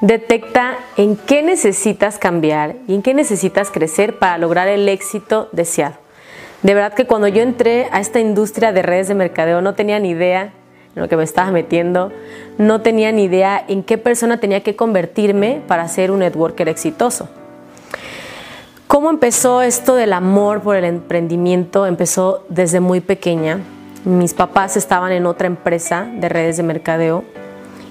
detecta 0.00 0.78
en 0.96 1.16
qué 1.16 1.42
necesitas 1.42 2.18
cambiar 2.18 2.76
y 2.86 2.94
en 2.94 3.02
qué 3.02 3.14
necesitas 3.14 3.70
crecer 3.70 4.18
para 4.18 4.38
lograr 4.38 4.68
el 4.68 4.88
éxito 4.88 5.48
deseado. 5.52 5.96
De 6.62 6.74
verdad 6.74 6.94
que 6.94 7.06
cuando 7.06 7.28
yo 7.28 7.42
entré 7.42 7.88
a 7.92 8.00
esta 8.00 8.20
industria 8.20 8.72
de 8.72 8.82
redes 8.82 9.08
de 9.08 9.14
mercadeo 9.14 9.60
no 9.60 9.74
tenía 9.74 9.98
ni 9.98 10.10
idea 10.10 10.52
en 10.94 11.02
lo 11.02 11.08
que 11.08 11.16
me 11.16 11.24
estaba 11.24 11.50
metiendo, 11.50 12.12
no 12.58 12.80
tenía 12.80 13.12
ni 13.12 13.24
idea 13.24 13.64
en 13.68 13.82
qué 13.82 13.98
persona 13.98 14.40
tenía 14.40 14.62
que 14.62 14.74
convertirme 14.74 15.62
para 15.66 15.86
ser 15.88 16.10
un 16.10 16.20
networker 16.20 16.68
exitoso. 16.68 17.28
¿Cómo 18.88 19.10
empezó 19.10 19.62
esto 19.62 19.94
del 19.94 20.12
amor 20.12 20.62
por 20.62 20.74
el 20.74 20.84
emprendimiento? 20.84 21.86
Empezó 21.86 22.44
desde 22.48 22.80
muy 22.80 23.00
pequeña. 23.00 23.60
Mis 24.04 24.32
papás 24.32 24.76
estaban 24.76 25.12
en 25.12 25.26
otra 25.26 25.46
empresa 25.46 26.08
de 26.14 26.28
redes 26.28 26.56
de 26.56 26.62
mercadeo 26.62 27.24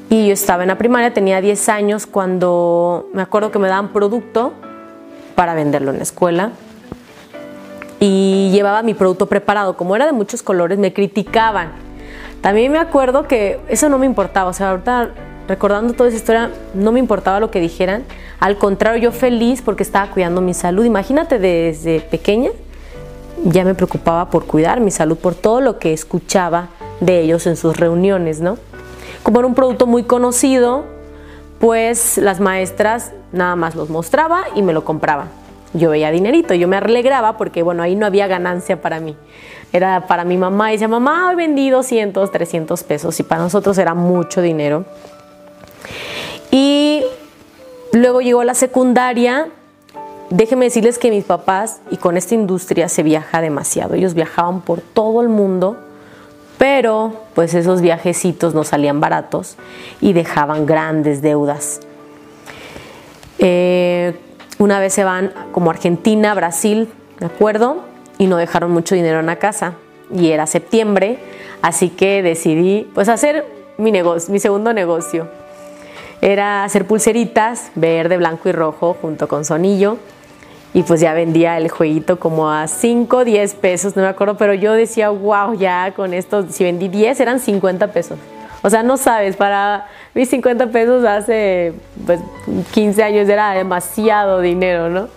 y 0.09 0.27
yo 0.27 0.33
estaba 0.33 0.63
en 0.63 0.69
la 0.69 0.77
primaria, 0.77 1.13
tenía 1.13 1.41
10 1.41 1.69
años 1.69 2.05
cuando 2.05 3.09
me 3.13 3.21
acuerdo 3.21 3.51
que 3.51 3.59
me 3.59 3.67
daban 3.67 3.91
producto 3.93 4.53
para 5.35 5.53
venderlo 5.53 5.91
en 5.91 5.97
la 5.97 6.03
escuela 6.03 6.51
y 7.99 8.49
llevaba 8.51 8.83
mi 8.83 8.93
producto 8.93 9.25
preparado. 9.25 9.75
Como 9.75 9.95
era 9.95 10.05
de 10.05 10.13
muchos 10.13 10.43
colores, 10.43 10.77
me 10.77 10.93
criticaban. 10.93 11.71
También 12.41 12.71
me 12.71 12.77
acuerdo 12.77 13.27
que 13.27 13.59
eso 13.67 13.89
no 13.89 13.97
me 13.97 14.05
importaba, 14.05 14.49
o 14.49 14.53
sea, 14.53 14.71
ahorita 14.71 15.09
recordando 15.47 15.93
toda 15.93 16.09
esa 16.09 16.17
historia, 16.17 16.51
no 16.73 16.91
me 16.91 16.99
importaba 16.99 17.39
lo 17.39 17.51
que 17.51 17.59
dijeran. 17.59 18.03
Al 18.39 18.57
contrario, 18.57 19.01
yo 19.01 19.11
feliz 19.11 19.61
porque 19.61 19.83
estaba 19.83 20.11
cuidando 20.11 20.41
mi 20.41 20.53
salud. 20.53 20.85
Imagínate 20.85 21.39
desde 21.39 22.01
pequeña, 22.01 22.51
ya 23.43 23.63
me 23.63 23.75
preocupaba 23.75 24.29
por 24.29 24.45
cuidar 24.45 24.79
mi 24.79 24.91
salud, 24.91 25.17
por 25.17 25.35
todo 25.35 25.61
lo 25.61 25.79
que 25.79 25.93
escuchaba 25.93 26.69
de 26.99 27.21
ellos 27.21 27.47
en 27.47 27.55
sus 27.55 27.77
reuniones, 27.77 28.41
¿no? 28.41 28.57
Como 29.27 29.39
era 29.39 29.47
un 29.49 29.55
producto 29.55 29.87
muy 29.87 30.03
conocido, 30.03 30.85
pues 31.59 32.17
las 32.17 32.39
maestras 32.39 33.11
nada 33.33 33.57
más 33.57 33.75
los 33.75 33.89
mostraba 33.89 34.45
y 34.55 34.61
me 34.61 34.71
lo 34.71 34.85
compraban. 34.85 35.27
Yo 35.73 35.89
veía 35.89 36.11
dinerito, 36.11 36.53
yo 36.53 36.69
me 36.69 36.77
alegraba 36.77 37.35
porque 37.35 37.61
bueno, 37.61 37.83
ahí 37.83 37.97
no 37.97 38.05
había 38.05 38.27
ganancia 38.27 38.81
para 38.81 39.01
mí. 39.01 39.17
Era 39.73 40.07
para 40.07 40.23
mi 40.23 40.37
mamá 40.37 40.69
y 40.69 40.75
decía, 40.75 40.87
mamá, 40.87 41.29
he 41.33 41.35
vendido 41.35 41.79
200, 41.79 42.31
300 42.31 42.83
pesos 42.83 43.19
y 43.19 43.23
para 43.23 43.41
nosotros 43.41 43.77
era 43.77 43.93
mucho 43.93 44.41
dinero. 44.41 44.85
Y 46.49 47.03
luego 47.91 48.21
llegó 48.21 48.45
la 48.45 48.53
secundaria. 48.53 49.49
Déjenme 50.29 50.67
decirles 50.67 50.97
que 50.99 51.09
mis 51.09 51.25
papás, 51.25 51.81
y 51.91 51.97
con 51.97 52.15
esta 52.15 52.33
industria 52.33 52.87
se 52.87 53.03
viaja 53.03 53.41
demasiado, 53.41 53.95
ellos 53.95 54.13
viajaban 54.13 54.61
por 54.61 54.79
todo 54.79 55.21
el 55.21 55.27
mundo 55.27 55.75
pero 56.57 57.25
pues 57.35 57.53
esos 57.53 57.81
viajecitos 57.81 58.53
no 58.53 58.63
salían 58.63 58.99
baratos 58.99 59.55
y 60.01 60.13
dejaban 60.13 60.65
grandes 60.65 61.21
deudas. 61.21 61.81
Eh, 63.39 64.15
una 64.57 64.79
vez 64.79 64.93
se 64.93 65.03
van 65.03 65.31
como 65.51 65.69
Argentina, 65.69 66.33
Brasil, 66.33 66.89
¿de 67.19 67.27
acuerdo? 67.27 67.83
Y 68.17 68.27
no 68.27 68.37
dejaron 68.37 68.71
mucho 68.71 68.95
dinero 68.95 69.19
en 69.19 69.27
la 69.27 69.35
casa. 69.37 69.73
Y 70.11 70.31
era 70.31 70.47
septiembre, 70.47 71.19
así 71.61 71.89
que 71.89 72.23
decidí 72.23 72.89
pues 72.95 73.09
hacer 73.09 73.45
mi 73.77 73.91
negocio, 73.91 74.31
mi 74.31 74.39
segundo 74.39 74.73
negocio. 74.73 75.27
Era 76.21 76.63
hacer 76.63 76.87
pulseritas 76.87 77.71
verde, 77.75 78.17
blanco 78.17 78.49
y 78.49 78.51
rojo 78.51 78.97
junto 78.99 79.27
con 79.27 79.45
sonillo 79.45 79.97
y 80.73 80.83
pues 80.83 80.99
ya 80.99 81.13
vendía 81.13 81.57
el 81.57 81.69
jueguito 81.69 82.19
como 82.19 82.51
a 82.51 82.67
5, 82.67 83.25
10 83.25 83.53
pesos, 83.55 83.95
no 83.95 84.01
me 84.03 84.07
acuerdo, 84.07 84.37
pero 84.37 84.53
yo 84.53 84.73
decía, 84.73 85.09
wow, 85.09 85.53
ya 85.57 85.93
con 85.95 86.13
esto, 86.13 86.45
si 86.49 86.63
vendí 86.63 86.87
10 86.87 87.19
eran 87.19 87.39
50 87.39 87.87
pesos. 87.87 88.19
O 88.63 88.69
sea, 88.69 88.83
no 88.83 88.97
sabes, 88.97 89.35
para 89.35 89.87
mis 90.13 90.29
50 90.29 90.67
pesos 90.67 91.05
hace 91.05 91.73
pues, 92.05 92.19
15 92.71 93.03
años 93.03 93.29
era 93.29 93.51
demasiado 93.51 94.41
dinero, 94.41 94.89
¿no? 94.89 95.07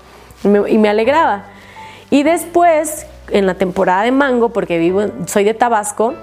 Y 0.68 0.78
me, 0.78 0.88
alegraba. 0.88 1.44
Y 2.10 2.22
después, 2.22 3.06
en 3.30 3.46
la 3.46 3.54
temporada 3.54 4.02
de 4.02 4.12
mango, 4.12 4.50
porque 4.50 4.78
vivo, 4.78 5.02
soy 5.26 5.44
de 5.44 5.54
Tabasco, 5.54 6.14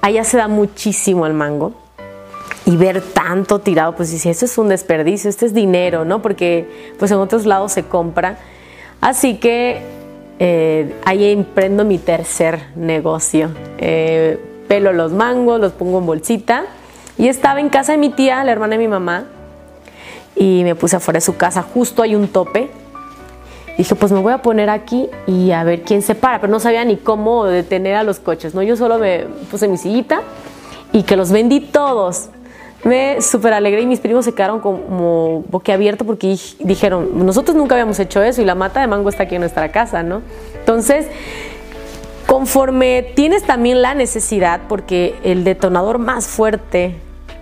allá 0.00 0.24
se 0.24 0.36
da 0.36 0.48
muchísimo 0.48 1.26
el 1.26 1.32
mango. 1.32 1.72
Y 2.66 2.76
ver 2.76 3.02
tanto 3.02 3.58
tirado, 3.58 3.94
pues 3.94 4.10
dice, 4.10 4.30
eso 4.30 4.46
es 4.46 4.56
un 4.56 4.68
desperdicio, 4.68 5.28
este 5.28 5.46
es 5.46 5.54
dinero, 5.54 6.04
¿no? 6.04 6.22
Porque 6.22 6.92
pues 6.98 7.10
en 7.10 7.18
otros 7.18 7.44
lados 7.44 7.72
se 7.72 7.84
compra. 7.84 8.38
Así 9.04 9.36
que 9.36 9.82
eh, 10.38 10.94
ahí 11.04 11.30
emprendo 11.30 11.84
mi 11.84 11.98
tercer 11.98 12.68
negocio. 12.74 13.50
Eh, 13.76 14.40
pelo 14.66 14.94
los 14.94 15.12
mangos, 15.12 15.60
los 15.60 15.72
pongo 15.72 15.98
en 15.98 16.06
bolsita. 16.06 16.64
Y 17.18 17.28
estaba 17.28 17.60
en 17.60 17.68
casa 17.68 17.92
de 17.92 17.98
mi 17.98 18.08
tía, 18.08 18.42
la 18.44 18.52
hermana 18.52 18.72
de 18.72 18.78
mi 18.78 18.88
mamá, 18.88 19.26
y 20.34 20.62
me 20.64 20.74
puse 20.74 20.96
afuera 20.96 21.18
de 21.18 21.20
su 21.20 21.36
casa, 21.36 21.60
justo 21.60 22.00
hay 22.00 22.14
un 22.14 22.28
tope. 22.28 22.70
Dije, 23.76 23.94
pues 23.94 24.10
me 24.10 24.20
voy 24.20 24.32
a 24.32 24.38
poner 24.38 24.70
aquí 24.70 25.10
y 25.26 25.50
a 25.50 25.64
ver 25.64 25.82
quién 25.82 26.00
se 26.00 26.14
para, 26.14 26.40
pero 26.40 26.50
no 26.50 26.58
sabía 26.58 26.82
ni 26.86 26.96
cómo 26.96 27.44
detener 27.44 27.96
a 27.96 28.04
los 28.04 28.20
coches, 28.20 28.54
¿no? 28.54 28.62
Yo 28.62 28.74
solo 28.74 28.98
me 28.98 29.26
puse 29.50 29.68
mi 29.68 29.76
sillita 29.76 30.22
y 30.92 31.02
que 31.02 31.14
los 31.14 31.30
vendí 31.30 31.60
todos 31.60 32.30
me 32.84 33.20
súper 33.22 33.54
alegré 33.54 33.82
y 33.82 33.86
mis 33.86 34.00
primos 34.00 34.24
se 34.24 34.32
quedaron 34.32 34.60
como 34.60 35.44
boquiabiertos 35.48 36.06
porque 36.06 36.36
dijeron, 36.60 37.26
nosotros 37.26 37.56
nunca 37.56 37.74
habíamos 37.74 37.98
hecho 37.98 38.22
eso 38.22 38.42
y 38.42 38.44
la 38.44 38.54
mata 38.54 38.80
de 38.80 38.86
mango 38.86 39.08
está 39.08 39.24
aquí 39.24 39.36
en 39.36 39.40
nuestra 39.40 39.72
casa, 39.72 40.02
¿no? 40.02 40.22
Entonces, 40.58 41.06
conforme 42.26 43.12
tienes 43.14 43.44
también 43.44 43.80
la 43.82 43.94
necesidad, 43.94 44.60
porque 44.68 45.14
el 45.24 45.44
detonador 45.44 45.98
más 45.98 46.26
fuerte 46.26 46.96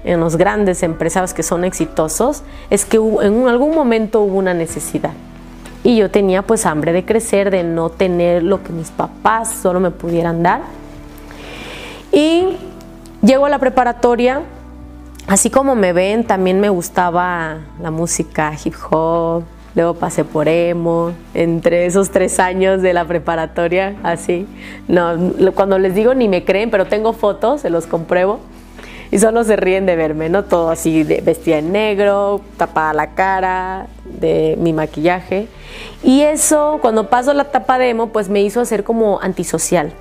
en 0.05 0.21
los 0.21 0.37
grandes 0.37 0.83
empresarios 0.83 1.35
que 1.35 1.43
son 1.43 1.65
exitosos 1.65 2.43
es 2.71 2.85
que 2.85 2.97
en 2.97 3.49
algún 3.49 3.75
momento 3.75 4.21
hubo 4.21 4.39
una 4.39 4.55
necesidad. 4.55 5.13
Y 5.85 5.97
yo 5.97 6.11
tenía 6.11 6.43
pues 6.43 6.67
hambre 6.67 6.93
de 6.93 7.05
crecer, 7.05 7.51
de 7.51 7.65
no 7.65 7.91
tener 7.91 8.43
lo 8.43 8.63
que 8.63 8.73
mis 8.73 8.91
papás 8.91 9.51
solo 9.63 9.81
me 9.81 9.91
pudieran 9.91 10.43
dar. 10.43 10.61
Y 12.13 12.57
llego 13.23 13.47
a 13.47 13.49
la 13.49 13.59
preparatoria, 13.59 14.43
Así 15.27 15.51
como 15.51 15.75
me 15.75 15.93
ven, 15.93 16.25
también 16.25 16.61
me 16.61 16.69
gustaba 16.69 17.59
la 17.81 17.91
música 17.91 18.53
hip 18.63 18.75
hop, 18.91 19.45
luego 19.75 19.95
pasé 19.95 20.25
por 20.25 20.49
emo, 20.49 21.13
entre 21.33 21.87
esos 21.87 22.11
tres 22.11 22.41
años 22.41 22.83
de 22.83 22.93
la 22.93 23.05
preparatoria, 23.05 23.97
así. 24.03 24.47
No, 24.89 25.33
cuando 25.55 25.79
les 25.79 25.95
digo 25.95 26.15
ni 26.15 26.29
me 26.29 26.45
creen, 26.45 26.71
pero 26.71 26.87
tengo 26.87 27.13
fotos, 27.13 27.61
se 27.63 27.71
los 27.71 27.87
compruebo, 27.87 28.41
y 29.11 29.19
solo 29.19 29.45
se 29.45 29.57
ríen 29.57 29.87
de 29.87 29.95
verme, 29.95 30.29
¿no? 30.29 30.45
Todo 30.45 30.71
así, 30.71 31.05
de, 31.05 31.21
vestida 31.21 31.59
en 31.59 31.71
negro, 31.71 32.41
tapada 32.57 32.93
la 32.93 33.15
cara, 33.15 33.87
de 34.05 34.57
mi 34.59 34.73
maquillaje. 34.73 35.49
Y 36.03 36.23
eso, 36.23 36.79
cuando 36.83 37.09
paso 37.09 37.33
la 37.33 37.45
tapa 37.45 37.79
de 37.79 37.91
emo, 37.91 38.09
pues 38.09 38.29
me 38.29 38.43
hizo 38.43 38.61
hacer 38.61 38.85
como 38.85 39.21
antisocial. 39.21 39.93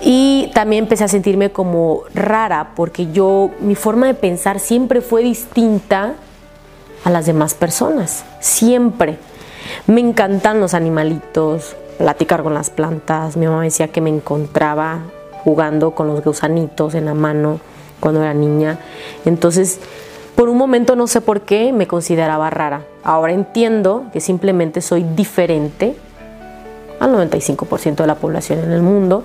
Y 0.00 0.50
también 0.54 0.84
empecé 0.84 1.04
a 1.04 1.08
sentirme 1.08 1.50
como 1.50 2.02
rara 2.14 2.72
porque 2.74 3.12
yo, 3.12 3.50
mi 3.60 3.74
forma 3.74 4.06
de 4.06 4.14
pensar 4.14 4.58
siempre 4.58 5.00
fue 5.00 5.22
distinta 5.22 6.14
a 7.04 7.10
las 7.10 7.26
demás 7.26 7.54
personas, 7.54 8.24
siempre. 8.40 9.18
Me 9.86 10.00
encantan 10.00 10.60
los 10.60 10.74
animalitos, 10.74 11.76
platicar 11.98 12.42
con 12.42 12.54
las 12.54 12.70
plantas. 12.70 13.36
Mi 13.36 13.46
mamá 13.46 13.62
decía 13.62 13.88
que 13.88 14.00
me 14.00 14.10
encontraba 14.10 15.00
jugando 15.44 15.92
con 15.92 16.06
los 16.06 16.24
gusanitos 16.24 16.94
en 16.94 17.04
la 17.04 17.14
mano 17.14 17.60
cuando 18.00 18.22
era 18.22 18.32
niña. 18.32 18.78
Entonces, 19.26 19.80
por 20.34 20.48
un 20.48 20.56
momento 20.56 20.96
no 20.96 21.06
sé 21.06 21.20
por 21.20 21.42
qué 21.42 21.72
me 21.72 21.86
consideraba 21.86 22.48
rara. 22.48 22.84
Ahora 23.04 23.32
entiendo 23.32 24.04
que 24.14 24.20
simplemente 24.20 24.80
soy 24.80 25.02
diferente 25.02 25.94
al 27.00 27.12
95% 27.14 27.96
de 27.96 28.06
la 28.06 28.14
población 28.14 28.60
en 28.60 28.72
el 28.72 28.82
mundo 28.82 29.24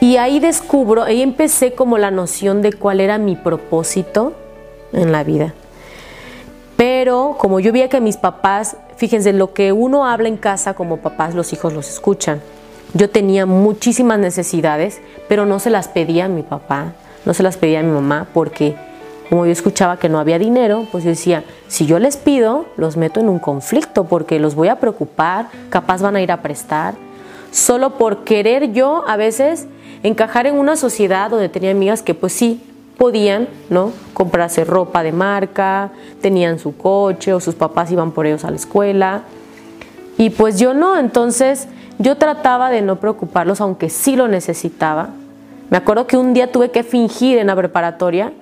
y 0.00 0.16
ahí 0.16 0.40
descubro, 0.40 1.02
ahí 1.02 1.22
empecé 1.22 1.72
como 1.72 1.98
la 1.98 2.10
noción 2.10 2.62
de 2.62 2.72
cuál 2.72 3.00
era 3.00 3.18
mi 3.18 3.36
propósito 3.36 4.32
en 4.92 5.12
la 5.12 5.24
vida. 5.24 5.54
Pero 6.76 7.36
como 7.38 7.60
yo 7.60 7.72
veía 7.72 7.88
que 7.88 8.00
mis 8.00 8.16
papás, 8.16 8.76
fíjense, 8.96 9.32
lo 9.32 9.52
que 9.54 9.72
uno 9.72 10.06
habla 10.06 10.28
en 10.28 10.36
casa 10.36 10.74
como 10.74 10.98
papás, 10.98 11.34
los 11.34 11.52
hijos 11.52 11.72
los 11.72 11.88
escuchan. 11.88 12.40
Yo 12.94 13.08
tenía 13.08 13.46
muchísimas 13.46 14.18
necesidades, 14.18 15.00
pero 15.28 15.46
no 15.46 15.58
se 15.58 15.70
las 15.70 15.88
pedía 15.88 16.26
a 16.26 16.28
mi 16.28 16.42
papá, 16.42 16.92
no 17.24 17.34
se 17.34 17.42
las 17.42 17.56
pedía 17.56 17.80
a 17.80 17.82
mi 17.82 17.92
mamá, 17.92 18.26
porque 18.34 18.74
como 19.30 19.46
yo 19.46 19.52
escuchaba 19.52 19.98
que 19.98 20.08
no 20.08 20.18
había 20.18 20.38
dinero, 20.38 20.86
pues 20.92 21.04
yo 21.04 21.10
decía, 21.10 21.44
si 21.68 21.86
yo 21.86 21.98
les 21.98 22.16
pido, 22.16 22.66
los 22.76 22.96
meto 22.96 23.20
en 23.20 23.28
un 23.28 23.38
conflicto, 23.38 24.04
porque 24.04 24.38
los 24.38 24.54
voy 24.54 24.68
a 24.68 24.76
preocupar, 24.76 25.48
capaz 25.70 26.02
van 26.02 26.16
a 26.16 26.20
ir 26.20 26.30
a 26.32 26.42
prestar 26.42 26.94
solo 27.52 27.90
por 27.98 28.24
querer 28.24 28.72
yo 28.72 29.04
a 29.06 29.16
veces 29.16 29.66
encajar 30.02 30.46
en 30.46 30.58
una 30.58 30.74
sociedad 30.74 31.30
donde 31.30 31.48
tenía 31.48 31.70
amigas 31.70 32.02
que 32.02 32.14
pues 32.14 32.32
sí 32.32 32.60
podían, 32.98 33.48
¿no? 33.70 33.92
Comprarse 34.14 34.64
ropa 34.64 35.02
de 35.02 35.12
marca, 35.12 35.90
tenían 36.20 36.58
su 36.58 36.76
coche 36.76 37.32
o 37.32 37.40
sus 37.40 37.54
papás 37.54 37.92
iban 37.92 38.10
por 38.10 38.26
ellos 38.26 38.44
a 38.44 38.50
la 38.50 38.56
escuela. 38.56 39.22
Y 40.18 40.30
pues 40.30 40.58
yo 40.58 40.74
no, 40.74 40.98
entonces 40.98 41.68
yo 41.98 42.16
trataba 42.16 42.70
de 42.70 42.82
no 42.82 42.96
preocuparlos 42.96 43.60
aunque 43.60 43.90
sí 43.90 44.16
lo 44.16 44.28
necesitaba. 44.28 45.10
Me 45.70 45.76
acuerdo 45.76 46.06
que 46.06 46.16
un 46.16 46.34
día 46.34 46.50
tuve 46.50 46.70
que 46.70 46.82
fingir 46.82 47.38
en 47.38 47.46
la 47.46 47.56
preparatoria 47.56 48.32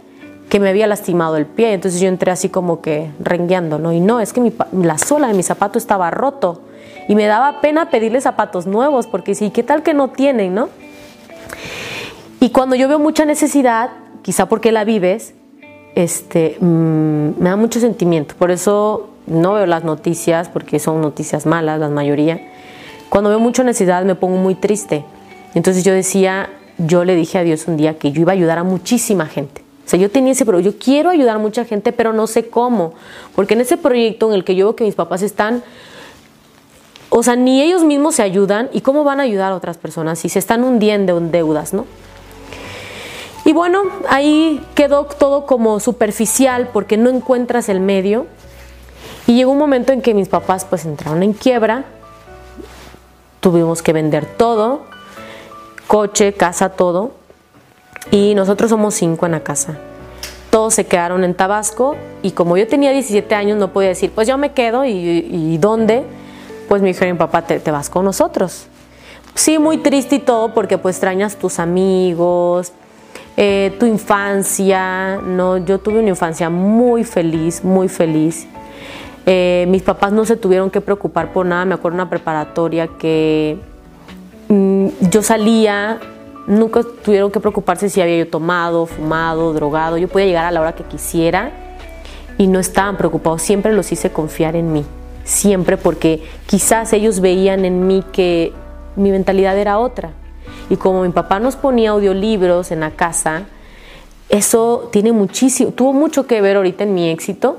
que 0.48 0.60
me 0.60 0.68
había 0.68 0.86
lastimado 0.86 1.36
el 1.36 1.46
pie. 1.46 1.72
Entonces 1.72 2.00
yo 2.00 2.08
entré 2.08 2.30
así 2.30 2.48
como 2.48 2.80
que 2.80 3.10
rengueando, 3.20 3.78
¿no? 3.78 3.92
Y 3.92 4.00
no, 4.00 4.20
es 4.20 4.32
que 4.32 4.52
la 4.72 4.98
sola 4.98 5.28
de 5.28 5.34
mi 5.34 5.42
zapato 5.42 5.78
estaba 5.78 6.10
roto. 6.10 6.62
Y 7.08 7.14
me 7.14 7.26
daba 7.26 7.60
pena 7.60 7.90
pedirle 7.90 8.20
zapatos 8.20 8.66
nuevos, 8.66 9.06
porque 9.06 9.34
sí, 9.34 9.50
¿qué 9.50 9.62
tal 9.62 9.82
que 9.82 9.94
no 9.94 10.08
tienen, 10.08 10.54
no? 10.54 10.68
Y 12.40 12.50
cuando 12.50 12.76
yo 12.76 12.88
veo 12.88 12.98
mucha 12.98 13.24
necesidad, 13.24 13.90
quizá 14.22 14.46
porque 14.46 14.72
la 14.72 14.84
vives, 14.84 15.34
este, 15.94 16.56
mm, 16.60 17.40
me 17.40 17.50
da 17.50 17.56
mucho 17.56 17.80
sentimiento. 17.80 18.34
Por 18.36 18.50
eso 18.50 19.10
no 19.26 19.54
veo 19.54 19.66
las 19.66 19.84
noticias, 19.84 20.48
porque 20.48 20.78
son 20.78 21.00
noticias 21.00 21.46
malas, 21.46 21.80
la 21.80 21.88
mayoría. 21.88 22.40
Cuando 23.08 23.30
veo 23.30 23.40
mucha 23.40 23.62
necesidad 23.64 24.04
me 24.04 24.14
pongo 24.14 24.36
muy 24.36 24.54
triste. 24.54 25.04
Entonces 25.54 25.84
yo 25.84 25.92
decía, 25.92 26.48
yo 26.78 27.04
le 27.04 27.14
dije 27.14 27.38
a 27.38 27.42
Dios 27.42 27.66
un 27.66 27.76
día 27.76 27.98
que 27.98 28.12
yo 28.12 28.22
iba 28.22 28.32
a 28.32 28.34
ayudar 28.34 28.58
a 28.58 28.64
muchísima 28.64 29.26
gente 29.26 29.62
sea, 29.90 29.98
yo 29.98 30.10
tenía 30.10 30.32
ese 30.32 30.46
proyecto, 30.46 30.70
yo 30.70 30.78
quiero 30.78 31.10
ayudar 31.10 31.36
a 31.36 31.38
mucha 31.38 31.64
gente, 31.64 31.92
pero 31.92 32.12
no 32.12 32.26
sé 32.26 32.48
cómo, 32.48 32.94
porque 33.34 33.54
en 33.54 33.60
ese 33.60 33.76
proyecto 33.76 34.28
en 34.28 34.34
el 34.34 34.44
que 34.44 34.54
yo 34.54 34.66
veo 34.66 34.76
que 34.76 34.84
mis 34.84 34.94
papás 34.94 35.22
están, 35.22 35.62
o 37.10 37.22
sea, 37.22 37.36
ni 37.36 37.60
ellos 37.60 37.84
mismos 37.84 38.14
se 38.14 38.22
ayudan, 38.22 38.70
¿y 38.72 38.80
cómo 38.80 39.04
van 39.04 39.20
a 39.20 39.24
ayudar 39.24 39.52
a 39.52 39.56
otras 39.56 39.76
personas 39.76 40.18
si 40.18 40.28
se 40.28 40.38
están 40.38 40.64
hundiendo 40.64 41.18
en 41.18 41.30
deudas, 41.30 41.72
no? 41.74 41.86
Y 43.44 43.52
bueno, 43.52 43.82
ahí 44.08 44.64
quedó 44.74 45.04
todo 45.04 45.46
como 45.46 45.80
superficial 45.80 46.68
porque 46.72 46.96
no 46.96 47.10
encuentras 47.10 47.68
el 47.68 47.80
medio. 47.80 48.26
Y 49.26 49.34
llegó 49.34 49.50
un 49.52 49.58
momento 49.58 49.92
en 49.92 50.02
que 50.02 50.14
mis 50.14 50.28
papás 50.28 50.64
pues 50.64 50.84
entraron 50.84 51.22
en 51.22 51.32
quiebra, 51.32 51.84
tuvimos 53.40 53.82
que 53.82 53.92
vender 53.92 54.26
todo, 54.26 54.82
coche, 55.86 56.32
casa, 56.32 56.70
todo. 56.70 57.12
Y 58.10 58.34
nosotros 58.34 58.70
somos 58.70 58.94
cinco 58.94 59.26
en 59.26 59.32
la 59.32 59.40
casa. 59.40 59.78
Todos 60.50 60.74
se 60.74 60.86
quedaron 60.86 61.24
en 61.24 61.34
Tabasco 61.34 61.96
y 62.22 62.32
como 62.32 62.56
yo 62.56 62.66
tenía 62.66 62.90
17 62.90 63.34
años 63.34 63.58
no 63.58 63.72
podía 63.72 63.90
decir, 63.90 64.10
pues 64.12 64.26
yo 64.26 64.36
me 64.36 64.52
quedo 64.52 64.84
y, 64.84 65.58
¿dónde? 65.58 66.04
Pues 66.70 66.82
me 66.82 66.86
dijeron, 66.86 67.16
papá, 67.16 67.42
te, 67.42 67.68
vas 67.72 67.90
con 67.90 68.04
nosotros. 68.04 68.68
Sí, 69.34 69.58
muy 69.58 69.78
triste 69.78 70.14
y 70.14 70.18
todo 70.20 70.54
porque 70.54 70.78
pues 70.78 70.94
extrañas 70.94 71.34
tus 71.34 71.58
amigos, 71.58 72.70
eh, 73.36 73.74
tu 73.80 73.86
infancia, 73.86 75.16
¿no? 75.16 75.56
Yo 75.56 75.80
tuve 75.80 75.98
una 75.98 76.10
infancia 76.10 76.48
muy 76.48 77.02
feliz, 77.02 77.64
muy 77.64 77.88
feliz. 77.88 78.46
Eh, 79.26 79.66
mis 79.66 79.82
papás 79.82 80.12
no 80.12 80.24
se 80.24 80.36
tuvieron 80.36 80.70
que 80.70 80.80
preocupar 80.80 81.32
por 81.32 81.44
nada, 81.44 81.64
me 81.64 81.74
acuerdo 81.74 81.96
una 81.96 82.08
preparatoria 82.08 82.86
que 82.86 83.58
mm, 84.48 84.86
yo 85.10 85.24
salía 85.24 85.98
Nunca 86.46 86.82
tuvieron 87.04 87.32
que 87.32 87.40
preocuparse 87.40 87.90
si 87.90 88.00
había 88.00 88.18
yo 88.18 88.28
tomado, 88.28 88.86
fumado, 88.86 89.52
drogado. 89.52 89.98
Yo 89.98 90.06
podía 90.06 90.26
llegar 90.26 90.44
a 90.44 90.52
la 90.52 90.60
hora 90.60 90.72
que 90.72 90.84
quisiera 90.84 91.50
y 92.38 92.46
no 92.46 92.60
estaban 92.60 92.96
preocupados. 92.96 93.42
Siempre 93.42 93.72
los 93.72 93.90
hice 93.90 94.10
confiar 94.12 94.54
en 94.54 94.72
mí. 94.72 94.84
Siempre 95.24 95.76
porque 95.76 96.22
quizás 96.46 96.92
ellos 96.92 97.20
veían 97.20 97.64
en 97.64 97.86
mí 97.86 98.04
que 98.12 98.52
mi 98.96 99.10
mentalidad 99.10 99.56
era 99.58 99.78
otra. 99.78 100.10
Y 100.68 100.76
como 100.76 101.02
mi 101.02 101.10
papá 101.10 101.40
nos 101.40 101.56
ponía 101.56 101.90
audiolibros 101.90 102.70
en 102.70 102.80
la 102.80 102.92
casa, 102.92 103.44
eso 104.28 104.88
tiene 104.92 105.12
muchísimo, 105.12 105.72
tuvo 105.72 105.92
mucho 105.92 106.26
que 106.26 106.40
ver 106.40 106.56
ahorita 106.56 106.84
en 106.84 106.94
mi 106.94 107.08
éxito. 107.08 107.58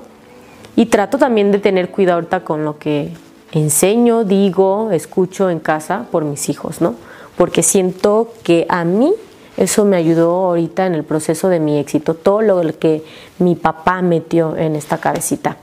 Y 0.76 0.86
trato 0.86 1.18
también 1.18 1.52
de 1.52 1.60
tener 1.60 1.90
cuidado 1.90 2.16
ahorita 2.16 2.44
con 2.44 2.64
lo 2.64 2.78
que 2.78 3.12
enseño, 3.52 4.24
digo, 4.24 4.92
escucho 4.92 5.50
en 5.50 5.60
casa 5.60 6.06
por 6.12 6.24
mis 6.24 6.48
hijos, 6.50 6.80
¿no? 6.80 6.96
porque 7.42 7.64
siento 7.64 8.34
que 8.44 8.66
a 8.70 8.84
mí 8.84 9.12
eso 9.58 9.84
me 9.84 9.98
ayudó 9.98 10.30
ahorita 10.46 10.86
en 10.86 10.94
el 10.94 11.04
proceso 11.04 11.50
de 11.50 11.60
mi 11.60 11.80
éxito, 11.80 12.14
todo 12.14 12.42
lo 12.42 12.62
que 12.78 13.04
mi 13.40 13.56
papá 13.56 14.04
metió 14.04 14.56
en 14.56 14.76
esta 14.76 15.00
cabecita. 15.00 15.58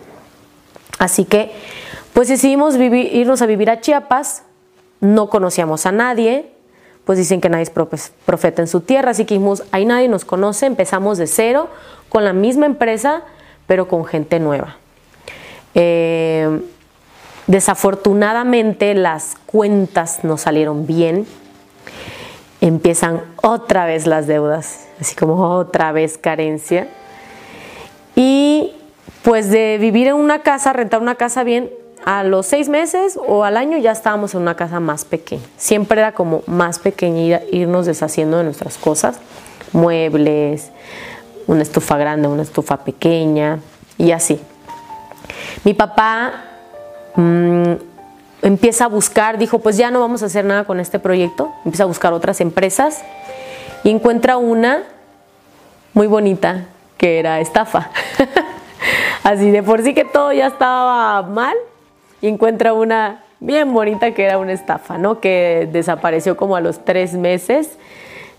Así 0.98 1.24
que, 1.24 1.52
pues 2.18 2.26
decidimos 2.26 2.74
irnos 2.74 3.42
a 3.42 3.46
vivir 3.46 3.70
a 3.70 3.80
Chiapas, 3.80 4.42
no 5.00 5.30
conocíamos 5.30 5.86
a 5.86 5.92
nadie, 5.92 6.50
pues 7.04 7.16
dicen 7.16 7.40
que 7.40 7.48
nadie 7.48 7.62
es 7.62 7.70
profeta 7.70 8.60
en 8.60 8.66
su 8.66 8.80
tierra, 8.80 9.12
así 9.12 9.24
que 9.24 9.34
dijimos, 9.34 9.62
ahí 9.70 9.84
nadie 9.84 10.08
nos 10.08 10.24
conoce, 10.24 10.66
empezamos 10.66 11.18
de 11.18 11.28
cero, 11.28 11.68
con 12.08 12.24
la 12.24 12.32
misma 12.32 12.66
empresa, 12.66 13.22
pero 13.68 13.86
con 13.86 14.04
gente 14.04 14.40
nueva. 14.40 14.78
Eh, 15.76 16.60
desafortunadamente 17.46 18.94
las 18.94 19.36
cuentas 19.46 20.24
no 20.24 20.38
salieron 20.38 20.88
bien, 20.88 21.24
empiezan 22.60 23.22
otra 23.44 23.86
vez 23.86 24.08
las 24.08 24.26
deudas, 24.26 24.88
así 25.00 25.14
como 25.14 25.54
otra 25.54 25.92
vez 25.92 26.18
carencia. 26.18 26.88
Y 28.16 28.72
pues 29.22 29.50
de 29.50 29.78
vivir 29.78 30.08
en 30.08 30.16
una 30.16 30.42
casa, 30.42 30.72
rentar 30.72 31.00
una 31.00 31.14
casa 31.14 31.44
bien, 31.44 31.70
a 32.04 32.24
los 32.24 32.46
seis 32.46 32.68
meses 32.68 33.18
o 33.26 33.44
al 33.44 33.56
año 33.56 33.78
ya 33.78 33.92
estábamos 33.92 34.34
en 34.34 34.42
una 34.42 34.54
casa 34.54 34.80
más 34.80 35.04
pequeña. 35.04 35.42
Siempre 35.56 36.00
era 36.00 36.12
como 36.12 36.42
más 36.46 36.78
pequeña 36.78 37.40
irnos 37.52 37.86
deshaciendo 37.86 38.38
de 38.38 38.44
nuestras 38.44 38.78
cosas, 38.78 39.18
muebles, 39.72 40.70
una 41.46 41.62
estufa 41.62 41.96
grande, 41.98 42.28
una 42.28 42.42
estufa 42.42 42.78
pequeña 42.78 43.58
y 43.96 44.12
así. 44.12 44.40
Mi 45.64 45.74
papá 45.74 46.44
mmm, 47.16 47.74
empieza 48.42 48.84
a 48.84 48.88
buscar, 48.88 49.38
dijo, 49.38 49.58
pues 49.58 49.76
ya 49.76 49.90
no 49.90 50.00
vamos 50.00 50.22
a 50.22 50.26
hacer 50.26 50.44
nada 50.44 50.64
con 50.64 50.80
este 50.80 50.98
proyecto, 50.98 51.52
empieza 51.64 51.84
a 51.84 51.86
buscar 51.86 52.12
otras 52.12 52.40
empresas 52.40 53.02
y 53.84 53.90
encuentra 53.90 54.36
una 54.36 54.84
muy 55.94 56.06
bonita 56.06 56.66
que 56.96 57.18
era 57.18 57.40
estafa. 57.40 57.90
Así 59.24 59.50
de 59.50 59.62
por 59.62 59.82
sí 59.82 59.94
que 59.94 60.04
todo 60.04 60.32
ya 60.32 60.46
estaba 60.46 61.22
mal 61.22 61.56
y 62.20 62.28
encuentra 62.28 62.72
una 62.72 63.24
bien 63.40 63.72
bonita 63.72 64.12
que 64.12 64.24
era 64.24 64.38
una 64.38 64.52
estafa, 64.52 64.98
¿no? 64.98 65.20
Que 65.20 65.68
desapareció 65.70 66.36
como 66.36 66.56
a 66.56 66.60
los 66.60 66.84
tres 66.84 67.14
meses. 67.14 67.78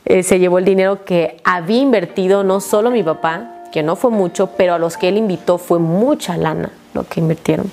Eh, 0.05 0.23
se 0.23 0.39
llevó 0.39 0.59
el 0.59 0.65
dinero 0.65 1.05
que 1.05 1.37
había 1.43 1.81
invertido 1.81 2.43
no 2.43 2.59
solo 2.61 2.91
mi 2.91 3.03
papá, 3.03 3.63
que 3.71 3.83
no 3.83 3.95
fue 3.95 4.11
mucho, 4.11 4.51
pero 4.57 4.73
a 4.73 4.79
los 4.79 4.97
que 4.97 5.09
él 5.09 5.17
invitó 5.17 5.57
fue 5.57 5.79
mucha 5.79 6.37
lana 6.37 6.71
lo 6.93 7.03
que 7.03 7.19
invirtieron 7.19 7.71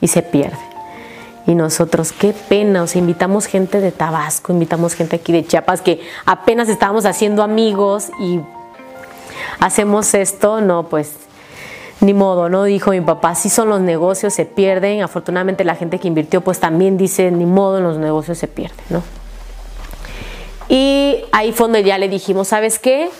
y 0.00 0.08
se 0.08 0.22
pierde. 0.22 0.58
Y 1.46 1.54
nosotros, 1.54 2.12
qué 2.12 2.32
pena, 2.48 2.82
o 2.82 2.86
sea, 2.86 3.00
invitamos 3.00 3.46
gente 3.46 3.80
de 3.80 3.92
Tabasco, 3.92 4.52
invitamos 4.52 4.94
gente 4.94 5.16
aquí 5.16 5.32
de 5.32 5.44
Chiapas 5.44 5.80
que 5.80 6.00
apenas 6.24 6.68
estábamos 6.68 7.06
haciendo 7.06 7.42
amigos 7.42 8.10
y 8.20 8.40
hacemos 9.58 10.14
esto, 10.14 10.60
no, 10.60 10.84
pues 10.84 11.14
ni 12.00 12.14
modo, 12.14 12.48
¿no? 12.48 12.64
Dijo 12.64 12.90
mi 12.90 13.00
papá, 13.00 13.34
si 13.34 13.50
son 13.50 13.68
los 13.68 13.80
negocios, 13.80 14.32
se 14.32 14.46
pierden. 14.46 15.02
Afortunadamente 15.02 15.64
la 15.64 15.74
gente 15.74 15.98
que 15.98 16.08
invirtió 16.08 16.40
pues 16.40 16.60
también 16.60 16.96
dice, 16.96 17.30
ni 17.30 17.46
modo, 17.46 17.80
los 17.80 17.98
negocios 17.98 18.38
se 18.38 18.48
pierden, 18.48 18.84
¿no? 18.88 19.02
Y 20.68 21.24
ahí 21.32 21.52
fue 21.52 21.64
donde 21.64 21.82
ya 21.82 21.98
le 21.98 22.08
dijimos, 22.08 22.48
¿sabes 22.48 22.78
qué? 22.78 23.10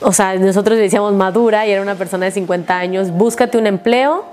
O 0.00 0.12
sea, 0.12 0.36
nosotros 0.36 0.76
le 0.76 0.84
decíamos 0.84 1.12
madura 1.14 1.66
y 1.66 1.70
era 1.70 1.82
una 1.82 1.96
persona 1.96 2.26
de 2.26 2.32
50 2.32 2.78
años, 2.78 3.10
búscate 3.10 3.58
un 3.58 3.66
empleo 3.66 4.24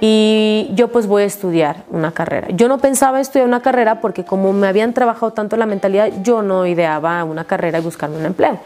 y 0.00 0.68
yo 0.74 0.88
pues 0.88 1.06
voy 1.06 1.22
a 1.22 1.26
estudiar 1.26 1.84
una 1.90 2.12
carrera. 2.12 2.48
Yo 2.50 2.68
no 2.68 2.78
pensaba 2.78 3.20
estudiar 3.20 3.46
una 3.46 3.60
carrera 3.60 4.00
porque 4.00 4.24
como 4.24 4.52
me 4.52 4.66
habían 4.66 4.92
trabajado 4.92 5.32
tanto 5.32 5.56
la 5.56 5.66
mentalidad, 5.66 6.10
yo 6.22 6.42
no 6.42 6.66
ideaba 6.66 7.22
una 7.24 7.44
carrera 7.44 7.78
y 7.78 7.82
buscarme 7.82 8.16
un 8.16 8.26
empleo. 8.26 8.58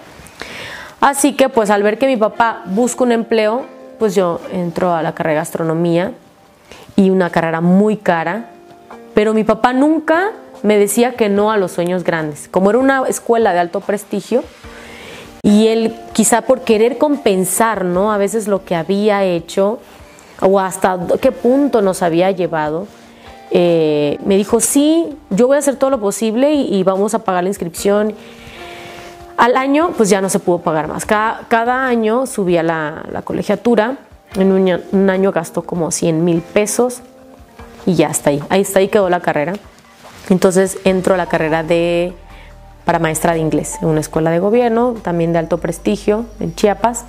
Así 1.01 1.35
que 1.35 1.49
pues 1.49 1.71
al 1.71 1.83
ver 1.83 1.99
que 1.99 2.07
mi 2.07 2.17
papá 2.17 2.63
busca 2.67 3.05
un 3.05 3.13
empleo, 3.13 3.65
pues 4.01 4.15
yo 4.15 4.41
entro 4.51 4.95
a 4.95 5.03
la 5.03 5.15
carrera 5.15 5.35
de 5.35 5.41
gastronomía 5.43 6.13
y 6.97 7.11
una 7.11 7.29
carrera 7.29 7.61
muy 7.61 7.99
cara, 7.99 8.47
pero 9.15 9.35
mi 9.35 9.45
papá 9.45 9.75
nunca 9.75 10.33
me 10.63 10.79
decía 10.79 11.13
que 11.13 11.29
no 11.29 11.53
a 11.53 11.59
los 11.59 11.73
sueños 11.73 12.03
grandes. 12.03 12.49
Como 12.49 12.71
era 12.71 12.79
una 12.79 13.03
escuela 13.07 13.53
de 13.53 13.59
alto 13.59 13.81
prestigio, 13.81 14.43
y 15.43 15.69
él 15.69 15.95
quizá 16.15 16.43
por 16.43 16.63
querer 16.63 16.97
compensar, 16.97 17.85
¿no? 17.85 18.11
A 18.11 18.17
veces 18.17 18.49
lo 18.49 18.65
que 18.65 18.75
había 18.75 19.23
hecho, 19.25 19.79
o 20.41 20.59
hasta 20.59 20.99
qué 21.21 21.31
punto 21.31 21.83
nos 21.83 22.03
había 22.03 22.31
llevado, 22.31 22.87
eh, 23.51 24.19
me 24.25 24.39
dijo, 24.39 24.61
sí, 24.61 25.15
yo 25.29 25.47
voy 25.47 25.57
a 25.57 25.59
hacer 25.59 25.77
todo 25.77 25.91
lo 25.91 26.01
posible 26.01 26.55
y, 26.55 26.83
vamos 26.85 27.13
a 27.13 27.19
pagar 27.19 27.43
la 27.43 27.51
inscripción. 27.51 28.15
Al 29.41 29.57
año, 29.57 29.93
pues 29.97 30.11
ya 30.11 30.21
no 30.21 30.29
se 30.29 30.39
pudo 30.39 30.59
pagar 30.59 30.87
más. 30.87 31.07
Cada, 31.07 31.87
año 31.87 32.27
subía 32.27 32.63
la, 32.63 33.23
colegiatura. 33.25 33.97
En 34.35 34.53
un, 34.53 35.09
año 35.09 35.33
gastó 35.33 35.63
como 35.63 35.91
100 35.91 36.23
mil 36.23 36.43
pesos 36.43 37.01
y 37.87 37.95
ya 37.95 38.09
está 38.09 38.29
ahí. 38.29 38.45
Ahí 38.51 38.61
está, 38.61 38.81
ahí 38.81 38.89
quedó 38.89 39.09
la 39.09 39.21
carrera. 39.21 39.55
Entonces 40.29 40.77
entro 40.85 41.15
a 41.15 41.17
la 41.17 41.25
carrera 41.25 41.63
de 41.63 42.13
para 42.85 42.99
maestra 42.99 43.33
de 43.33 43.39
inglés 43.39 43.79
en 43.81 43.89
una 43.89 44.01
escuela 44.01 44.31
de 44.31 44.41
gobierno, 44.41 44.97
también 45.01 45.33
de 45.33 45.39
alto 45.39 45.57
prestigio 45.57 46.27
en 46.39 46.55
Chiapas. 46.55 47.07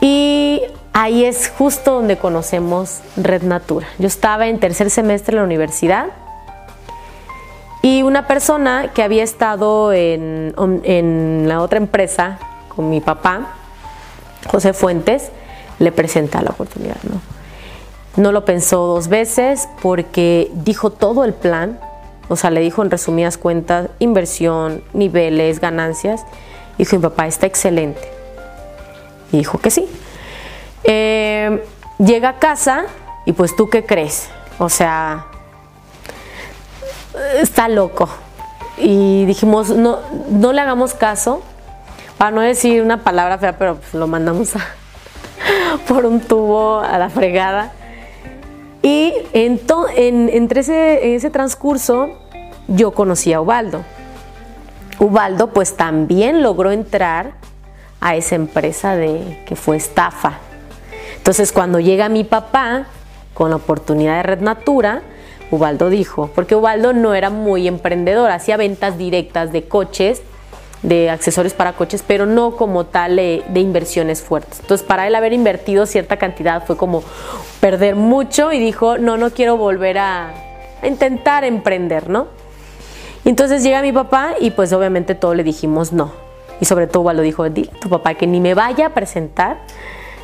Y 0.00 0.62
ahí 0.92 1.24
es 1.24 1.52
justo 1.56 1.92
donde 1.92 2.18
conocemos 2.18 3.02
Red 3.16 3.44
Natura. 3.44 3.86
Yo 4.00 4.08
estaba 4.08 4.48
en 4.48 4.58
tercer 4.58 4.90
semestre 4.90 5.34
en 5.34 5.38
la 5.38 5.44
universidad 5.44 6.06
y 7.82 8.02
una 8.02 8.26
persona 8.26 8.90
que 8.92 9.02
había 9.02 9.22
estado 9.22 9.92
en, 9.92 10.54
la 11.48 11.60
otra 11.62 11.78
empresa 11.78 12.38
con 12.68 12.90
mi 12.90 13.00
papá 13.00 13.54
José 14.50 14.72
Fuentes 14.72 15.30
le 15.78 15.92
presenta 15.92 16.42
la 16.42 16.50
oportunidad, 16.50 16.96
¿no? 17.04 17.20
No 18.16 18.32
lo 18.32 18.44
pensó 18.44 18.86
dos 18.86 19.08
veces 19.08 19.68
porque 19.80 20.50
dijo 20.52 20.90
todo 20.90 21.24
el 21.24 21.32
plan, 21.32 21.78
o 22.28 22.36
sea, 22.36 22.50
le 22.50 22.60
dijo 22.60 22.82
en 22.82 22.90
resumidas 22.90 23.38
cuentas 23.38 23.88
inversión, 23.98 24.82
niveles, 24.92 25.60
ganancias. 25.60 26.24
Dijo, 26.76 26.96
mi 26.96 27.02
papá 27.02 27.26
está 27.26 27.46
excelente. 27.46 28.00
Y 29.32 29.38
dijo 29.38 29.58
que 29.58 29.70
sí. 29.70 29.86
Eh, 30.84 31.62
llega 31.98 32.30
a 32.30 32.38
casa 32.38 32.84
y 33.26 33.32
pues 33.32 33.54
tú 33.54 33.70
qué 33.70 33.84
crees? 33.84 34.28
O 34.58 34.68
sea, 34.68 35.26
está 37.40 37.68
loco. 37.68 38.08
Y 38.78 39.24
dijimos, 39.26 39.70
no, 39.70 39.98
no 40.30 40.52
le 40.52 40.60
hagamos 40.60 40.94
caso, 40.94 41.42
para 42.16 42.30
no 42.30 42.40
decir 42.40 42.82
una 42.82 42.98
palabra 43.02 43.38
fea, 43.38 43.56
pero 43.56 43.76
pues 43.76 43.94
lo 43.94 44.06
mandamos 44.06 44.52
por 45.88 46.04
un 46.06 46.20
tubo 46.20 46.80
a 46.80 46.98
la 46.98 47.10
fregada. 47.10 47.72
Y 48.82 49.12
en, 49.32 49.60
entre 50.32 50.60
ese, 50.60 51.14
ese 51.14 51.30
transcurso 51.30 52.10
yo 52.68 52.92
conocí 52.92 53.32
a 53.32 53.40
Ubaldo. 53.40 53.84
Ubaldo 54.98 55.48
pues 55.48 55.76
también 55.76 56.42
logró 56.42 56.72
entrar 56.72 57.32
a 58.00 58.16
esa 58.16 58.34
empresa 58.34 58.96
de 58.96 59.42
que 59.46 59.56
fue 59.56 59.76
estafa. 59.76 60.38
Entonces 61.16 61.52
cuando 61.52 61.80
llega 61.80 62.08
mi 62.08 62.24
papá 62.24 62.86
con 63.34 63.50
la 63.50 63.56
oportunidad 63.56 64.16
de 64.16 64.22
Red 64.22 64.40
Natura, 64.40 65.02
Ubaldo 65.50 65.90
dijo, 65.90 66.30
porque 66.34 66.54
Ubaldo 66.54 66.92
no 66.92 67.14
era 67.14 67.30
muy 67.30 67.66
emprendedor, 67.66 68.30
hacía 68.30 68.56
ventas 68.56 68.96
directas 68.96 69.52
de 69.52 69.64
coches, 69.64 70.22
de 70.82 71.10
accesorios 71.10 71.54
para 71.54 71.72
coches, 71.72 72.04
pero 72.06 72.24
no 72.24 72.56
como 72.56 72.86
tal 72.86 73.16
de, 73.16 73.42
inversiones 73.54 74.22
fuertes. 74.22 74.60
Entonces, 74.60 74.86
para 74.86 75.06
él 75.06 75.14
haber 75.14 75.32
invertido 75.32 75.86
cierta 75.86 76.16
cantidad 76.16 76.64
fue 76.64 76.76
como 76.76 77.02
perder 77.60 77.96
mucho 77.96 78.52
y 78.52 78.60
dijo, 78.60 78.96
no, 78.96 79.16
no 79.16 79.30
quiero 79.30 79.56
volver 79.56 79.98
a, 79.98 80.32
intentar 80.82 81.44
emprender, 81.44 82.08
¿no? 82.08 82.28
Y 83.24 83.28
entonces 83.28 83.62
llega 83.62 83.82
mi 83.82 83.92
papá 83.92 84.34
y 84.40 84.52
pues 84.52 84.72
obviamente 84.72 85.14
todos 85.14 85.36
le 85.36 85.44
dijimos 85.44 85.92
no. 85.92 86.12
Y 86.58 86.64
sobre 86.64 86.86
todo 86.86 87.02
Ubaldo 87.02 87.22
dijo, 87.22 87.48
dile 87.50 87.70
a 87.76 87.80
tu 87.80 87.90
papá 87.90 88.14
que 88.14 88.26
ni 88.26 88.40
me 88.40 88.54
vaya 88.54 88.86
a 88.86 88.90
presentar 88.90 89.58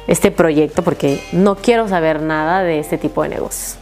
este 0.06 0.30
proyecto 0.30 0.82
porque 0.82 1.20
no 1.32 1.56
quiero 1.56 1.88
saber 1.88 2.22
nada 2.22 2.62
de 2.62 2.78
este 2.78 2.96
tipo 2.96 3.22
de 3.22 3.30
negocios 3.30 3.78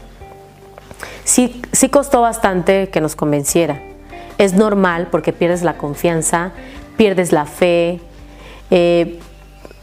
sí, 1.25 1.63
sí 1.73 1.89
costó 1.89 2.21
bastante 2.21 2.89
que 2.91 3.01
nos 3.01 3.17
convenciera. 3.17 3.81
Es 4.39 4.55
normal 4.55 5.09
porque 5.11 5.33
pierdes 5.33 5.63
la 5.63 5.77
confianza, 5.77 6.53
pierdes 6.97 7.33
la 7.33 7.47
fe, 7.47 8.01
eh, 8.71 9.21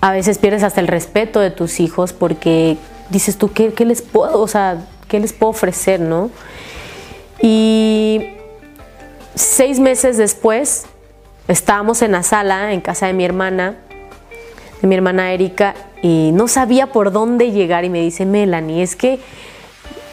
a 0.01 0.11
veces 0.11 0.39
pierdes 0.39 0.63
hasta 0.63 0.81
el 0.81 0.87
respeto 0.87 1.39
de 1.39 1.51
tus 1.51 1.79
hijos 1.79 2.11
porque 2.11 2.77
dices 3.09 3.37
tú, 3.37 3.51
¿qué, 3.51 3.73
les, 3.85 4.01
puedo, 4.01 4.41
o 4.41 4.47
sea, 4.47 4.85
¿qué 5.07 5.19
les 5.19 5.31
puedo 5.31 5.51
ofrecer? 5.51 5.99
¿no? 5.99 6.31
Y 7.39 8.31
seis 9.35 9.79
meses 9.79 10.17
después 10.17 10.85
estábamos 11.47 12.01
en 12.01 12.13
la 12.13 12.23
sala 12.23 12.73
en 12.73 12.81
casa 12.81 13.07
de 13.07 13.13
mi 13.13 13.23
hermana, 13.23 13.75
de 14.81 14.87
mi 14.87 14.95
hermana 14.95 15.31
Erika, 15.33 15.75
y 16.01 16.31
no 16.33 16.47
sabía 16.47 16.87
por 16.87 17.11
dónde 17.11 17.51
llegar 17.51 17.85
y 17.85 17.89
me 17.89 18.01
dice, 18.01 18.25
Melanie, 18.25 18.81
es 18.81 18.95
que 18.95 19.19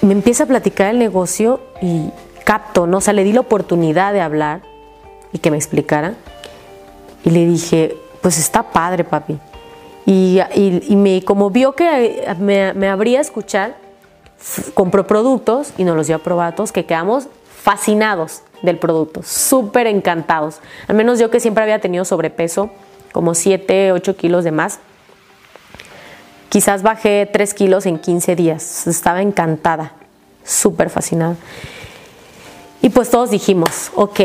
me 0.02 0.12
empieza 0.12 0.44
a 0.44 0.46
platicar 0.46 0.88
el 0.88 0.98
negocio 0.98 1.60
y 1.82 2.10
capto, 2.44 2.86
¿no? 2.86 2.98
O 2.98 3.00
sea, 3.00 3.12
le 3.12 3.24
di 3.24 3.32
la 3.32 3.40
oportunidad 3.40 4.12
de 4.12 4.20
hablar 4.20 4.62
y 5.32 5.38
que 5.38 5.50
me 5.50 5.56
explicara. 5.56 6.14
Y 7.24 7.30
le 7.30 7.46
dije, 7.46 7.96
pues 8.22 8.38
está 8.38 8.62
padre, 8.62 9.04
papi. 9.04 9.38
Y, 10.06 10.40
me, 10.90 11.22
como 11.22 11.50
vio 11.50 11.72
que 11.72 12.24
me, 12.38 12.72
me 12.72 12.88
abría 12.88 13.18
a 13.18 13.20
escuchar, 13.20 13.76
compró 14.74 15.06
productos 15.06 15.72
y 15.76 15.84
nos 15.84 15.96
los 15.96 16.06
dio 16.06 16.16
a 16.16 16.54
que 16.72 16.86
quedamos 16.86 17.28
fascinados 17.50 18.42
del 18.62 18.78
producto, 18.78 19.22
súper 19.22 19.86
encantados. 19.86 20.60
Al 20.86 20.96
menos 20.96 21.18
yo 21.18 21.30
que 21.30 21.40
siempre 21.40 21.62
había 21.62 21.80
tenido 21.80 22.04
sobrepeso, 22.04 22.70
como 23.12 23.34
7, 23.34 23.92
8 23.92 24.16
kilos 24.16 24.44
de 24.44 24.52
más, 24.52 24.80
Quizás 26.48 26.82
bajé 26.82 27.28
3 27.30 27.54
kilos 27.54 27.86
en 27.86 27.98
15 27.98 28.36
días. 28.36 28.86
Estaba 28.86 29.22
encantada, 29.22 29.92
súper 30.44 30.90
fascinada. 30.90 31.36
Y 32.80 32.90
pues 32.90 33.10
todos 33.10 33.30
dijimos, 33.30 33.90
ok, 33.94 34.20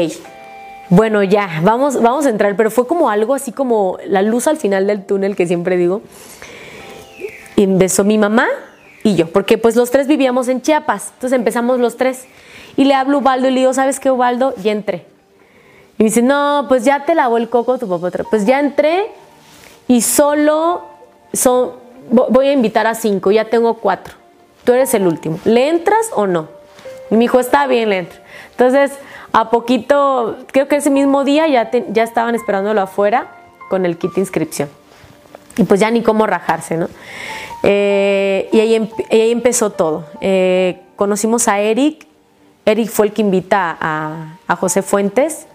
bueno, 0.90 1.24
ya, 1.24 1.62
vamos, 1.64 2.02
vamos 2.02 2.26
a 2.26 2.30
entrar, 2.30 2.56
pero 2.56 2.70
fue 2.70 2.86
como 2.86 3.10
algo 3.10 3.34
así 3.34 3.52
como 3.52 3.98
la 4.06 4.22
luz 4.22 4.48
al 4.48 4.58
final 4.58 4.86
del 4.86 5.06
túnel 5.06 5.36
que 5.36 5.48
siempre 5.48 5.76
digo. 5.76 6.02
Y 7.56 7.64
empezó 7.64 8.04
mi 8.04 8.18
mamá 8.18 8.48
y 9.04 9.16
yo, 9.16 9.28
porque 9.28 9.58
pues 9.58 9.76
los 9.76 9.92
tres 9.92 10.08
vivíamos 10.08 10.48
en 10.48 10.62
Chiapas, 10.62 11.12
entonces 11.16 11.38
empezamos 11.38 11.80
los 11.80 11.98
tres. 11.98 12.26
Y 12.78 12.86
le 12.86 12.94
hablo 12.94 13.18
a 13.18 13.22
Ubaldo 13.22 13.48
y 13.48 13.52
le 13.52 13.60
digo, 13.62 13.74
¿sabes 13.74 14.00
qué, 14.00 14.12
Ubaldo? 14.12 14.54
Y 14.64 14.70
entré. 14.70 15.06
Y 15.98 16.04
me 16.04 16.10
dice, 16.10 16.22
no, 16.22 16.66
pues 16.68 16.86
ya 16.86 17.06
te 17.06 17.16
lavó 17.16 17.38
el 17.38 17.50
coco 17.50 17.78
tu 17.78 17.88
papá. 17.88 18.10
Pues 18.30 18.46
ya 18.46 18.60
entré 18.60 19.12
y 19.88 20.02
solo 20.02 20.84
son, 21.34 21.72
voy 22.10 22.48
a 22.48 22.54
invitar 22.54 22.88
a 22.88 22.96
cinco, 22.96 23.32
ya 23.32 23.46
tengo 23.46 23.76
cuatro. 23.76 24.16
Tú 24.64 24.74
eres 24.74 24.94
el 24.94 25.08
último. 25.08 25.40
¿Le 25.46 25.70
entras 25.70 26.10
o 26.16 26.28
no? 26.28 26.48
Y 27.10 27.16
me 27.16 27.22
dijo, 27.22 27.40
está 27.40 27.68
bien, 27.68 27.90
le 27.90 28.00
entro. 28.00 28.20
Entonces, 28.52 28.92
a 29.32 29.50
poquito, 29.50 30.38
creo 30.52 30.68
que 30.68 30.78
ese 30.78 30.90
mismo 30.90 31.24
día 31.24 31.48
ya, 31.48 31.70
ya 31.90 32.04
estaban 32.04 32.36
esperándolo 32.36 32.82
afuera 32.82 33.28
con 33.70 33.86
el 33.86 33.98
kit 33.98 34.14
de 34.14 34.22
inscripción. 34.22 34.70
Y 35.58 35.64
pues 35.64 35.80
ya 35.80 35.92
ni 35.92 36.02
cómo 36.02 36.26
rajarse, 36.26 36.78
¿no? 36.78 36.88
Eh, 37.64 38.50
y, 38.52 38.60
ahí, 38.60 38.92
ahí, 39.12 39.32
empezó 39.32 39.70
todo. 39.70 40.06
Eh, 40.22 40.82
conocimos 40.96 41.48
a 41.48 41.60
Eric. 41.60 42.08
Eric 42.66 42.90
fue 42.90 43.08
el 43.08 43.14
que 43.14 43.22
invita 43.22 43.78
a, 43.80 44.38
a 44.48 44.56
José 44.56 44.82
Fuentes 44.82 45.48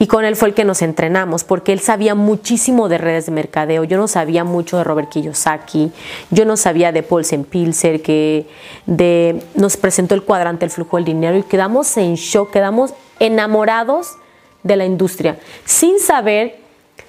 y 0.00 0.06
con 0.06 0.24
él 0.24 0.34
fue 0.34 0.48
el 0.48 0.54
que 0.54 0.64
nos 0.64 0.80
entrenamos, 0.80 1.44
porque 1.44 1.74
él 1.74 1.80
sabía 1.80 2.14
muchísimo 2.14 2.88
de 2.88 2.96
redes 2.96 3.26
de 3.26 3.32
mercadeo. 3.32 3.84
Yo 3.84 3.98
no 3.98 4.08
sabía 4.08 4.44
mucho 4.44 4.78
de 4.78 4.84
Robert 4.84 5.10
Kiyosaki, 5.10 5.92
yo 6.30 6.46
no 6.46 6.56
sabía 6.56 6.90
de 6.90 7.02
Paulsen 7.02 7.44
Pilser, 7.44 8.00
que 8.00 8.46
de, 8.86 9.42
nos 9.54 9.76
presentó 9.76 10.14
el 10.14 10.22
cuadrante 10.22 10.64
el 10.64 10.70
flujo 10.70 10.96
del 10.96 11.04
dinero 11.04 11.36
y 11.36 11.42
quedamos 11.42 11.94
en 11.98 12.14
shock, 12.14 12.50
quedamos 12.50 12.94
enamorados 13.18 14.12
de 14.62 14.76
la 14.76 14.86
industria, 14.86 15.38
sin 15.66 16.00
saber 16.00 16.56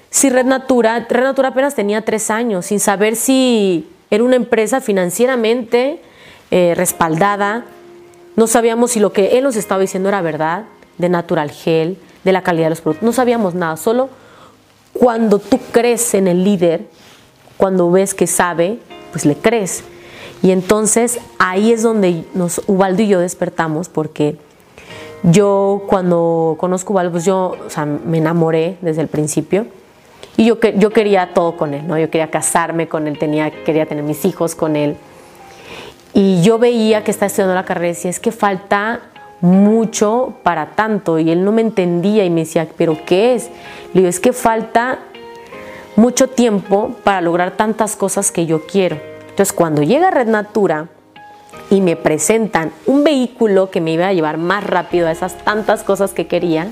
si 0.10 0.30
Red 0.30 0.48
Natura, 0.48 1.08
Red 1.10 1.24
Natura 1.24 1.48
apenas 1.48 1.76
tenía 1.76 2.04
tres 2.04 2.30
años, 2.30 2.66
sin 2.66 2.82
saber 2.82 3.16
si 3.16 3.88
era 4.10 4.22
una 4.22 4.36
empresa 4.36 4.82
financieramente 4.82 6.02
eh, 6.52 6.74
respaldada, 6.76 7.64
no 8.36 8.48
sabíamos 8.48 8.92
si 8.92 9.00
lo 9.00 9.14
que 9.14 9.38
él 9.38 9.46
nos 9.46 9.56
estaba 9.56 9.80
diciendo 9.80 10.10
era 10.10 10.22
verdad, 10.22 10.66
de 10.98 11.08
Natural 11.08 11.52
Gel, 11.52 11.98
de 12.24 12.32
la 12.32 12.42
calidad 12.42 12.66
de 12.66 12.72
los 12.72 12.82
productos. 12.82 13.06
No 13.06 13.13
sabíamos 13.13 13.56
nada, 13.56 13.78
solo 13.78 14.10
cuando 14.94 15.40
tú 15.40 15.60
crees 15.72 16.13
en 16.13 16.28
el 16.28 16.44
líder, 16.44 16.86
cuando 17.58 17.90
ves 17.92 18.13
que 18.13 18.28
sabe, 18.28 18.80
pues 19.12 19.25
le 19.25 19.36
crees. 19.36 19.84
Y 20.44 20.51
entonces 20.51 21.20
ahí 21.38 21.72
es 21.72 21.84
donde 21.84 22.25
nos, 22.34 22.62
Ubaldo 22.68 23.04
y 23.04 23.08
yo 23.08 23.20
despertamos 23.20 23.90
porque 23.90 24.38
yo 25.24 25.84
cuando 25.88 26.56
conozco 26.60 26.92
a 26.92 26.94
Ubaldo, 26.94 27.12
pues 27.12 27.25
yo 27.25 27.56
me 28.06 28.18
enamoré 28.18 28.78
desde 28.82 29.01
el 29.01 29.08
principio 29.08 29.68
y 30.38 30.46
yo, 30.46 30.60
yo 30.60 30.90
quería 30.90 31.34
todo 31.34 31.58
con 31.58 31.74
él, 31.74 31.86
¿no? 31.88 31.98
Yo 32.00 32.10
quería 32.10 32.32
casarme 32.32 32.88
con 32.88 33.08
él, 33.08 33.20
tenía, 33.20 33.51
quería 33.63 33.86
tener 33.86 34.04
mis 34.04 34.25
hijos 34.25 34.56
con 34.56 34.75
él. 34.75 34.96
Y 36.13 36.42
yo 36.42 36.58
veía 36.58 37.04
que 37.04 37.12
estaba 37.12 37.28
estudiando 37.28 37.54
la 37.54 37.63
carrera 37.63 37.88
y 37.88 37.92
decía, 37.92 38.10
es 38.10 38.20
que 38.20 38.32
falta 38.32 39.01
mucho 39.42 40.36
para 40.44 40.72
tanto 40.72 41.20
y 41.20 41.32
él 41.32 41.44
no 41.44 41.52
me 41.52 41.62
entendía 41.62 42.24
y 42.24 42.30
me 42.30 42.42
decía, 42.42 42.68
pero 42.78 42.98
¿qué 43.06 43.36
es? 43.36 43.50
Le 43.94 44.02
digo, 44.02 44.08
es 44.08 44.20
que 44.20 44.34
falta 44.34 45.00
mucho 45.96 46.28
tiempo 46.28 46.96
para 47.04 47.22
lograr 47.22 47.52
tantas 47.52 47.96
cosas 47.96 48.32
que 48.32 48.46
yo 48.46 48.66
quiero. 48.66 48.98
Entonces 49.30 49.52
cuando 49.52 49.82
llega 49.82 50.12
Red 50.12 50.28
Natura 50.28 50.88
y 51.70 51.82
me 51.82 51.96
presentan 51.96 52.72
un 52.86 53.04
vehículo 53.04 53.72
que 53.72 53.82
me 53.82 53.94
iba 53.94 54.08
a 54.08 54.14
llevar 54.14 54.38
más 54.38 54.64
rápido 54.64 55.08
a 55.08 55.12
esas 55.12 55.38
tantas 55.44 55.84
cosas 55.84 56.14
que 56.14 56.28
quería, 56.28 56.68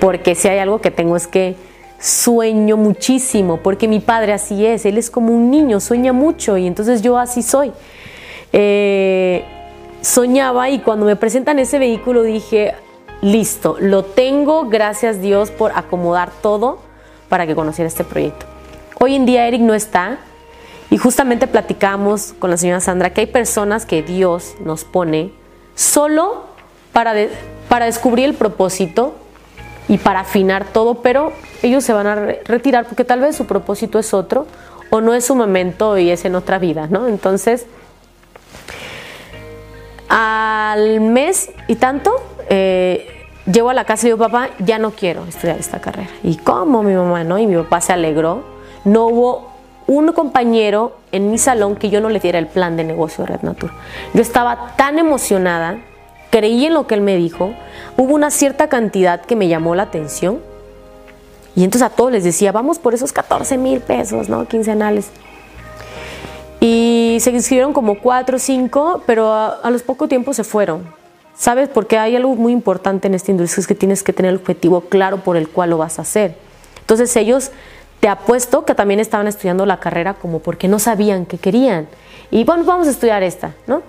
porque 0.00 0.34
si 0.34 0.48
hay 0.48 0.58
algo 0.58 0.80
que 0.80 0.90
tengo 0.90 1.16
es 1.16 1.26
que 1.26 1.56
sueño 1.98 2.76
muchísimo, 2.76 3.58
porque 3.58 3.88
mi 3.88 4.00
padre 4.00 4.32
así 4.32 4.64
es, 4.66 4.84
él 4.84 4.98
es 4.98 5.10
como 5.10 5.32
un 5.32 5.50
niño, 5.50 5.80
sueña 5.80 6.12
mucho 6.12 6.56
y 6.56 6.66
entonces 6.66 7.02
yo 7.02 7.18
así 7.18 7.42
soy. 7.42 7.72
Eh, 8.52 9.44
soñaba 10.04 10.68
y 10.68 10.80
cuando 10.80 11.06
me 11.06 11.16
presentan 11.16 11.58
ese 11.58 11.78
vehículo 11.78 12.22
dije, 12.22 12.74
listo, 13.22 13.76
lo 13.80 14.04
tengo, 14.04 14.68
gracias 14.68 15.20
Dios 15.20 15.50
por 15.50 15.72
acomodar 15.74 16.30
todo 16.42 16.78
para 17.28 17.46
que 17.46 17.54
conociera 17.54 17.88
este 17.88 18.04
proyecto. 18.04 18.46
Hoy 19.00 19.16
en 19.16 19.26
día 19.26 19.46
Eric 19.48 19.62
no 19.62 19.74
está 19.74 20.18
y 20.90 20.98
justamente 20.98 21.46
platicamos 21.46 22.34
con 22.38 22.50
la 22.50 22.56
señora 22.56 22.80
Sandra 22.80 23.10
que 23.10 23.22
hay 23.22 23.26
personas 23.26 23.86
que 23.86 24.02
Dios 24.02 24.54
nos 24.60 24.84
pone 24.84 25.32
solo 25.74 26.44
para, 26.92 27.14
para 27.68 27.86
descubrir 27.86 28.26
el 28.26 28.34
propósito 28.34 29.14
y 29.88 29.98
para 29.98 30.20
afinar 30.20 30.66
todo, 30.66 31.02
pero 31.02 31.32
ellos 31.62 31.82
se 31.82 31.92
van 31.92 32.06
a 32.06 32.14
retirar 32.14 32.86
porque 32.86 33.04
tal 33.04 33.20
vez 33.20 33.36
su 33.36 33.46
propósito 33.46 33.98
es 33.98 34.14
otro 34.14 34.46
o 34.90 35.00
no 35.00 35.14
es 35.14 35.24
su 35.24 35.34
momento 35.34 35.98
y 35.98 36.10
es 36.10 36.24
en 36.24 36.34
otra 36.34 36.58
vida, 36.58 36.86
¿no? 36.88 37.08
Entonces, 37.08 37.66
al 40.16 41.00
mes 41.00 41.50
y 41.66 41.74
tanto, 41.74 42.14
eh, 42.48 43.26
llego 43.50 43.70
a 43.70 43.74
la 43.74 43.84
casa 43.84 44.06
y 44.06 44.10
digo, 44.10 44.18
papá, 44.18 44.50
ya 44.60 44.78
no 44.78 44.92
quiero 44.92 45.24
estudiar 45.24 45.58
esta 45.58 45.80
carrera. 45.80 46.08
¿Y 46.22 46.36
cómo 46.36 46.84
mi 46.84 46.94
mamá, 46.94 47.24
no? 47.24 47.36
Y 47.36 47.48
mi 47.48 47.56
papá 47.56 47.80
se 47.80 47.94
alegró. 47.94 48.44
No 48.84 49.06
hubo 49.06 49.50
un 49.88 50.12
compañero 50.12 50.96
en 51.10 51.32
mi 51.32 51.38
salón 51.38 51.74
que 51.74 51.90
yo 51.90 52.00
no 52.00 52.10
le 52.10 52.20
diera 52.20 52.38
el 52.38 52.46
plan 52.46 52.76
de 52.76 52.84
negocio 52.84 53.24
de 53.24 53.32
Red 53.32 53.42
Natur. 53.42 53.72
Yo 54.12 54.22
estaba 54.22 54.76
tan 54.76 55.00
emocionada, 55.00 55.78
creí 56.30 56.66
en 56.66 56.74
lo 56.74 56.86
que 56.86 56.94
él 56.94 57.00
me 57.00 57.16
dijo, 57.16 57.52
hubo 57.96 58.14
una 58.14 58.30
cierta 58.30 58.68
cantidad 58.68 59.20
que 59.20 59.34
me 59.34 59.48
llamó 59.48 59.74
la 59.74 59.82
atención 59.82 60.38
y 61.56 61.64
entonces 61.64 61.90
a 61.90 61.90
todos 61.90 62.12
les 62.12 62.22
decía, 62.22 62.52
vamos 62.52 62.78
por 62.78 62.94
esos 62.94 63.12
14 63.12 63.58
mil 63.58 63.80
pesos, 63.80 64.28
¿no? 64.28 64.46
Quincenales. 64.46 65.10
Y 66.66 67.18
se 67.20 67.30
inscribieron 67.30 67.74
como 67.74 67.98
cuatro 67.98 68.36
o 68.36 68.38
cinco, 68.38 69.02
pero 69.04 69.34
a, 69.34 69.70
los 69.70 69.82
poco 69.82 70.08
tiempo 70.08 70.32
se 70.32 70.44
fueron. 70.44 70.86
¿Sabes? 71.36 71.68
Porque 71.68 71.98
hay 71.98 72.16
algo 72.16 72.36
muy 72.36 72.54
importante 72.54 73.06
en 73.06 73.12
esta 73.12 73.30
industria, 73.30 73.60
es 73.60 73.66
que 73.66 73.74
tienes 73.74 74.02
que 74.02 74.14
tener 74.14 74.30
el 74.30 74.36
objetivo 74.36 74.80
claro 74.80 75.18
por 75.18 75.36
el 75.36 75.46
cual 75.46 75.68
lo 75.68 75.76
vas 75.76 75.98
a 75.98 76.02
hacer. 76.02 76.36
Entonces 76.80 77.14
ellos, 77.16 77.50
te 78.00 78.08
apuesto 78.08 78.64
que 78.64 78.74
también 78.74 78.98
estaban 78.98 79.26
estudiando 79.26 79.66
la 79.66 79.78
carrera 79.78 80.14
como 80.14 80.38
porque 80.38 80.66
no 80.66 80.78
sabían 80.78 81.26
qué 81.26 81.36
querían. 81.36 81.86
Y 82.30 82.44
bueno, 82.44 82.64
vamos 82.64 82.86
a 82.86 82.92
estudiar 82.92 83.22
esta, 83.22 83.52
¿no? 83.66 83.82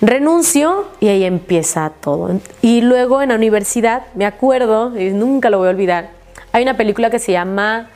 Renuncio 0.00 0.86
y 1.00 1.08
ahí 1.08 1.24
empieza 1.24 1.90
todo. 2.00 2.38
Y 2.62 2.82
luego 2.82 3.20
en 3.20 3.30
la 3.30 3.34
universidad, 3.34 4.02
me 4.14 4.26
acuerdo, 4.26 4.96
y 4.96 5.10
nunca 5.10 5.50
lo 5.50 5.58
voy 5.58 5.66
a 5.66 5.70
olvidar, 5.70 6.10
hay 6.52 6.62
una 6.62 6.76
película 6.76 7.10
que 7.10 7.18
se 7.18 7.32
llama 7.32 7.90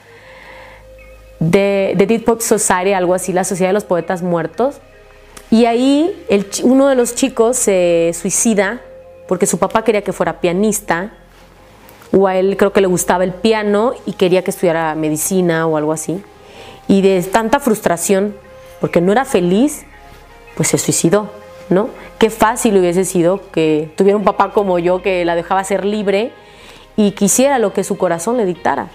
The, 1.38 1.94
The 1.96 2.06
Dead 2.06 2.22
Pop 2.22 2.40
Society, 2.40 2.92
algo 2.92 3.14
así, 3.14 3.32
la 3.32 3.44
Sociedad 3.44 3.70
de 3.70 3.74
los 3.74 3.84
Poetas 3.84 4.22
Muertos. 4.22 4.80
Y 5.50 5.64
ahí 5.64 6.24
el, 6.28 6.46
uno 6.64 6.88
de 6.88 6.94
los 6.94 7.14
chicos 7.14 7.56
se 7.56 8.12
suicida 8.14 8.80
porque 9.26 9.46
su 9.46 9.58
papá 9.58 9.84
quería 9.84 10.02
que 10.02 10.12
fuera 10.12 10.40
pianista, 10.40 11.12
o 12.12 12.26
a 12.26 12.36
él 12.36 12.56
creo 12.56 12.72
que 12.72 12.80
le 12.80 12.86
gustaba 12.86 13.24
el 13.24 13.32
piano 13.32 13.92
y 14.06 14.12
quería 14.14 14.42
que 14.42 14.50
estudiara 14.50 14.94
medicina 14.94 15.66
o 15.66 15.76
algo 15.76 15.92
así. 15.92 16.22
Y 16.86 17.02
de 17.02 17.22
tanta 17.22 17.60
frustración, 17.60 18.34
porque 18.80 19.02
no 19.02 19.12
era 19.12 19.26
feliz, 19.26 19.84
pues 20.56 20.68
se 20.68 20.78
suicidó. 20.78 21.30
¿no? 21.70 21.90
Qué 22.18 22.30
fácil 22.30 22.76
hubiese 22.76 23.04
sido 23.04 23.40
que 23.50 23.92
tuviera 23.96 24.16
un 24.16 24.24
papá 24.24 24.52
como 24.52 24.78
yo 24.78 25.02
que 25.02 25.24
la 25.24 25.34
dejaba 25.34 25.62
ser 25.64 25.84
libre 25.84 26.32
y 26.96 27.12
quisiera 27.12 27.58
lo 27.58 27.72
que 27.72 27.84
su 27.84 27.96
corazón 27.98 28.36
le 28.36 28.44
dictara. 28.44 28.88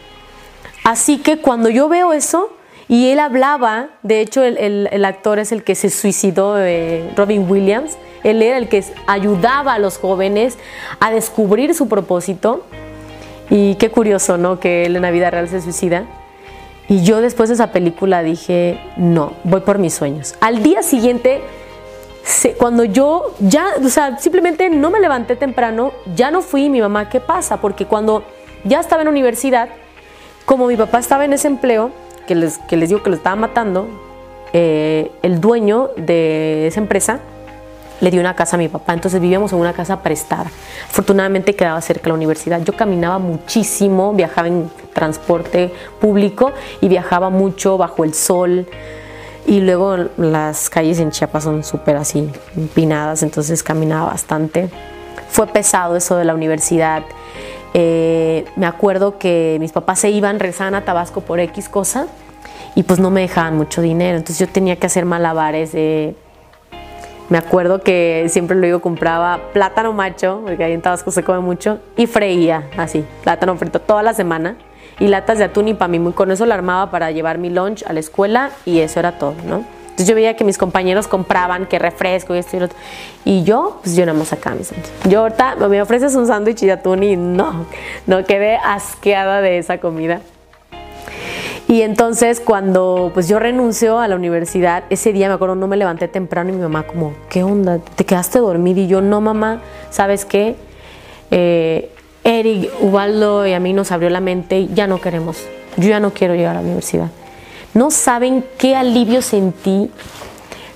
Así 0.84 1.18
que 1.18 1.38
cuando 1.38 1.70
yo 1.70 1.88
veo 1.88 2.14
eso, 2.14 2.50
y 2.88 3.10
él 3.10 3.20
hablaba, 3.20 3.90
de 4.04 4.22
hecho 4.22 4.44
el, 4.44 5.06
actor 5.06 5.40
es 5.40 5.52
el 5.52 5.64
que 5.64 5.76
se 5.76 5.90
suicidó, 5.90 6.60
eh, 6.60 7.10
Robin 7.16 7.50
Williams, 7.50 7.98
él 8.24 8.42
era 8.42 8.58
el 8.58 8.70
que 8.70 8.84
ayudaba 9.08 9.74
a 9.74 9.80
los 9.80 9.98
jóvenes 9.98 10.58
a 11.00 11.12
descubrir 11.12 11.74
su 11.74 11.88
propósito. 11.88 12.66
Y 13.50 13.76
qué 13.76 13.90
curioso, 13.90 14.38
¿no? 14.38 14.60
Que 14.60 14.86
él 14.86 14.96
en 14.96 15.02
la 15.02 15.12
vida 15.12 15.30
real 15.30 15.48
se 15.50 15.62
suicida. 15.62 16.06
Y 16.88 17.04
yo 17.04 17.22
después 17.22 17.50
de 17.50 17.56
esa 17.56 17.72
película 17.72 18.24
dije, 18.24 18.80
no, 18.98 19.34
voy 19.44 19.62
por 19.62 19.80
mis 19.80 19.94
sueños. 19.94 20.36
Al 20.42 20.64
día 20.64 20.84
siguiente 20.84 21.42
cuando 22.58 22.84
yo 22.84 23.36
ya, 23.40 23.68
o 23.84 23.90
sea, 23.90 24.18
simplemente 24.18 24.70
no 24.70 24.90
me 24.90 25.00
levanté 25.00 25.36
temprano, 25.36 25.92
ya 26.16 26.32
no 26.32 26.42
fui, 26.42 26.70
mi 26.70 26.80
mamá, 26.80 27.10
¿qué 27.10 27.20
pasa? 27.20 27.58
Porque 27.58 27.86
cuando 27.86 28.24
ya 28.64 28.80
estaba 28.80 29.02
en 29.02 29.08
la 29.08 29.12
universidad, 29.12 29.70
como 30.46 30.68
mi 30.68 30.76
papá 30.76 31.00
estaba 31.00 31.26
en 31.26 31.34
ese 31.34 31.48
empleo, 31.48 31.92
que 32.28 32.36
les, 32.36 32.58
que 32.60 32.78
les 32.78 32.90
digo 32.90 33.04
que 33.04 33.10
lo 33.10 33.16
estaba 33.16 33.36
matando, 33.36 33.88
eh, 34.54 35.12
el 35.22 35.42
dueño 35.42 35.90
de 35.98 36.68
esa 36.68 36.80
empresa 36.80 37.20
le 38.02 38.12
dio 38.12 38.20
una 38.20 38.36
casa 38.36 38.58
a 38.58 38.60
mi 38.60 38.68
papá, 38.68 38.94
entonces 38.94 39.22
vivíamos 39.22 39.54
en 39.54 39.60
una 39.60 39.74
casa 39.74 40.02
prestada. 40.02 40.52
Afortunadamente 40.90 41.56
quedaba 41.56 41.80
cerca 41.80 42.04
de 42.04 42.10
la 42.10 42.16
universidad. 42.16 42.62
Yo 42.62 42.74
caminaba 42.74 43.18
muchísimo, 43.18 44.14
viajaba 44.14 44.50
en 44.50 44.70
transporte 44.94 45.72
público 46.02 46.52
y 46.82 46.90
viajaba 46.90 47.30
mucho 47.30 47.78
bajo 47.78 48.04
el 48.04 48.14
sol. 48.14 48.68
Y 49.46 49.62
luego 49.62 49.98
las 50.18 50.70
calles 50.70 51.00
en 51.00 51.12
Chiapas 51.12 51.46
son 51.46 51.64
súper 51.64 51.96
así, 51.96 52.30
empinadas, 52.56 53.24
entonces 53.24 53.64
caminaba 53.64 54.12
bastante. 54.12 54.70
Fue 55.30 55.48
pesado 55.48 55.96
eso 55.96 56.16
de 56.18 56.26
la 56.26 56.34
universidad. 56.34 57.04
Eh, 57.74 58.46
me 58.56 58.66
acuerdo 58.66 59.18
que 59.18 59.58
mis 59.60 59.72
papás 59.72 60.00
se 60.00 60.10
iban, 60.12 60.40
regresaban 60.40 60.76
a 60.76 60.86
Tabasco 60.86 61.22
por 61.22 61.40
X 61.40 61.70
cosa 61.70 62.08
y 62.76 62.84
pues 62.84 63.00
no 63.00 63.10
me 63.10 63.22
dejaban 63.22 63.58
mucho 63.58 63.82
dinero. 63.82 64.18
Entonces 64.18 64.40
yo 64.40 64.52
tenía 64.52 64.76
que 64.76 64.86
hacer 64.86 65.06
malabares. 65.06 65.74
me 65.74 67.38
acuerdo 67.38 67.82
que 67.82 68.26
siempre 68.30 68.56
luego 68.56 68.82
compraba 68.82 69.40
plátano 69.54 69.94
macho, 69.94 70.42
porque 70.46 70.64
ahí 70.64 70.74
en 70.74 70.82
Tabasco 70.82 71.12
se 71.12 71.24
come 71.24 71.40
mucho, 71.40 71.80
y 71.98 72.06
freía 72.08 72.70
así, 72.78 73.04
plátano 73.24 73.56
frito 73.58 73.80
toda 73.80 74.04
la 74.04 74.14
semana 74.14 74.56
y 75.00 75.08
latas 75.08 75.38
de 75.38 75.46
atún 75.46 75.68
y 75.68 75.74
para 75.74 75.88
mí 75.88 76.12
con 76.14 76.32
eso 76.32 76.46
la 76.46 76.56
armaba 76.56 76.92
para 76.92 77.12
llevar 77.12 77.38
mi 77.38 77.50
lunch 77.50 77.84
a 77.88 77.94
la 77.94 78.00
escuela 78.00 78.52
y 78.66 78.80
eso 78.80 79.00
era 79.00 79.18
todo, 79.18 79.36
¿no? 79.48 79.66
Entonces 80.04 80.10
yo 80.10 80.16
veía 80.16 80.36
que 80.36 80.44
mis 80.44 80.58
compañeros 80.58 81.08
compraban 81.08 81.66
que 81.66 81.80
refresco 81.80 82.36
y 82.36 82.40
esto 82.40 82.58
y 82.58 82.60
lo 82.60 82.66
otro. 82.66 82.78
Y 83.24 83.44
yo, 83.44 83.80
pues 83.82 83.96
yo 83.96 84.06
nada 84.06 84.18
más 84.18 84.34
acá 84.34 84.54
mis 84.54 84.70
Yo 85.08 85.22
ahorita 85.22 85.56
me 85.70 85.82
ofreces 85.82 86.14
un 86.16 86.28
sándwich 86.28 86.60
de 86.60 86.74
atún 86.74 87.04
y 87.04 87.16
no, 87.16 87.66
no 88.06 88.26
quedé 88.26 88.58
asqueada 88.58 89.40
de 89.40 89.60
esa 89.60 89.78
comida. 89.78 90.20
Y 91.70 91.84
entonces 91.84 92.42
cuando 92.42 93.12
pues 93.14 93.30
yo 93.30 93.40
renuncio 93.40 94.02
a 94.02 94.10
la 94.10 94.18
universidad, 94.18 94.84
ese 94.90 95.14
día 95.14 95.30
me 95.30 95.36
acuerdo, 95.36 95.56
no 95.56 95.68
me 95.68 95.78
levanté 95.78 96.10
temprano 96.10 96.50
y 96.50 96.54
mi 96.54 96.62
mamá 96.62 96.84
como, 96.84 97.14
¿qué 97.30 97.42
onda? 97.42 97.80
¿Te 97.80 98.04
quedaste 98.06 98.40
dormida? 98.40 98.82
Y 98.82 98.88
yo, 98.88 99.00
no 99.00 99.22
mamá, 99.22 99.62
¿sabes 99.90 100.26
qué? 100.26 100.58
Eh, 101.32 101.90
Eric, 102.26 102.70
Ubaldo 102.82 103.48
y 103.48 103.54
a 103.54 103.60
mí 103.62 103.72
nos 103.72 103.94
abrió 103.94 104.10
la 104.10 104.20
mente 104.20 104.60
y 104.60 104.74
ya 104.74 104.86
no 104.86 105.00
queremos, 105.00 105.48
yo 105.78 105.88
ya 105.88 106.02
no 106.02 106.12
quiero 106.12 106.36
llegar 106.36 106.58
a 106.58 106.60
la 106.60 106.66
universidad. 106.66 107.08
No 107.74 107.92
saben 107.92 108.46
qué 108.58 108.76
alivio 108.76 109.22
sentí. 109.22 109.90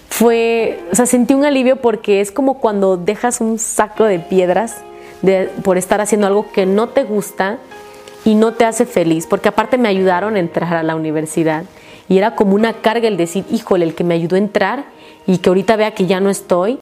Fue, 0.09 0.79
o 0.91 0.95
sea, 0.95 1.05
sentí 1.05 1.33
un 1.33 1.45
alivio 1.45 1.75
porque 1.75 2.21
es 2.21 2.31
como 2.31 2.59
cuando 2.59 2.97
dejas 2.97 3.39
un 3.39 3.59
saco 3.59 4.03
de 4.05 4.19
piedras 4.19 4.77
por 5.63 5.77
estar 5.77 6.01
haciendo 6.01 6.27
algo 6.27 6.51
que 6.51 6.65
no 6.65 6.89
te 6.89 7.03
gusta 7.03 7.57
y 8.25 8.35
no 8.35 8.53
te 8.53 8.65
hace 8.65 8.85
feliz, 8.85 9.27
porque 9.27 9.49
aparte 9.49 9.77
me 9.77 9.87
ayudaron 9.89 10.35
a 10.35 10.39
entrar 10.39 10.73
a 10.73 10.83
la 10.83 10.95
universidad 10.95 11.63
y 12.09 12.17
era 12.17 12.35
como 12.35 12.55
una 12.55 12.73
carga 12.73 13.07
el 13.07 13.17
decir, 13.17 13.45
híjole, 13.51 13.85
el 13.85 13.95
que 13.95 14.03
me 14.03 14.15
ayudó 14.15 14.35
a 14.35 14.39
entrar 14.39 14.85
y 15.25 15.37
que 15.37 15.49
ahorita 15.49 15.75
vea 15.75 15.91
que 15.91 16.07
ya 16.07 16.19
no 16.19 16.29
estoy, 16.29 16.79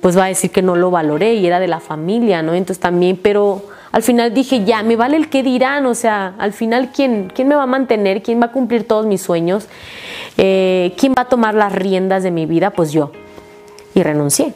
pues 0.00 0.16
va 0.16 0.24
a 0.24 0.28
decir 0.28 0.50
que 0.50 0.62
no 0.62 0.76
lo 0.76 0.90
valoré 0.90 1.34
y 1.34 1.46
era 1.46 1.60
de 1.60 1.68
la 1.68 1.80
familia, 1.80 2.42
¿no? 2.42 2.54
Entonces 2.54 2.80
también, 2.80 3.18
pero 3.20 3.62
al 3.90 4.02
final 4.02 4.34
dije, 4.34 4.64
ya, 4.64 4.82
me 4.82 4.96
vale 4.96 5.16
el 5.16 5.30
que 5.30 5.42
dirán, 5.42 5.86
o 5.86 5.94
sea, 5.94 6.34
al 6.38 6.52
final, 6.52 6.90
¿quién, 6.94 7.32
quién 7.34 7.48
me 7.48 7.54
va 7.54 7.62
a 7.62 7.66
mantener? 7.66 8.22
¿Quién 8.22 8.40
va 8.40 8.46
a 8.46 8.52
cumplir 8.52 8.86
todos 8.86 9.06
mis 9.06 9.22
sueños? 9.22 9.66
Eh, 10.36 10.94
¿Quién 10.98 11.14
va 11.16 11.22
a 11.22 11.28
tomar 11.28 11.54
las 11.54 11.72
riendas 11.72 12.22
de 12.22 12.30
mi 12.30 12.46
vida? 12.46 12.70
Pues 12.70 12.92
yo. 12.92 13.12
Y 13.94 14.02
renuncié. 14.02 14.52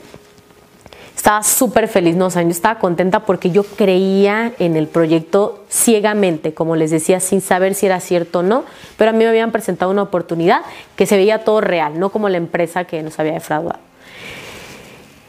Estaba 1.17 1.45
súper 1.45 1.87
feliz, 1.87 2.17
no, 2.17 2.27
o 2.27 2.31
sea, 2.31 2.43
yo 2.43 2.49
estaba 2.49 2.81
contenta 2.81 3.21
porque 3.21 3.53
yo 3.53 3.63
creía 3.63 4.53
en 4.59 4.77
el 4.77 4.89
proyecto 4.89 5.63
ciegamente, 5.71 6.53
como 6.53 6.75
les 6.75 6.91
decía, 6.91 7.21
sin 7.21 7.41
saber 7.41 7.75
si 7.75 7.87
era 7.87 8.01
cierto 8.01 8.41
o 8.41 8.43
no, 8.43 8.65
pero 8.97 9.11
a 9.11 9.13
mí 9.13 9.21
me 9.21 9.29
habían 9.29 9.53
presentado 9.53 9.93
una 9.93 10.03
oportunidad 10.03 10.63
que 10.97 11.07
se 11.07 11.17
veía 11.17 11.45
todo 11.45 11.61
real, 11.61 12.01
no 12.01 12.11
como 12.11 12.29
la 12.29 12.39
empresa 12.39 12.85
que 12.87 13.05
nos 13.05 13.21
había 13.21 13.35
defraudado. 13.35 13.79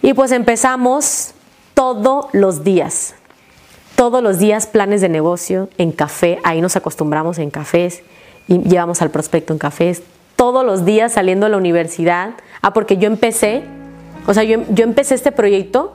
Y 0.02 0.14
pues 0.14 0.32
empezamos 0.32 1.34
todos 1.76 2.26
los 2.32 2.64
días, 2.64 3.14
todos 3.96 4.24
los 4.24 4.40
días 4.40 4.68
planes 4.68 5.02
de 5.02 5.10
negocio 5.10 5.70
en 5.78 5.92
café, 5.92 6.40
ahí 6.44 6.62
nos 6.62 6.76
acostumbramos 6.76 7.40
en 7.40 7.50
cafés 7.50 8.02
y 8.48 8.60
llevamos 8.60 9.02
al 9.02 9.12
prospecto 9.12 9.54
en 9.54 9.60
cafés, 9.60 10.04
todos 10.36 10.66
los 10.66 10.86
días 10.86 11.14
saliendo 11.14 11.46
de 11.46 11.52
la 11.52 11.58
universidad, 11.58 12.32
ah, 12.62 12.74
porque 12.74 12.98
yo 12.98 13.08
empecé, 13.08 13.64
o 14.28 14.34
sea, 14.34 14.44
yo, 14.44 14.60
yo 14.70 14.84
empecé 14.84 15.16
este 15.16 15.32
proyecto 15.32 15.94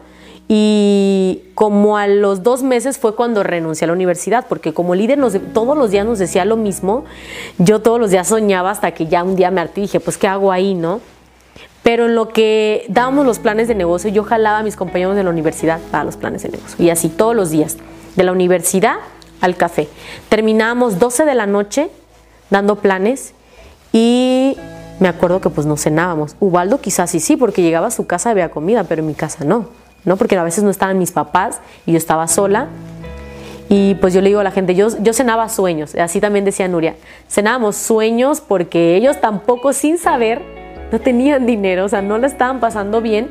y 0.48 1.42
como 1.54 1.98
a 1.98 2.06
los 2.06 2.42
dos 2.42 2.62
meses 2.62 2.96
fue 2.96 3.14
cuando 3.14 3.42
renuncié 3.42 3.84
a 3.84 3.88
la 3.88 3.92
universidad, 3.92 4.46
porque 4.48 4.72
como 4.72 4.94
líder 4.94 5.18
todos 5.52 5.76
los 5.76 5.90
días 5.90 6.06
nos 6.06 6.18
decía 6.18 6.46
lo 6.46 6.56
mismo, 6.56 7.04
yo 7.58 7.82
todos 7.82 8.00
los 8.00 8.10
días 8.10 8.28
soñaba 8.28 8.70
hasta 8.70 8.92
que 8.92 9.06
ya 9.06 9.22
un 9.22 9.36
día 9.36 9.50
me 9.50 9.60
harté 9.60 9.80
y 9.80 9.82
dije, 9.82 10.00
pues, 10.00 10.16
¿qué 10.16 10.26
hago 10.26 10.50
ahí, 10.50 10.74
no? 10.74 11.00
Pero 11.82 12.06
en 12.06 12.14
lo 12.14 12.28
que 12.28 12.84
dábamos 12.88 13.24
los 13.24 13.38
planes 13.38 13.68
de 13.68 13.74
negocio, 13.74 14.10
yo 14.10 14.24
jalaba 14.24 14.58
a 14.58 14.62
mis 14.62 14.76
compañeros 14.76 15.16
de 15.16 15.24
la 15.24 15.30
universidad 15.30 15.80
para 15.90 16.04
los 16.04 16.16
planes 16.16 16.42
de 16.42 16.50
negocio. 16.50 16.84
Y 16.84 16.90
así 16.90 17.08
todos 17.08 17.34
los 17.34 17.50
días, 17.50 17.78
de 18.16 18.24
la 18.24 18.32
universidad 18.32 18.96
al 19.40 19.56
café. 19.56 19.88
Terminábamos 20.28 20.98
12 20.98 21.24
de 21.24 21.34
la 21.34 21.46
noche 21.46 21.88
dando 22.50 22.76
planes 22.76 23.32
y 23.92 24.56
me 25.00 25.08
acuerdo 25.08 25.40
que 25.40 25.50
pues 25.50 25.66
no 25.66 25.76
cenábamos. 25.76 26.34
Ubaldo 26.40 26.80
quizás 26.80 27.10
sí, 27.10 27.20
sí, 27.20 27.36
porque 27.36 27.62
llegaba 27.62 27.86
a 27.86 27.90
su 27.90 28.06
casa 28.06 28.30
había 28.30 28.50
comida, 28.50 28.84
pero 28.84 29.00
en 29.00 29.06
mi 29.06 29.14
casa 29.14 29.44
no, 29.44 29.68
¿no? 30.04 30.16
Porque 30.16 30.36
a 30.36 30.42
veces 30.42 30.64
no 30.64 30.70
estaban 30.70 30.98
mis 30.98 31.12
papás 31.12 31.60
y 31.86 31.92
yo 31.92 31.98
estaba 31.98 32.26
sola. 32.26 32.66
Y 33.68 33.94
pues 33.96 34.14
yo 34.14 34.20
le 34.20 34.30
digo 34.30 34.40
a 34.40 34.44
la 34.44 34.50
gente, 34.50 34.74
yo, 34.74 34.88
yo 35.00 35.12
cenaba 35.12 35.48
sueños, 35.50 35.94
así 35.94 36.20
también 36.20 36.44
decía 36.46 36.68
Nuria, 36.68 36.96
cenábamos 37.28 37.76
sueños 37.76 38.40
porque 38.40 38.96
ellos 38.96 39.20
tampoco 39.20 39.74
sin 39.74 39.98
saber 39.98 40.42
no 40.90 41.00
tenían 41.00 41.46
dinero, 41.46 41.84
o 41.84 41.88
sea, 41.88 42.02
no 42.02 42.18
lo 42.18 42.26
estaban 42.26 42.60
pasando 42.60 43.00
bien, 43.00 43.28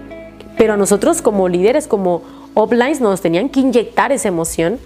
pero 0.57 0.73
a 0.73 0.77
nosotros 0.77 1.21
como 1.21 1.49
líderes, 1.49 1.87
como 1.87 2.21
uplines, 2.53 3.01
nos 3.01 3.21
tenían 3.21 3.49
que 3.49 3.59
inyectar 3.59 4.11
esa 4.11 4.27
emoción. 4.27 4.79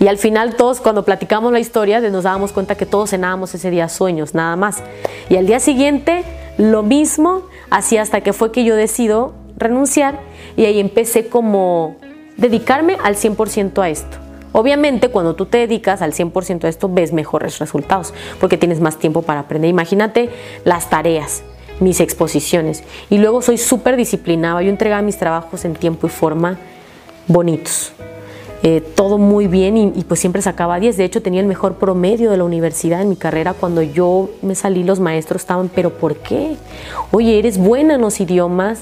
Y 0.00 0.06
al 0.08 0.18
final 0.18 0.54
todos 0.56 0.80
cuando 0.80 1.04
platicamos 1.04 1.52
la 1.52 1.60
historia 1.60 2.00
nos 2.00 2.24
dábamos 2.24 2.52
cuenta 2.52 2.76
que 2.76 2.86
todos 2.86 3.10
cenábamos 3.10 3.54
ese 3.54 3.70
día 3.70 3.88
sueños, 3.88 4.34
nada 4.34 4.56
más. 4.56 4.82
Y 5.28 5.36
al 5.36 5.46
día 5.46 5.60
siguiente 5.60 6.24
lo 6.56 6.82
mismo, 6.82 7.42
así 7.70 7.96
hasta 7.98 8.20
que 8.20 8.32
fue 8.32 8.52
que 8.52 8.64
yo 8.64 8.76
decido 8.76 9.32
renunciar 9.56 10.18
y 10.56 10.64
ahí 10.64 10.80
empecé 10.80 11.28
como 11.28 11.96
dedicarme 12.36 12.96
al 13.02 13.16
100% 13.16 13.82
a 13.82 13.88
esto. 13.88 14.27
Obviamente 14.52 15.08
cuando 15.08 15.34
tú 15.34 15.46
te 15.46 15.58
dedicas 15.58 16.02
al 16.02 16.12
100% 16.12 16.64
a 16.64 16.68
esto 16.68 16.88
ves 16.88 17.12
mejores 17.12 17.58
resultados 17.58 18.14
porque 18.40 18.56
tienes 18.56 18.80
más 18.80 18.98
tiempo 18.98 19.22
para 19.22 19.40
aprender. 19.40 19.70
Imagínate 19.70 20.30
las 20.64 20.90
tareas, 20.90 21.42
mis 21.80 22.00
exposiciones 22.00 22.82
y 23.10 23.18
luego 23.18 23.42
soy 23.42 23.58
súper 23.58 23.96
disciplinada. 23.96 24.62
Yo 24.62 24.70
entregaba 24.70 25.02
mis 25.02 25.18
trabajos 25.18 25.64
en 25.64 25.74
tiempo 25.74 26.06
y 26.06 26.10
forma 26.10 26.58
bonitos. 27.26 27.92
Eh, 28.64 28.80
todo 28.80 29.18
muy 29.18 29.46
bien 29.46 29.76
y, 29.76 29.92
y, 29.94 30.02
pues 30.02 30.18
siempre 30.18 30.42
sacaba 30.42 30.80
10. 30.80 30.96
De 30.96 31.04
hecho 31.04 31.22
tenía 31.22 31.40
el 31.40 31.46
mejor 31.46 31.74
promedio 31.76 32.30
de 32.30 32.38
la 32.38 32.44
universidad 32.44 33.00
en 33.00 33.08
mi 33.08 33.14
carrera. 33.14 33.54
Cuando 33.54 33.82
yo 33.82 34.30
me 34.42 34.56
salí 34.56 34.82
los 34.82 34.98
maestros 34.98 35.42
estaban, 35.42 35.70
pero 35.72 35.90
¿por 35.90 36.16
qué? 36.16 36.56
Oye, 37.12 37.38
eres 37.38 37.56
buena 37.56 37.94
en 37.94 38.00
los 38.00 38.18
idiomas. 38.20 38.80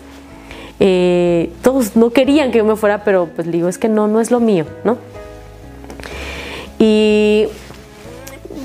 Eh, 0.80 1.52
todos 1.62 1.96
no 1.96 2.10
querían 2.10 2.52
que 2.52 2.58
yo 2.58 2.64
me 2.64 2.76
fuera, 2.76 3.04
pero 3.04 3.28
pues 3.34 3.50
digo, 3.50 3.68
es 3.68 3.78
que 3.78 3.88
no, 3.88 4.08
no 4.08 4.20
es 4.20 4.30
lo 4.30 4.40
mío, 4.40 4.64
¿no? 4.84 4.96
Y 6.78 7.46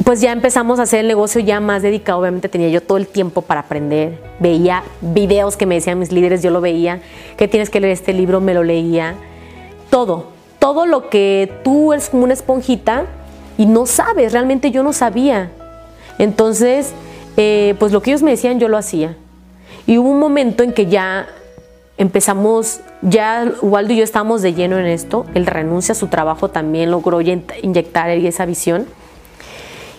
pues 0.04 0.22
ya 0.22 0.32
empezamos 0.32 0.80
a 0.80 0.84
hacer 0.84 1.02
el 1.02 1.08
negocio 1.08 1.42
ya 1.42 1.60
más 1.60 1.82
dedicado, 1.82 2.20
obviamente 2.20 2.50
tenía 2.50 2.70
yo 2.70 2.82
todo 2.82 2.98
el 2.98 3.08
tiempo 3.08 3.42
para 3.42 3.62
aprender, 3.62 4.20
veía 4.40 4.84
videos 5.02 5.58
que 5.58 5.66
me 5.66 5.76
decían 5.76 6.00
mis 6.00 6.12
líderes, 6.12 6.42
yo 6.42 6.50
lo 6.50 6.62
veía, 6.62 7.02
que 7.38 7.48
tienes 7.48 7.70
que 7.70 7.80
leer 7.80 7.94
este 7.94 8.14
libro, 8.14 8.42
me 8.42 8.54
lo 8.54 8.64
leía, 8.64 9.16
todo, 9.90 10.28
todo 10.60 10.86
lo 10.86 11.10
que 11.10 11.52
tú 11.64 11.94
eres 11.94 12.10
como 12.10 12.24
una 12.24 12.34
esponjita 12.34 13.06
y 13.58 13.66
no 13.66 13.86
sabes, 13.86 14.34
realmente 14.34 14.72
yo 14.72 14.84
no 14.84 14.94
sabía. 14.94 15.52
Entonces, 16.18 16.94
eh, 17.38 17.76
pues 17.80 17.92
lo 17.92 18.02
que 18.02 18.12
ellos 18.12 18.24
me 18.24 18.32
decían 18.32 18.60
yo 18.60 18.68
lo 18.68 18.78
hacía. 18.78 19.16
Y 19.88 19.98
hubo 19.98 20.10
un 20.10 20.20
momento 20.20 20.64
en 20.64 20.74
que 20.74 20.88
ya 20.88 21.28
empezamos, 22.02 22.80
ya 23.04 23.46
Waldo 23.62 23.94
y 23.94 23.98
yo 23.98 24.04
estábamos 24.04 24.42
de 24.42 24.56
lleno 24.56 24.80
en 24.80 24.88
esto, 24.88 25.28
él 25.36 25.46
renuncia 25.46 25.92
a 25.92 25.96
su 25.96 26.08
trabajo 26.08 26.50
también, 26.50 26.90
logró 26.90 27.22
inyectar 27.22 28.10
esa 28.10 28.48
visión 28.48 28.88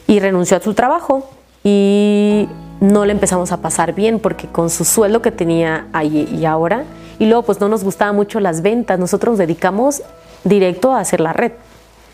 y 0.09 0.19
renunció 0.19 0.57
a 0.57 0.61
su 0.61 0.75
trabajo. 0.75 1.31
Y 1.63 2.49
no 2.81 3.05
le 3.05 3.13
empezamos 3.13 3.53
a 3.53 3.59
pasar 3.59 3.95
bien 3.95 4.19
porque 4.19 4.49
con 4.49 4.69
su 4.69 4.85
sueldo 4.85 5.23
que 5.23 5.31
tenía 5.31 5.87
ahí 5.93 6.29
y 6.37 6.45
ahora, 6.45 6.83
y 7.21 7.27
luego 7.27 7.45
pues 7.45 7.61
no 7.61 7.69
nos 7.69 7.85
gustaban 7.85 8.17
mucho 8.17 8.41
las 8.41 8.63
ventas, 8.63 8.99
nosotros 8.99 9.35
nos 9.35 9.39
dedicamos 9.39 10.03
directo 10.43 10.91
a 10.91 10.99
hacer 10.99 11.21
la 11.21 11.33
red. 11.33 11.53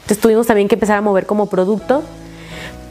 Entonces 0.03 0.21
tuvimos 0.21 0.47
también 0.47 0.69
que 0.69 0.75
empezar 0.75 0.99
a 0.99 1.01
mover 1.01 1.25
como 1.25 1.47
producto, 1.47 2.03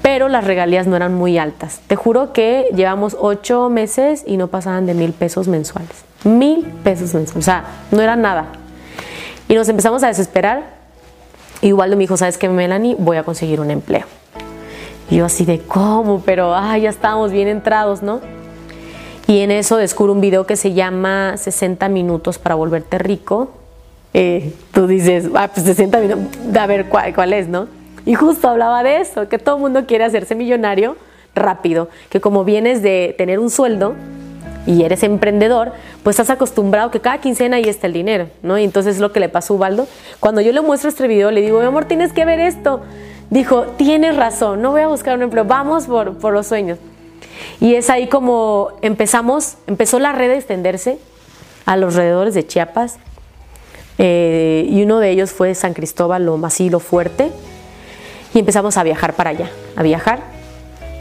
pero 0.07 0.29
las 0.29 0.45
regalías 0.45 0.87
no 0.87 0.95
eran 0.95 1.15
muy 1.15 1.37
altas. 1.37 1.81
Te 1.85 1.97
juro 1.97 2.31
que 2.31 2.69
llevamos 2.73 3.17
ocho 3.19 3.67
meses 3.69 4.23
y 4.25 4.37
no 4.37 4.47
pasaban 4.47 4.85
de 4.85 4.93
mil 4.93 5.11
pesos 5.11 5.49
mensuales 5.49 6.05
mil 6.23 6.63
pesos 6.81 7.13
mensuales. 7.13 7.35
O 7.35 7.41
sea, 7.41 7.65
no 7.91 8.01
era 8.01 8.15
nada. 8.15 8.45
Y 9.49 9.55
nos 9.55 9.67
empezamos 9.67 10.03
a 10.03 10.07
desesperar. 10.07 10.63
Waldo 11.61 11.97
me 11.97 12.03
dijo, 12.03 12.15
¿sabes 12.15 12.37
qué, 12.37 12.47
Melanie? 12.47 12.95
Voy 12.97 13.17
a 13.17 13.23
conseguir 13.23 13.59
un 13.59 13.69
empleo. 13.69 14.05
Y 15.09 15.17
yo 15.17 15.25
así 15.25 15.43
de, 15.43 15.59
¿cómo? 15.59 16.21
Pero, 16.25 16.55
ay, 16.55 16.83
ya 16.83 16.89
estábamos 16.89 17.33
bien 17.33 17.49
entrados, 17.49 18.01
¿no? 18.01 18.21
Y 19.27 19.39
en 19.39 19.51
eso 19.51 19.75
descubro 19.75 20.13
un 20.13 20.21
video 20.21 20.47
que 20.47 20.55
se 20.55 20.71
llama 20.71 21.35
60 21.35 21.89
minutos 21.89 22.39
para 22.39 22.55
volverte 22.55 22.97
rico. 22.97 23.51
Eh, 24.13 24.53
tú 24.71 24.87
dices, 24.87 25.27
ah, 25.35 25.49
pues 25.53 25.65
60 25.65 25.99
minutos, 25.99 26.57
a 26.57 26.65
ver 26.65 26.85
cuál, 26.87 27.13
cuál 27.13 27.33
es, 27.33 27.49
¿no? 27.49 27.67
Y 28.07 28.15
justo 28.15 28.47
hablaba 28.47 28.83
de 28.83 29.01
eso, 29.01 29.27
que 29.27 29.37
todo 29.37 29.57
el 29.57 29.61
mundo 29.61 29.85
quiere 29.85 30.05
hacerse 30.05 30.33
millonario 30.33 30.95
rápido, 31.35 31.89
que 32.09 32.21
como 32.21 32.45
vienes 32.45 32.81
de 32.81 33.13
tener 33.17 33.37
un 33.37 33.49
sueldo, 33.49 33.95
y 34.65 34.83
eres 34.83 35.03
emprendedor, 35.03 35.73
pues 36.03 36.17
estás 36.17 36.29
acostumbrado 36.29 36.89
que 36.89 37.01
cada 37.01 37.19
quincena 37.19 37.57
ahí 37.57 37.63
está 37.65 37.87
el 37.87 37.93
dinero, 37.93 38.29
¿no? 38.43 38.57
Y 38.57 38.63
entonces 38.63 38.95
es 38.95 39.01
lo 39.01 39.11
que 39.11 39.19
le 39.19 39.27
pasó 39.27 39.53
a 39.53 39.57
Ubaldo. 39.57 39.87
Cuando 40.21 40.39
yo 40.39 40.53
le 40.53 40.61
muestro 40.61 40.89
este 40.89 41.05
video, 41.05 41.31
le 41.31 41.41
digo, 41.41 41.59
mi 41.59 41.65
amor, 41.65 41.85
tienes 41.85 42.13
que 42.13 42.23
ver 42.23 42.39
esto. 42.39 42.81
Dijo, 43.29 43.63
tienes 43.77 44.15
razón, 44.15 44.61
no 44.61 44.71
voy 44.71 44.81
a 44.81 44.87
buscar 44.87 45.15
un 45.15 45.23
empleo, 45.23 45.43
vamos 45.43 45.87
por, 45.87 46.17
por 46.17 46.33
los 46.33 46.47
sueños. 46.47 46.79
Y 47.59 47.75
es 47.75 47.89
ahí 47.89 48.07
como 48.07 48.71
empezamos, 48.81 49.57
empezó 49.67 49.99
la 49.99 50.13
red 50.13 50.31
a 50.31 50.35
extenderse 50.35 50.97
a 51.65 51.75
los 51.75 51.95
alrededores 51.95 52.33
de 52.33 52.47
Chiapas. 52.47 52.99
Eh, 53.97 54.65
y 54.69 54.81
uno 54.83 54.99
de 54.99 55.09
ellos 55.09 55.31
fue 55.31 55.55
San 55.55 55.73
Cristóbal, 55.73 56.25
lo 56.25 56.39
así, 56.45 56.69
lo 56.69 56.79
fuerte. 56.79 57.31
Y 58.37 58.39
empezamos 58.39 58.77
a 58.77 58.83
viajar 58.83 59.15
para 59.15 59.31
allá, 59.31 59.49
a 59.75 59.81
viajar. 59.81 60.19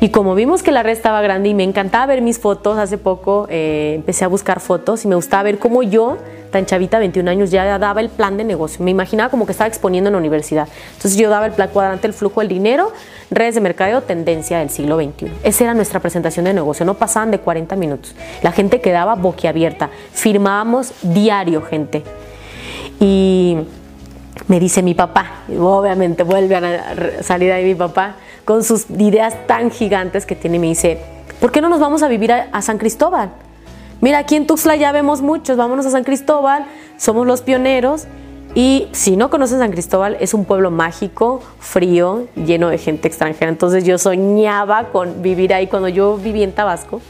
Y 0.01 0.09
como 0.09 0.35
vimos 0.35 0.63
que 0.63 0.73
la 0.73 0.83
red 0.83 0.93
estaba 0.93 1.21
grande 1.21 1.51
y 1.51 1.55
me 1.55 1.65
encantaba 1.65 2.07
ver 2.07 2.23
mis 2.23 2.39
fotos, 2.39 2.79
hace 2.79 2.97
poco 2.97 3.47
eh, 3.51 3.93
empecé 3.97 4.25
a 4.25 4.29
buscar 4.29 4.59
fotos 4.59 5.05
y 5.05 5.09
me 5.09 5.17
gustaba 5.17 5.43
ver 5.43 5.59
cómo 5.59 5.83
yo, 5.83 6.17
tan 6.51 6.65
chavita, 6.65 6.99
21 6.99 7.31
años, 7.31 7.51
ya 7.51 7.79
daba 7.79 8.01
el 8.01 8.09
plan 8.09 8.39
de 8.39 8.45
negocio. 8.45 8.83
Me 8.83 8.91
imaginaba 8.91 9.29
como 9.29 9.45
que 9.45 9.53
estaba 9.53 9.69
exponiendo 9.69 10.09
en 10.09 10.13
la 10.13 10.19
universidad. 10.19 10.67
Entonces 10.95 11.19
yo 11.19 11.29
daba 11.29 11.45
el 11.45 11.53
plan 11.53 11.69
cuadrante, 11.71 12.07
el 12.07 12.15
flujo 12.15 12.41
del 12.41 12.49
dinero, 12.49 12.91
redes 13.31 13.57
de 13.57 13.61
mercadeo, 13.61 14.01
tendencia 14.01 14.61
del 14.61 14.71
siglo 14.71 14.97
XXI. 14.97 15.31
Esa 15.45 15.65
era 15.65 15.75
nuestra 15.75 16.01
presentación 16.01 16.47
de 16.47 16.55
negocio, 16.55 16.87
no 16.87 16.95
pasaban 16.95 17.31
de 17.31 17.39
40 17.39 17.77
minutos. 17.77 18.15
La 18.41 18.53
gente 18.53 18.81
quedaba 18.81 19.15
boquiabierta. 19.15 19.91
Firmábamos 20.15 20.95
diario, 21.03 21.61
gente. 21.61 22.03
Y 22.99 23.59
me 24.49 24.61
dice 24.61 24.83
mi 24.83 24.95
papá, 24.95 25.43
obviamente 25.59 26.23
vuelve 26.23 26.57
a 26.57 27.23
salir 27.23 27.53
ahí 27.53 27.65
mi 27.65 27.75
papá, 27.75 28.17
con 28.45 28.63
sus 28.63 28.89
ideas 28.91 29.35
tan 29.47 29.71
gigantes 29.71 30.25
que 30.25 30.37
tiene, 30.37 30.59
me 30.59 30.69
dice, 30.69 31.01
¿por 31.41 31.51
qué 31.51 31.61
no 31.61 31.69
nos 31.69 31.81
vamos 31.81 32.03
a 32.03 32.09
vivir 32.09 32.33
a, 32.33 32.63
San 32.63 32.79
Cristóbal? 32.79 33.31
Mira, 34.01 34.19
aquí 34.19 34.37
en 34.37 34.47
Tuxtla 34.47 34.77
ya 34.77 34.93
vemos 34.93 35.21
muchos, 35.21 35.57
vámonos 35.57 35.85
a 35.87 35.91
San 35.91 36.05
Cristóbal, 36.05 36.67
somos 36.97 37.27
los 37.27 37.43
pioneros. 37.43 38.07
Y 38.55 38.89
si 38.93 39.17
no 39.17 39.29
conoces 39.29 39.59
San 39.59 39.71
Cristóbal, 39.71 40.17
es 40.21 40.33
un 40.33 40.47
pueblo 40.47 40.71
mágico, 40.71 41.43
frío, 41.59 42.27
lleno 42.37 42.69
de 42.71 42.79
gente 42.79 43.07
extranjera. 43.09 43.51
Entonces 43.51 43.85
yo 43.85 43.99
soñaba 43.99 44.85
con 44.93 45.21
vivir 45.23 45.53
ahí 45.53 45.67
cuando 45.67 45.89
yo 45.89 46.17
viví 46.17 46.43
en 46.43 46.53
Tabasco. 46.53 47.03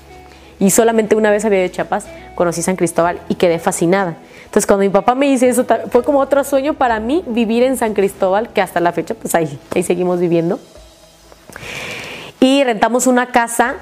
Y 0.59 0.70
solamente 0.70 1.14
una 1.14 1.31
vez 1.31 1.44
había 1.44 1.61
de 1.61 1.70
Chiapas, 1.70 2.07
conocí 2.35 2.62
San 2.62 2.77
Cristóbal 2.77 3.20
y 3.29 3.35
quedé 3.35 3.59
fascinada. 3.59 4.16
Entonces 4.57 4.69
cuando 4.69 4.85
mi 4.85 4.88
papá 4.88 5.14
me 5.14 5.27
dice 5.27 5.51
eso, 5.51 5.66
fue 5.90 6.03
como 6.03 6.19
otro 6.19 6.42
sueño 6.42 6.73
para 6.73 6.99
mí 6.99 7.23
vivir 7.27 7.62
en 7.62 7.77
San 7.77 7.92
Cristóbal, 7.92 8.49
que 8.55 8.62
hasta 8.62 8.81
la 8.81 8.90
fecha 8.90 9.14
pues 9.14 9.35
ahí, 9.35 9.59
ahí 9.75 9.83
seguimos 9.83 10.19
viviendo. 10.19 10.59
Y 12.40 12.64
rentamos 12.64 13.07
una 13.07 13.27
casa, 13.27 13.75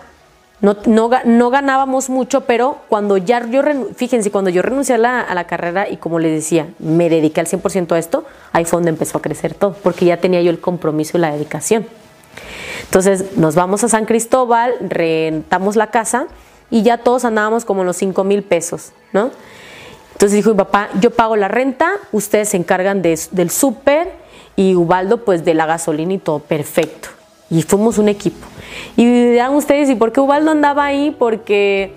no, 0.61 0.77
no, 0.85 1.51
ganábamos 1.51 2.11
mucho, 2.11 2.41
pero 2.41 2.79
cuando 2.89 3.19
ya 3.19 3.47
yo, 3.47 3.63
fíjense, 3.95 4.33
cuando 4.33 4.51
yo 4.51 4.63
renuncié 4.63 4.97
a 4.97 4.99
la, 4.99 5.21
a 5.21 5.33
la 5.37 5.47
carrera 5.47 5.89
y 5.89 5.97
como 5.97 6.19
les 6.19 6.33
decía, 6.33 6.67
me 6.81 7.09
dediqué 7.09 7.39
al 7.39 7.47
100% 7.47 7.93
a 7.93 7.99
esto, 8.01 8.25
ahí 8.51 8.65
fue 8.65 8.79
donde 8.79 8.91
empezó 8.91 9.19
a 9.19 9.23
crecer 9.23 9.55
todo, 9.55 9.77
porque 9.81 10.07
ya 10.07 10.17
tenía 10.17 10.43
yo 10.43 10.51
el 10.51 10.59
compromiso 10.59 11.17
y 11.17 11.21
la 11.21 11.31
dedicación. 11.31 11.87
Entonces 12.83 13.37
nos 13.37 13.55
vamos 13.55 13.85
a 13.85 13.89
San 13.89 14.07
Cristóbal, 14.07 14.75
rentamos 14.81 15.77
la 15.77 15.93
casa 15.93 16.27
y 16.69 16.83
ya 16.83 16.99
todos 16.99 17.25
andábamos 17.25 17.65
como 17.65 17.85
los 17.85 17.97
5 17.97 18.25
mil 18.25 18.43
pesos, 18.43 18.91
¿no? 19.13 19.31
Entonces 20.15 20.33
dijo 20.33 20.51
mi 20.51 20.57
papá, 20.57 20.89
yo 21.01 21.11
pago 21.11 21.37
la 21.37 21.49
renta, 21.49 21.93
ustedes 22.13 22.49
se 22.49 22.57
encargan 22.57 23.03
del 23.03 23.51
súper 23.51 24.13
y 24.57 24.75
Ubaldo 24.75 25.25
pues 25.25 25.45
de 25.45 25.55
la 25.55 25.67
gasolina 25.67 26.15
y 26.15 26.19
todo, 26.19 26.39
perfecto 26.39 27.09
y 27.51 27.63
fuimos 27.63 27.99
un 27.99 28.09
equipo. 28.09 28.47
Y 28.97 29.07
dirán 29.07 29.55
ustedes, 29.55 29.89
¿y 29.89 29.95
por 29.95 30.13
qué 30.13 30.21
Ubaldo 30.21 30.51
andaba 30.51 30.85
ahí? 30.85 31.15
Porque 31.17 31.93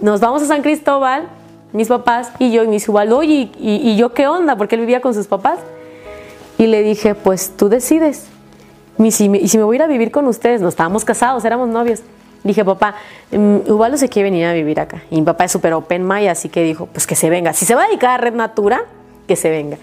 nos 0.00 0.20
vamos 0.20 0.42
a 0.42 0.46
San 0.46 0.62
Cristóbal, 0.62 1.28
mis 1.72 1.88
papás 1.88 2.30
y 2.38 2.52
yo, 2.52 2.64
y 2.64 2.68
mis 2.68 2.88
Ubaldo, 2.88 3.18
oye, 3.18 3.50
¿y, 3.58 3.96
yo 3.96 4.14
qué 4.14 4.26
onda? 4.26 4.56
Porque 4.56 4.76
él 4.76 4.80
vivía 4.80 5.00
con 5.00 5.14
sus 5.14 5.26
papás. 5.26 5.58
Y 6.56 6.66
le 6.66 6.82
dije, 6.82 7.14
pues 7.14 7.52
tú 7.56 7.68
decides. 7.68 8.26
Y 8.98 9.10
si, 9.10 9.28
me, 9.28 9.38
y 9.38 9.48
si 9.48 9.58
me 9.58 9.64
voy 9.64 9.74
a 9.74 9.78
ir 9.78 9.82
a 9.82 9.86
vivir 9.86 10.10
con 10.10 10.26
ustedes, 10.26 10.60
no 10.60 10.68
estábamos 10.68 11.04
casados, 11.04 11.44
éramos 11.44 11.68
novios. 11.68 12.00
Dije, 12.44 12.62
papá, 12.62 12.94
mm, 13.32 13.70
Ubaldo 13.70 13.96
se 13.96 14.10
quiere 14.10 14.30
venir 14.30 14.44
a 14.44 14.52
vivir 14.52 14.78
acá. 14.78 15.02
Y 15.10 15.16
mi 15.16 15.22
papá 15.22 15.46
es 15.46 15.52
súper 15.52 15.72
open 15.72 16.06
mind, 16.06 16.28
así 16.28 16.50
que 16.50 16.62
dijo, 16.62 16.86
pues 16.86 17.06
que 17.06 17.16
se 17.16 17.30
venga. 17.30 17.54
Si 17.54 17.64
se 17.64 17.74
va 17.74 17.84
a 17.84 17.86
dedicar 17.86 18.10
a 18.10 18.16
Red 18.18 18.34
Natura, 18.34 18.84
que 19.26 19.34
se 19.34 19.48
venga. 19.48 19.78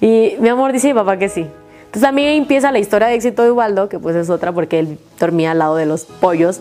Y 0.00 0.34
mi 0.40 0.48
amor 0.48 0.72
dice 0.72 0.94
papá 0.94 1.18
que 1.18 1.28
sí. 1.28 1.46
Entonces 1.84 2.02
también 2.02 2.28
empieza 2.32 2.72
la 2.72 2.78
historia 2.78 3.08
de 3.08 3.14
éxito 3.14 3.42
de 3.42 3.50
Ubaldo, 3.50 3.90
que 3.90 3.98
pues 3.98 4.16
es 4.16 4.30
otra 4.30 4.52
porque 4.52 4.78
él 4.78 4.98
dormía 5.20 5.50
al 5.50 5.58
lado 5.58 5.76
de 5.76 5.84
los 5.84 6.06
pollos. 6.06 6.60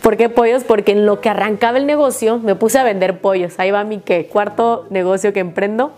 ¿Por 0.00 0.16
qué 0.16 0.30
pollos? 0.30 0.64
Porque 0.64 0.92
en 0.92 1.04
lo 1.04 1.20
que 1.20 1.28
arrancaba 1.28 1.76
el 1.76 1.86
negocio 1.86 2.38
me 2.38 2.54
puse 2.54 2.78
a 2.78 2.82
vender 2.82 3.20
pollos. 3.20 3.54
Ahí 3.58 3.70
va 3.70 3.84
mi 3.84 3.98
¿qué? 3.98 4.26
cuarto 4.26 4.86
negocio 4.88 5.34
que 5.34 5.40
emprendo. 5.40 5.92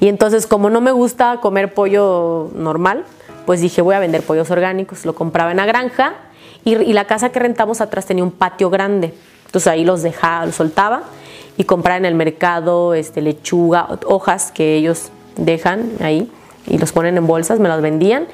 Y 0.00 0.06
entonces, 0.06 0.46
como 0.46 0.70
no 0.70 0.80
me 0.80 0.92
gusta 0.92 1.38
comer 1.40 1.74
pollo 1.74 2.50
normal, 2.54 3.04
pues 3.46 3.60
dije, 3.60 3.82
voy 3.82 3.96
a 3.96 3.98
vender 3.98 4.22
pollos 4.22 4.50
orgánicos. 4.50 5.04
Lo 5.04 5.14
compraba 5.14 5.50
en 5.50 5.56
la 5.56 5.66
granja 5.66 6.14
y, 6.64 6.92
la 6.92 7.06
casa 7.06 7.30
que 7.30 7.38
rentamos 7.38 7.80
atrás 7.80 8.06
tenía 8.06 8.24
un 8.24 8.30
patio 8.30 8.70
grande. 8.70 9.12
Entonces 9.46 9.66
ahí 9.68 9.84
los 9.84 10.02
dejaba, 10.02 10.46
los 10.46 10.54
soltaba 10.54 11.02
y 11.56 11.64
compraba 11.64 11.98
en 11.98 12.04
el 12.04 12.14
mercado 12.14 12.94
este, 12.94 13.20
lechuga, 13.20 13.88
hojas 14.06 14.50
que 14.50 14.76
ellos 14.76 15.10
dejan 15.36 15.90
ahí 16.00 16.30
y 16.66 16.78
los 16.78 16.92
ponen 16.92 17.16
en 17.16 17.26
bolsas, 17.26 17.60
me 17.60 17.68
las 17.68 17.80
vendían 17.80 18.26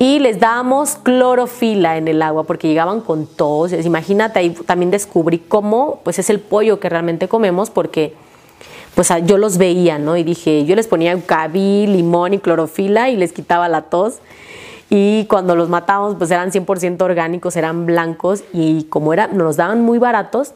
y 0.00 0.18
les 0.18 0.40
dábamos 0.40 0.96
clorofila 0.96 1.98
en 1.98 2.08
el 2.08 2.22
agua 2.22 2.44
porque 2.44 2.68
llegaban 2.68 3.02
con 3.02 3.26
tos. 3.26 3.72
Imagínate, 3.72 4.38
ahí 4.38 4.50
también 4.50 4.90
descubrí 4.90 5.38
cómo 5.38 6.00
pues 6.04 6.18
es 6.18 6.30
el 6.30 6.40
pollo 6.40 6.80
que 6.80 6.88
realmente 6.88 7.28
comemos 7.28 7.68
porque 7.68 8.14
pues 8.94 9.12
yo 9.26 9.36
los 9.36 9.58
veía, 9.58 9.98
¿no? 9.98 10.16
Y 10.16 10.24
dije, 10.24 10.64
yo 10.64 10.74
les 10.74 10.86
ponía 10.86 11.14
cabí, 11.26 11.86
limón 11.86 12.32
y 12.32 12.38
clorofila 12.38 13.10
y 13.10 13.16
les 13.16 13.32
quitaba 13.32 13.68
la 13.68 13.82
tos. 13.82 14.20
Y 14.90 15.26
cuando 15.26 15.54
los 15.54 15.68
matábamos, 15.68 16.16
pues 16.16 16.30
eran 16.32 16.50
100% 16.50 17.00
orgánicos, 17.02 17.54
eran 17.54 17.86
blancos 17.86 18.42
y 18.52 18.84
como 18.84 19.12
era, 19.12 19.28
nos 19.28 19.56
daban 19.56 19.82
muy 19.82 19.98
baratos, 19.98 20.52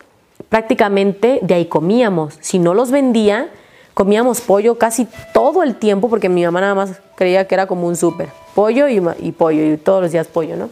prácticamente 0.48 1.38
de 1.40 1.54
ahí 1.54 1.66
comíamos. 1.66 2.36
Si 2.40 2.58
no 2.58 2.74
los 2.74 2.90
vendía, 2.90 3.48
comíamos 3.94 4.40
pollo 4.40 4.76
casi 4.76 5.06
todo 5.32 5.62
el 5.62 5.76
tiempo 5.76 6.10
porque 6.10 6.28
mi 6.28 6.44
mamá 6.44 6.60
nada 6.60 6.74
más 6.74 7.00
creía 7.14 7.46
que 7.46 7.54
era 7.54 7.66
como 7.68 7.86
un 7.86 7.94
súper 7.94 8.28
pollo 8.56 8.88
y, 8.88 9.00
pollo, 9.32 9.72
y 9.72 9.76
todos 9.76 10.02
los 10.02 10.10
días 10.10 10.26
pollo, 10.26 10.56
¿no? 10.56 10.68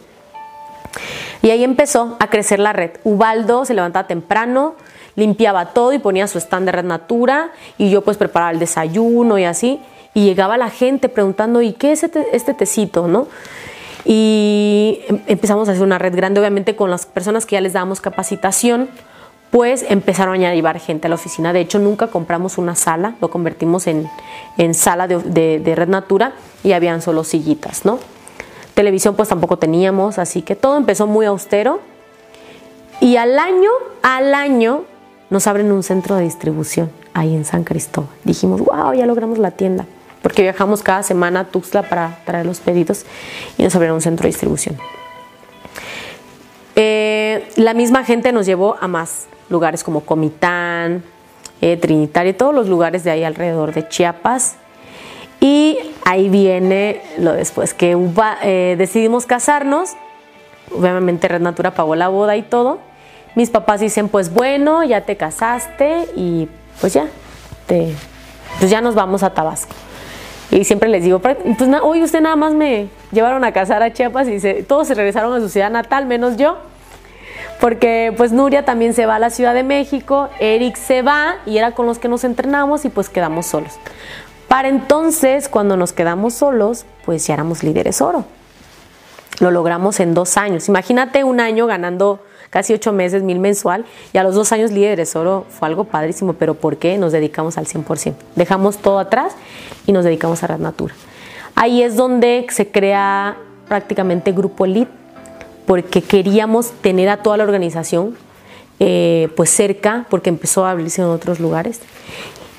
Y 1.41 1.49
ahí 1.49 1.63
empezó 1.63 2.17
a 2.19 2.29
crecer 2.29 2.59
la 2.59 2.73
red. 2.73 2.91
Ubaldo 3.05 3.65
se 3.65 3.73
levantaba 3.73 4.07
temprano, 4.07 4.75
limpiaba 5.15 5.67
todo 5.67 5.93
y 5.93 5.99
ponía 5.99 6.27
su 6.27 6.37
stand 6.37 6.65
de 6.65 6.71
Red 6.73 6.85
Natura 6.85 7.51
y 7.77 7.89
yo 7.89 8.01
pues 8.01 8.17
preparaba 8.17 8.51
el 8.51 8.59
desayuno 8.59 9.37
y 9.37 9.45
así. 9.45 9.81
Y 10.13 10.25
llegaba 10.25 10.57
la 10.57 10.69
gente 10.69 11.09
preguntando, 11.09 11.61
¿y 11.61 11.73
qué 11.73 11.91
es 11.91 12.03
este, 12.03 12.25
este 12.33 12.53
tecito, 12.53 13.07
no? 13.07 13.27
Y 14.05 14.99
em, 15.07 15.21
empezamos 15.27 15.69
a 15.69 15.71
hacer 15.71 15.83
una 15.83 15.97
red 15.97 16.15
grande, 16.15 16.39
obviamente 16.39 16.75
con 16.75 16.89
las 16.89 17.05
personas 17.05 17.45
que 17.45 17.55
ya 17.55 17.61
les 17.61 17.73
dábamos 17.73 18.01
capacitación, 18.01 18.89
pues 19.53 19.85
empezaron 19.87 20.43
a 20.43 20.53
llevar 20.53 20.79
gente 20.79 21.07
a 21.07 21.09
la 21.09 21.15
oficina. 21.15 21.53
De 21.53 21.61
hecho, 21.61 21.77
nunca 21.77 22.07
compramos 22.07 22.57
una 22.57 22.73
sala, 22.73 23.15
lo 23.21 23.29
convertimos 23.29 23.85
en, 23.87 24.09
sala 24.73 25.07
de, 25.07 25.73
Red 25.75 25.89
Natura 25.89 26.33
y 26.63 26.71
habían 26.71 27.03
solo 27.03 27.23
sillitas, 27.23 27.85
¿no? 27.85 27.99
Televisión 28.73 29.15
pues 29.15 29.29
tampoco 29.29 29.57
teníamos, 29.57 30.17
así 30.17 30.41
que 30.41 30.55
todo 30.55 30.75
empezó 30.77 31.05
muy 31.05 31.27
austero. 31.27 31.81
Y 32.99 33.17
al 33.17 33.37
año, 33.37 33.69
al 34.01 34.33
año, 34.33 34.85
nos 35.29 35.45
abren 35.45 35.71
un 35.71 35.83
centro 35.83 36.15
de 36.15 36.23
distribución 36.23 36.89
ahí 37.13 37.35
en 37.35 37.45
San 37.45 37.63
Cristóbal. 37.63 38.09
Dijimos, 38.23 38.59
wow, 38.61 38.93
ya 38.93 39.05
logramos 39.05 39.37
la 39.37 39.51
tienda, 39.51 39.85
porque 40.23 40.41
viajamos 40.41 40.81
cada 40.81 41.03
semana 41.03 41.41
a 41.41 41.43
Tuxtla 41.43 41.83
para 41.83 42.17
traer 42.25 42.47
los 42.47 42.61
pedidos 42.61 43.05
y 43.57 43.63
nos 43.63 43.75
abrieron 43.75 43.95
un 43.95 44.01
centro 44.01 44.23
de 44.23 44.29
distribución. 44.29 44.77
Eh, 46.75 47.47
la 47.57 47.75
misma 47.75 48.03
gente 48.03 48.31
nos 48.31 48.47
llevó 48.47 48.77
a 48.79 48.87
más 48.87 49.27
lugares 49.49 49.83
como 49.83 50.01
Comitán, 50.01 51.03
eh, 51.61 51.77
Trinitario, 51.77 52.35
todos 52.35 52.55
los 52.55 52.67
lugares 52.67 53.03
de 53.03 53.11
ahí 53.11 53.23
alrededor 53.23 53.73
de 53.73 53.87
Chiapas. 53.87 54.55
Y 55.41 55.77
ahí 56.05 56.29
viene 56.29 57.01
lo 57.17 57.33
después, 57.33 57.73
que 57.73 57.97
eh, 58.43 58.75
decidimos 58.77 59.25
casarnos, 59.25 59.91
obviamente 60.71 61.27
Red 61.27 61.41
Natura 61.41 61.71
pagó 61.71 61.95
la 61.95 62.07
boda 62.07 62.37
y 62.37 62.43
todo. 62.43 62.79
Mis 63.35 63.49
papás 63.49 63.81
dicen, 63.81 64.07
pues 64.07 64.33
bueno, 64.33 64.85
ya 64.85 65.01
te 65.01 65.17
casaste 65.17 66.07
y 66.15 66.47
pues 66.79 66.93
ya, 66.93 67.07
te, 67.67 67.93
pues 68.59 68.71
ya 68.71 68.79
nos 68.79 68.95
vamos 68.95 69.21
a 69.21 69.33
Tabasco. 69.33 69.75
Y 70.51 70.65
siempre 70.65 70.89
les 70.89 71.03
digo, 71.03 71.19
pues 71.19 71.37
hoy 71.81 72.03
usted 72.03 72.21
nada 72.21 72.35
más 72.35 72.53
me 72.53 72.87
llevaron 73.11 73.43
a 73.43 73.51
casar 73.51 73.81
a 73.81 73.91
Chiapas 73.91 74.27
y 74.27 74.63
todos 74.63 74.87
se 74.87 74.93
regresaron 74.93 75.33
a 75.33 75.39
su 75.39 75.49
ciudad 75.49 75.71
natal, 75.71 76.05
menos 76.05 76.37
yo. 76.37 76.57
Porque 77.59 78.13
pues 78.17 78.31
Nuria 78.31 78.65
también 78.65 78.93
se 78.93 79.05
va 79.05 79.15
a 79.15 79.19
la 79.19 79.29
Ciudad 79.29 79.53
de 79.53 79.63
México, 79.63 80.29
Eric 80.39 80.75
se 80.75 81.01
va 81.01 81.35
y 81.45 81.57
era 81.57 81.71
con 81.71 81.85
los 81.85 81.97
que 81.97 82.07
nos 82.07 82.23
entrenamos 82.23 82.85
y 82.85 82.89
pues 82.89 83.09
quedamos 83.09 83.45
solos. 83.45 83.79
Para 84.47 84.67
entonces, 84.67 85.49
cuando 85.49 85.77
nos 85.77 85.93
quedamos 85.93 86.35
solos, 86.35 86.85
pues 87.05 87.25
ya 87.25 87.33
éramos 87.33 87.63
líderes 87.63 88.01
oro. 88.01 88.25
Lo 89.39 89.49
logramos 89.49 89.99
en 89.99 90.13
dos 90.13 90.37
años. 90.37 90.67
Imagínate 90.69 91.23
un 91.23 91.39
año 91.39 91.65
ganando 91.65 92.19
casi 92.53 92.71
ocho 92.71 92.93
meses, 92.93 93.23
mil 93.23 93.39
mensual, 93.39 93.83
y 94.13 94.19
a 94.19 94.23
los 94.23 94.35
dos 94.35 94.51
años 94.51 94.69
líderes 94.71 95.15
oro 95.15 95.47
fue 95.49 95.67
algo 95.67 95.85
padrísimo, 95.85 96.33
pero 96.33 96.53
¿por 96.53 96.77
qué? 96.77 96.99
Nos 96.99 97.11
dedicamos 97.11 97.57
al 97.57 97.65
100%. 97.65 98.13
Dejamos 98.35 98.77
todo 98.77 98.99
atrás 98.99 99.33
y 99.87 99.91
nos 99.91 100.05
dedicamos 100.05 100.43
a 100.43 100.47
Red 100.47 100.59
Natura. 100.59 100.93
Ahí 101.55 101.81
es 101.81 101.95
donde 101.95 102.45
se 102.51 102.69
crea 102.69 103.37
prácticamente 103.67 104.33
Grupo 104.33 104.65
Elite, 104.65 104.91
porque 105.65 106.03
queríamos 106.03 106.69
tener 106.73 107.09
a 107.09 107.17
toda 107.23 107.37
la 107.37 107.43
organización 107.43 108.15
eh, 108.79 109.29
pues 109.35 109.49
cerca, 109.49 110.05
porque 110.11 110.29
empezó 110.29 110.63
a 110.63 110.69
abrirse 110.69 111.01
en 111.01 111.07
otros 111.07 111.39
lugares. 111.39 111.81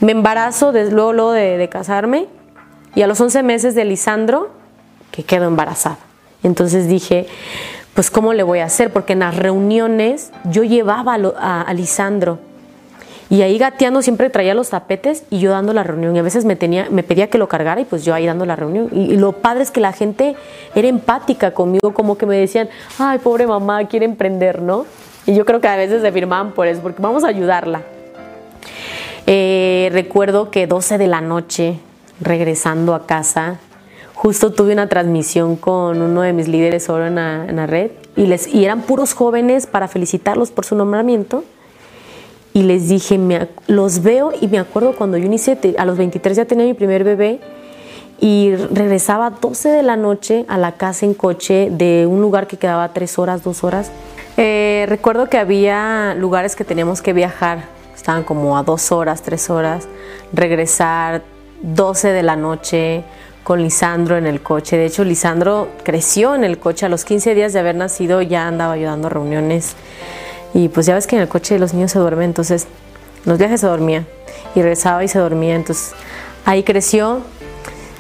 Me 0.01 0.11
embarazo 0.11 0.73
desde 0.73 0.91
luego, 0.93 1.31
de, 1.31 1.69
casarme 1.71 2.27
y 2.97 3.03
a 3.03 3.07
los 3.07 3.21
11 3.21 3.45
meses 3.45 3.77
de 3.77 3.85
Lisandro 3.85 4.51
que 5.13 5.23
quedo 5.23 5.45
embarazada. 5.45 5.99
Entonces 6.43 6.89
dije, 6.89 7.29
pues 7.95 8.11
¿cómo 8.11 8.33
le 8.33 8.43
voy 8.43 8.59
a 8.59 8.65
hacer? 8.65 8.93
Porque 8.93 9.13
en 9.13 9.21
las 9.21 9.37
reuniones 9.37 10.33
yo 10.45 10.65
llevaba 10.65 11.15
a, 11.15 11.73
Lisandro 11.75 12.41
y 13.31 13.43
ahí 13.43 13.57
gateando 13.57 14.03
siempre 14.03 14.31
traía 14.31 14.53
los 14.53 14.71
tapetes 14.71 15.25
y 15.31 15.39
yo 15.39 15.53
dando 15.53 15.73
la 15.73 15.85
reunión. 15.85 16.15
Y 16.15 16.19
a 16.19 16.23
veces 16.23 16.45
me, 16.45 16.57
tenía, 16.57 16.89
me 16.91 17.03
pedía 17.05 17.31
que 17.31 17.39
lo 17.39 17.49
cargara 17.49 17.81
y 17.81 17.85
pues 17.85 18.05
yo 18.05 18.13
ahí 18.13 18.27
dando 18.27 18.45
la 18.47 18.57
reunión. 18.57 18.89
Y, 18.93 19.17
lo 19.17 19.33
padre 19.33 19.63
es 19.63 19.71
que 19.71 19.81
la 19.81 19.93
gente 19.93 20.35
era 20.75 20.89
empática 20.89 21.53
conmigo, 21.53 21.95
como 21.95 22.19
que 22.19 22.27
me 22.27 22.37
decían, 22.37 22.69
ay, 22.99 23.19
pobre 23.19 23.47
mamá, 23.47 23.87
quiere 23.87 24.05
emprender, 24.05 24.61
¿no? 24.61 24.87
Y 25.25 25.35
yo 25.35 25.45
creo 25.45 25.61
que 25.61 25.69
a 25.69 25.77
veces 25.77 26.03
se 26.03 26.13
firmaban 26.13 26.53
por 26.53 26.67
eso, 26.67 26.83
porque 26.83 27.01
vamos 27.01 27.25
a 27.25 27.29
ayudarla. 27.29 27.83
Eh, 29.27 29.89
recuerdo 29.93 30.51
que 30.51 30.67
12 30.67 30.99
de 30.99 31.07
la 31.07 31.21
noche, 31.21 31.79
regresando 32.21 32.95
a 32.95 33.07
casa, 33.07 33.59
justo 34.25 34.55
tuve 34.55 34.73
una 34.73 34.89
transmisión 34.89 35.55
con 35.57 36.01
uno 36.01 36.23
de 36.23 36.33
mis 36.33 36.49
líderes 36.49 36.89
oro 36.89 37.07
en 37.07 37.17
la, 37.17 37.67
red 37.67 37.91
y, 38.17 38.25
les, 38.25 38.47
y 38.47 38.65
eran 38.65 38.81
puros 38.81 39.13
jóvenes 39.13 39.67
para 39.67 39.87
felicitarlos 39.87 40.51
por 40.51 40.65
su 40.65 40.75
nombramiento. 40.75 41.45
Y 42.55 42.63
les 42.63 42.89
dije, 42.89 43.21
los 43.67 44.03
veo 44.03 44.33
y 44.41 44.49
me 44.49 44.59
acuerdo 44.59 44.95
cuando 44.97 45.19
yo 45.19 45.27
inicié, 45.27 45.59
a 45.77 45.85
los 45.85 45.99
23 45.99 46.39
ya 46.39 46.47
tenía 46.47 46.65
mi 46.65 46.73
primer 46.73 47.05
bebé 47.05 47.39
y 48.19 48.55
regresaba 48.55 49.27
a 49.27 49.31
12 49.31 49.69
de 49.69 49.83
la 49.83 49.97
noche 49.97 50.47
a 50.49 50.57
la 50.57 50.73
casa 50.73 51.05
en 51.05 51.13
coche 51.13 51.69
de 51.71 52.07
un 52.09 52.23
lugar 52.23 52.47
que 52.47 52.57
quedaba 52.57 52.95
tres 52.95 53.19
horas, 53.19 53.43
dos 53.43 53.63
horas. 53.63 53.93
Eh, 54.39 54.87
recuerdo 54.89 55.29
que 55.29 55.37
había 55.37 56.15
lugares 56.15 56.57
que 56.57 56.65
teníamos 56.65 57.03
que 57.03 57.13
viajar 57.13 57.65
estaban 57.95 58.25
como 58.25 58.57
a 58.57 58.63
dos 58.63 58.91
horas, 58.91 59.21
tres 59.21 59.51
horas, 59.51 59.87
regresar 60.33 61.23
12 61.61 62.09
de 62.09 62.23
la 62.23 62.37
noche 62.37 63.05
con 63.45 63.63
Lisandro 63.63 64.17
en 64.17 64.27
el 64.27 64.41
coche. 64.41 64.77
De 64.77 64.87
hecho, 64.87 65.05
Lisandro 65.05 65.69
creció 65.85 66.35
en 66.35 66.43
el 66.43 66.59
coche. 66.59 66.87
A 66.87 66.89
los 66.89 67.05
15 67.05 67.35
días 67.35 67.53
de 67.53 67.61
haber 67.61 67.77
nacido 67.77 68.23
ya 68.23 68.49
andaba 68.49 68.73
ayudando 68.73 69.07
a 69.07 69.11
reuniones. 69.11 69.77
Y 70.55 70.69
pues 70.69 70.87
ya 70.87 70.95
ves 70.95 71.07
que 71.07 71.17
en 71.17 71.23
el 71.23 71.29
coche 71.29 71.59
los 71.59 71.75
niños 71.75 71.93
se 71.93 71.99
duermen, 71.99 72.27
entonces 72.27 72.67
los 73.25 73.39
viajes 73.39 73.61
se 73.61 73.67
dormía 73.67 74.07
y 74.55 74.63
rezaba 74.63 75.05
y 75.05 75.09
se 75.09 75.19
dormía. 75.19 75.55
Entonces 75.55 75.95
ahí 76.45 76.63
creció. 76.63 77.21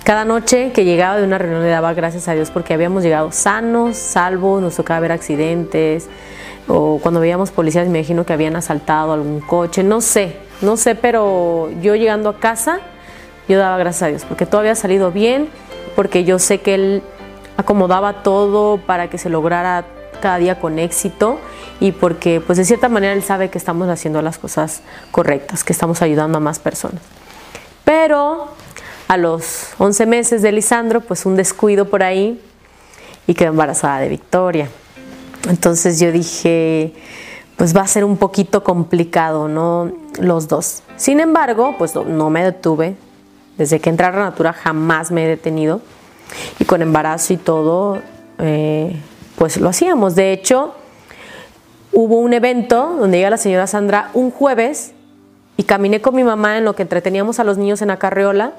Cada 0.04 0.24
noche 0.26 0.72
que 0.72 0.84
llegaba 0.84 1.16
de 1.16 1.24
una 1.24 1.38
reunión 1.38 1.62
le 1.62 1.70
daba 1.70 1.94
gracias 1.94 2.28
a 2.28 2.34
Dios 2.34 2.50
porque 2.50 2.74
habíamos 2.74 3.02
llegado 3.02 3.32
sanos, 3.32 3.96
salvos, 3.96 4.60
nos 4.60 4.76
tocaba 4.76 5.00
ver 5.00 5.12
accidentes, 5.12 6.08
o 6.68 6.98
cuando 7.02 7.20
veíamos 7.20 7.50
policías 7.50 7.88
me 7.88 8.00
imagino 8.00 8.26
que 8.26 8.34
habían 8.34 8.54
asaltado 8.54 9.14
algún 9.14 9.40
coche, 9.40 9.82
no 9.82 10.02
sé, 10.02 10.36
no 10.60 10.76
sé, 10.76 10.94
pero 10.94 11.70
yo 11.80 11.94
llegando 11.94 12.28
a 12.28 12.38
casa, 12.38 12.80
yo 13.48 13.58
daba 13.58 13.76
gracias 13.78 14.02
a 14.02 14.06
Dios, 14.08 14.24
porque 14.26 14.46
todo 14.46 14.60
había 14.60 14.74
salido 14.74 15.10
bien, 15.12 15.48
porque 15.96 16.24
yo 16.24 16.38
sé 16.38 16.60
que 16.60 16.74
Él 16.74 17.02
acomodaba 17.56 18.22
todo 18.22 18.78
para 18.78 19.08
que 19.08 19.18
se 19.18 19.28
lograra 19.28 19.84
cada 20.20 20.38
día 20.38 20.58
con 20.58 20.78
éxito 20.78 21.38
y 21.80 21.92
porque 21.92 22.40
pues 22.40 22.56
de 22.58 22.64
cierta 22.64 22.88
manera 22.88 23.12
Él 23.12 23.22
sabe 23.22 23.50
que 23.50 23.58
estamos 23.58 23.88
haciendo 23.88 24.22
las 24.22 24.38
cosas 24.38 24.82
correctas, 25.10 25.64
que 25.64 25.72
estamos 25.72 26.02
ayudando 26.02 26.38
a 26.38 26.40
más 26.40 26.58
personas. 26.58 27.02
Pero 27.84 28.48
a 29.08 29.16
los 29.16 29.68
11 29.78 30.06
meses 30.06 30.42
de 30.42 30.52
Lisandro, 30.52 31.00
pues 31.00 31.26
un 31.26 31.36
descuido 31.36 31.84
por 31.88 32.02
ahí 32.02 32.40
y 33.26 33.34
quedó 33.34 33.50
embarazada 33.50 34.00
de 34.00 34.08
Victoria. 34.08 34.68
Entonces 35.48 36.00
yo 36.00 36.10
dije, 36.10 36.94
pues 37.56 37.76
va 37.76 37.82
a 37.82 37.86
ser 37.86 38.04
un 38.04 38.16
poquito 38.16 38.64
complicado, 38.64 39.48
¿no? 39.48 39.92
Los 40.18 40.48
dos. 40.48 40.82
Sin 40.96 41.20
embargo, 41.20 41.74
pues 41.78 41.94
no, 41.94 42.30
me 42.30 42.42
detuve. 42.42 42.96
Desde 43.58 43.80
que 43.80 43.90
entré 43.90 44.06
a 44.06 44.10
Natura 44.10 44.52
jamás 44.52 45.10
me 45.10 45.24
he 45.24 45.28
detenido. 45.28 45.80
Y 46.58 46.64
con 46.64 46.82
embarazo 46.82 47.32
y 47.32 47.36
todo, 47.36 48.00
eh, 48.38 48.96
pues 49.36 49.58
lo 49.58 49.68
hacíamos. 49.68 50.14
De 50.14 50.32
hecho, 50.32 50.74
hubo 51.92 52.18
un 52.18 52.32
evento 52.32 52.96
donde 52.98 53.18
llega 53.18 53.30
la 53.30 53.36
señora 53.36 53.66
Sandra 53.66 54.10
un 54.14 54.30
jueves 54.30 54.92
y 55.56 55.62
caminé 55.62 56.00
con 56.00 56.14
mi 56.14 56.24
mamá 56.24 56.58
en 56.58 56.64
lo 56.64 56.74
que 56.74 56.82
entreteníamos 56.82 57.38
a 57.38 57.44
los 57.44 57.58
niños 57.58 57.82
en 57.82 57.88
la 57.88 57.98
carriola 57.98 58.52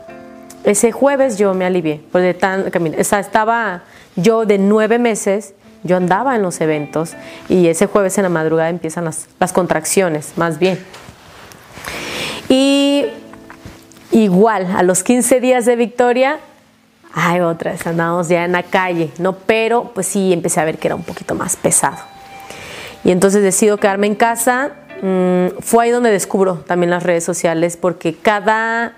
ese 0.65 0.91
jueves 0.91 1.37
yo 1.37 1.53
me 1.53 1.65
alivié. 1.65 2.01
Pues 2.11 2.23
de 2.23 2.33
tan, 2.33 2.71
estaba 2.97 3.83
yo 4.15 4.45
de 4.45 4.57
nueve 4.57 4.99
meses, 4.99 5.53
yo 5.83 5.95
andaba 5.95 6.35
en 6.35 6.41
los 6.41 6.59
eventos 6.59 7.13
y 7.47 7.67
ese 7.67 7.85
jueves 7.85 8.17
en 8.17 8.23
la 8.23 8.29
madrugada 8.29 8.69
empiezan 8.69 9.05
las 9.05 9.53
contracciones, 9.53 10.33
más 10.35 10.57
bien. 10.57 10.79
Y 12.49 13.05
igual, 14.11 14.67
a 14.75 14.83
los 14.83 15.03
15 15.03 15.39
días 15.39 15.65
de 15.65 15.75
victoria, 15.75 16.39
hay 17.13 17.39
otras, 17.39 17.85
andábamos 17.87 18.27
ya 18.27 18.43
en 18.43 18.51
la 18.51 18.63
calle, 18.63 19.11
¿no? 19.19 19.33
Pero 19.33 19.91
pues 19.93 20.07
sí, 20.07 20.33
empecé 20.33 20.59
a 20.59 20.65
ver 20.65 20.77
que 20.77 20.89
era 20.89 20.95
un 20.95 21.03
poquito 21.03 21.33
más 21.33 21.55
pesado. 21.55 21.97
Y 23.05 23.11
entonces 23.11 23.41
decido 23.41 23.77
quedarme 23.77 24.07
en 24.07 24.15
casa. 24.15 24.71
Mm, 25.01 25.59
fue 25.59 25.85
ahí 25.85 25.91
donde 25.91 26.11
descubro 26.11 26.55
también 26.67 26.89
las 26.89 27.03
redes 27.03 27.23
sociales, 27.23 27.77
porque 27.77 28.15
cada 28.15 28.95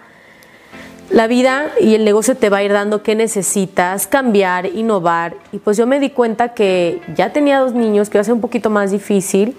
la 1.09 1.27
vida 1.27 1.71
y 1.79 1.95
el 1.95 2.03
negocio 2.03 2.35
te 2.35 2.49
va 2.49 2.57
a 2.57 2.63
ir 2.63 2.73
dando 2.73 3.01
qué 3.01 3.15
necesitas, 3.15 4.07
cambiar, 4.07 4.65
innovar. 4.65 5.35
Y 5.51 5.59
pues 5.59 5.77
yo 5.77 5.87
me 5.87 5.99
di 5.99 6.09
cuenta 6.09 6.49
que 6.49 7.01
ya 7.15 7.31
tenía 7.31 7.59
dos 7.59 7.73
niños, 7.73 8.09
que 8.09 8.17
iba 8.17 8.21
a 8.21 8.25
ser 8.25 8.33
un 8.33 8.41
poquito 8.41 8.69
más 8.69 8.91
difícil. 8.91 9.55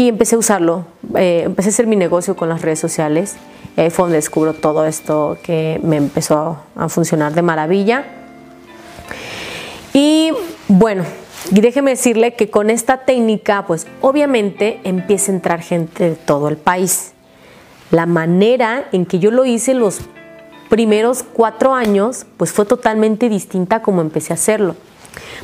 Y 0.00 0.08
empecé 0.08 0.34
a 0.34 0.38
usarlo. 0.38 0.86
Eh, 1.14 1.42
empecé 1.44 1.68
a 1.68 1.72
hacer 1.72 1.86
mi 1.86 1.94
negocio 1.94 2.34
con 2.34 2.48
las 2.48 2.62
redes 2.62 2.78
sociales. 2.78 3.36
ahí 3.76 3.90
fue 3.90 4.04
donde 4.04 4.16
descubro 4.16 4.54
todo 4.54 4.86
esto 4.86 5.36
que 5.42 5.78
me 5.82 5.98
empezó 5.98 6.56
a 6.74 6.88
funcionar 6.88 7.34
de 7.34 7.42
maravilla. 7.42 8.06
Y 9.92 10.32
bueno, 10.68 11.04
déjeme 11.50 11.90
decirle 11.90 12.32
que 12.32 12.48
con 12.48 12.70
esta 12.70 13.04
técnica, 13.04 13.66
pues 13.66 13.86
obviamente 14.00 14.80
empieza 14.84 15.32
a 15.32 15.34
entrar 15.34 15.60
gente 15.60 16.08
de 16.08 16.16
todo 16.16 16.48
el 16.48 16.56
país. 16.56 17.12
La 17.90 18.06
manera 18.06 18.88
en 18.92 19.04
que 19.04 19.18
yo 19.18 19.30
lo 19.30 19.44
hice 19.44 19.74
los 19.74 20.00
primeros 20.70 21.24
cuatro 21.30 21.74
años, 21.74 22.24
pues 22.38 22.52
fue 22.52 22.64
totalmente 22.64 23.28
distinta 23.28 23.82
como 23.82 24.00
empecé 24.00 24.32
a 24.32 24.36
hacerlo. 24.36 24.76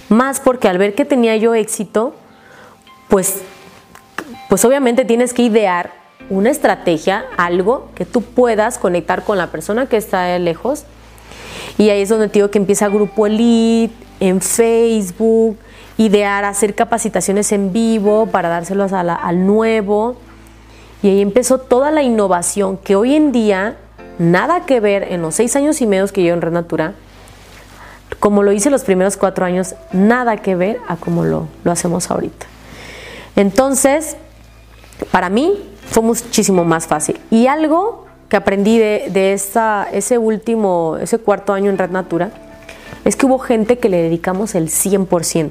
Más 0.08 0.40
porque 0.40 0.66
al 0.66 0.78
ver 0.78 0.94
que 0.94 1.04
tenía 1.04 1.36
yo 1.36 1.54
éxito, 1.54 2.14
pues, 3.08 3.42
pues 4.48 4.64
obviamente 4.64 5.04
tienes 5.04 5.32
que 5.32 5.42
idear 5.42 5.92
una 6.30 6.50
estrategia, 6.50 7.24
algo 7.36 7.88
que 7.94 8.04
tú 8.04 8.22
puedas 8.22 8.78
conectar 8.78 9.24
con 9.24 9.38
la 9.38 9.48
persona 9.48 9.86
que 9.86 9.96
está 9.96 10.38
lejos. 10.38 10.84
Y 11.78 11.90
ahí 11.90 12.02
es 12.02 12.08
donde 12.08 12.28
te 12.28 12.34
digo 12.34 12.50
que 12.50 12.58
empieza 12.58 12.88
Grupo 12.88 13.26
Elite, 13.26 13.94
en 14.20 14.40
Facebook, 14.40 15.58
idear, 15.98 16.44
hacer 16.44 16.74
capacitaciones 16.74 17.52
en 17.52 17.72
vivo 17.72 18.26
para 18.26 18.48
dárselos 18.48 18.92
al 18.92 19.46
nuevo. 19.46 20.16
Y 21.02 21.08
ahí 21.08 21.20
empezó 21.20 21.58
toda 21.58 21.90
la 21.90 22.02
innovación 22.02 22.78
que 22.78 22.96
hoy 22.96 23.14
en 23.14 23.32
día 23.32 23.76
nada 24.18 24.64
que 24.64 24.80
ver 24.80 25.12
en 25.12 25.22
los 25.22 25.34
seis 25.34 25.54
años 25.56 25.80
y 25.80 25.86
medio 25.86 26.06
que 26.08 26.24
yo 26.24 26.32
en 26.32 26.40
Red 26.40 26.52
Natura, 26.52 26.94
como 28.18 28.42
lo 28.42 28.52
hice 28.52 28.70
los 28.70 28.82
primeros 28.82 29.16
cuatro 29.16 29.44
años, 29.44 29.74
nada 29.92 30.38
que 30.38 30.54
ver 30.54 30.78
a 30.88 30.96
como 30.96 31.24
lo, 31.24 31.48
lo 31.64 31.70
hacemos 31.70 32.10
ahorita. 32.10 32.46
Entonces, 33.36 34.16
para 35.12 35.28
mí 35.28 35.54
fue 35.90 36.02
muchísimo 36.02 36.64
más 36.64 36.86
fácil. 36.86 37.20
Y 37.30 37.46
algo 37.46 38.06
que 38.28 38.36
aprendí 38.36 38.78
de, 38.78 39.32
ese 39.32 40.18
último, 40.18 40.96
ese 41.00 41.18
cuarto 41.18 41.52
año 41.52 41.70
en 41.70 41.78
Red 41.78 41.90
Natura, 41.90 42.30
es 43.04 43.14
que 43.14 43.26
hubo 43.26 43.38
gente 43.38 43.78
que 43.78 43.88
le 43.88 44.02
dedicamos 44.02 44.54
el 44.54 44.68
100%, 44.68 45.50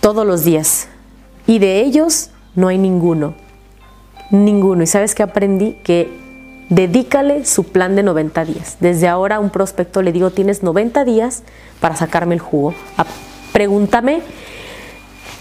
todos 0.00 0.26
los 0.26 0.44
días. 0.44 0.88
Y 1.46 1.58
de 1.58 1.80
ellos 1.80 2.30
no 2.54 2.68
hay 2.68 2.76
ninguno, 2.76 3.34
ninguno. 4.30 4.82
¿Y 4.82 4.86
sabes 4.86 5.14
qué 5.14 5.22
aprendí? 5.22 5.78
Que 5.84 6.28
Dedícale 6.68 7.46
su 7.46 7.64
plan 7.64 7.96
de 7.96 8.02
90 8.02 8.44
días. 8.44 8.76
Desde 8.80 9.08
ahora 9.08 9.36
a 9.36 9.40
un 9.40 9.48
prospecto 9.48 10.02
le 10.02 10.12
digo, 10.12 10.30
tienes 10.30 10.62
90 10.62 11.04
días 11.04 11.42
para 11.80 11.96
sacarme 11.96 12.34
el 12.34 12.40
jugo. 12.40 12.74
pregúntame, 13.52 14.20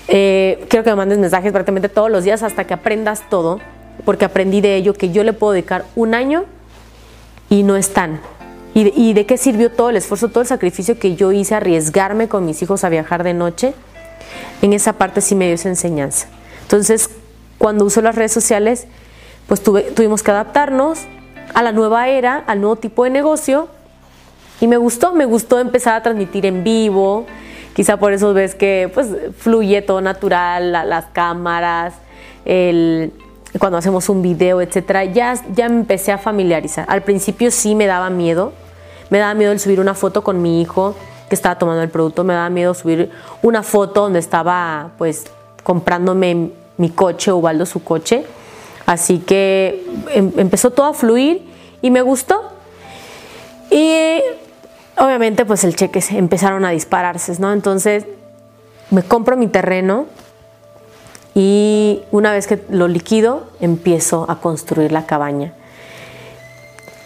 eh, 0.07 0.65
quiero 0.69 0.83
que 0.83 0.89
me 0.91 0.95
mandes 0.95 1.17
mensajes 1.17 1.51
prácticamente 1.51 1.89
todos 1.89 2.09
los 2.09 2.23
días 2.23 2.43
hasta 2.43 2.65
que 2.65 2.73
aprendas 2.73 3.29
todo, 3.29 3.59
porque 4.05 4.25
aprendí 4.25 4.61
de 4.61 4.75
ello 4.75 4.93
que 4.93 5.11
yo 5.11 5.23
le 5.23 5.33
puedo 5.33 5.53
dedicar 5.53 5.85
un 5.95 6.13
año 6.13 6.45
y 7.49 7.63
no 7.63 7.75
están. 7.75 8.19
¿Y 8.73 8.93
¿Y 8.95 9.13
de 9.13 9.25
qué 9.25 9.37
sirvió 9.37 9.71
todo 9.71 9.89
el 9.89 9.97
esfuerzo, 9.97 10.29
todo 10.29 10.41
el 10.41 10.47
sacrificio 10.47 10.99
que 10.99 11.15
yo 11.15 11.31
hice, 11.31 11.55
arriesgarme 11.55 12.27
con 12.27 12.45
mis 12.45 12.61
hijos 12.61 12.83
a 12.83 12.89
viajar 12.89 13.23
de 13.23 13.33
noche? 13.33 13.73
En 14.61 14.73
esa 14.73 14.93
parte 14.93 15.21
sí 15.21 15.35
me 15.35 15.45
dio 15.45 15.55
esa 15.55 15.69
enseñanza. 15.69 16.27
Entonces, 16.63 17.09
cuando 17.57 17.85
uso 17.85 18.01
las 18.01 18.15
redes 18.15 18.31
sociales, 18.31 18.87
pues 19.47 19.63
tuvimos 19.63 20.23
que 20.23 20.31
adaptarnos, 20.31 20.99
a 21.53 21.63
la 21.63 21.71
nueva 21.71 22.09
era, 22.09 22.43
al 22.45 22.59
nuevo 22.61 22.75
tipo 22.75 23.03
de 23.03 23.09
negocio. 23.09 23.69
Y 24.59 24.67
me 24.67 24.77
gustó, 24.77 25.13
me 25.13 25.25
gustó 25.25 25.59
empezar 25.59 25.95
a 25.95 26.03
transmitir 26.03 26.45
en 26.45 26.63
vivo. 26.63 27.25
Quizá 27.77 27.97
por 27.97 28.11
eso 28.11 28.33
ves 28.33 28.55
que 28.55 28.89
pues 28.91 29.07
fluye 29.37 29.83
todo 29.83 30.01
natural, 30.01 30.71
las 30.71 31.05
cámaras, 31.13 31.93
el, 32.43 33.13
cuando 33.59 33.77
hacemos 33.77 34.09
un 34.09 34.23
video, 34.23 34.61
etcétera. 34.61 35.05
Ya, 35.05 35.35
ya 35.53 35.69
me 35.69 35.75
empecé 35.75 36.11
a 36.11 36.17
familiarizar. 36.17 36.87
Al 36.89 37.03
principio 37.03 37.51
sí 37.51 37.75
me 37.75 37.85
daba 37.85 38.09
miedo. 38.09 38.51
Me 39.11 39.19
daba 39.19 39.35
miedo 39.35 39.51
el 39.51 39.59
subir 39.59 39.79
una 39.79 39.93
foto 39.93 40.23
con 40.23 40.41
mi 40.41 40.59
hijo 40.59 40.95
que 41.29 41.35
estaba 41.35 41.59
tomando 41.59 41.83
el 41.83 41.89
producto. 41.89 42.23
Me 42.23 42.33
daba 42.33 42.49
miedo 42.49 42.73
subir 42.73 43.11
una 43.43 43.61
foto 43.61 44.01
donde 44.01 44.17
estaba 44.17 44.93
pues 44.97 45.25
comprándome 45.63 46.49
mi 46.77 46.89
coche, 46.89 47.31
Ubaldo 47.31 47.67
su 47.67 47.83
coche 47.83 48.25
Así 48.87 49.19
que 49.19 49.85
em, 50.13 50.31
empezó 50.37 50.71
todo 50.71 50.87
a 50.87 50.93
fluir 50.93 51.45
y 51.81 51.91
me 51.91 52.01
gustó. 52.01 52.41
Y 53.69 54.21
obviamente 54.97 55.45
pues 55.45 55.63
el 55.63 55.75
cheque 55.75 56.03
empezaron 56.11 56.65
a 56.65 56.71
dispararse, 56.71 57.33
¿no? 57.39 57.53
Entonces 57.53 58.05
me 58.89 59.03
compro 59.03 59.37
mi 59.37 59.47
terreno 59.47 60.05
y 61.35 62.01
una 62.11 62.31
vez 62.31 62.47
que 62.47 62.63
lo 62.69 62.87
liquido 62.87 63.47
empiezo 63.59 64.25
a 64.29 64.39
construir 64.39 64.91
la 64.91 65.05
cabaña. 65.05 65.53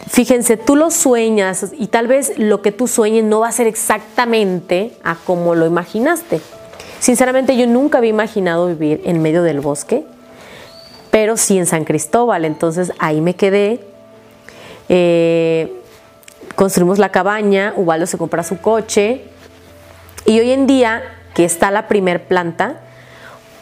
Fíjense, 0.07 0.57
tú 0.57 0.75
lo 0.75 0.91
sueñas 0.91 1.67
y 1.77 1.87
tal 1.87 2.07
vez 2.07 2.37
lo 2.37 2.61
que 2.61 2.71
tú 2.71 2.87
sueñes 2.87 3.23
no 3.23 3.41
va 3.41 3.47
a 3.47 3.51
ser 3.51 3.67
exactamente 3.67 4.93
a 5.03 5.15
como 5.15 5.55
lo 5.55 5.65
imaginaste. 5.65 6.41
Sinceramente 6.99 7.55
yo 7.57 7.65
nunca 7.67 7.97
había 7.97 8.09
imaginado 8.09 8.67
vivir 8.67 9.01
en 9.05 9.21
medio 9.21 9.43
del 9.43 9.59
bosque 9.59 10.05
pero 11.11 11.37
sí 11.37 11.59
en 11.59 11.67
San 11.67 11.83
Cristóbal. 11.83 12.45
Entonces 12.45 12.91
ahí 12.97 13.21
me 13.21 13.35
quedé. 13.35 13.81
Eh, 14.89 15.80
construimos 16.55 16.99
la 16.99 17.09
cabaña, 17.09 17.73
Ubaldo 17.75 18.05
se 18.05 18.17
compra 18.17 18.43
su 18.43 18.59
coche 18.59 19.25
y 20.25 20.39
hoy 20.39 20.51
en 20.51 20.67
día 20.67 21.03
que 21.33 21.45
está 21.45 21.71
la 21.71 21.87
primer 21.87 22.25
planta, 22.27 22.81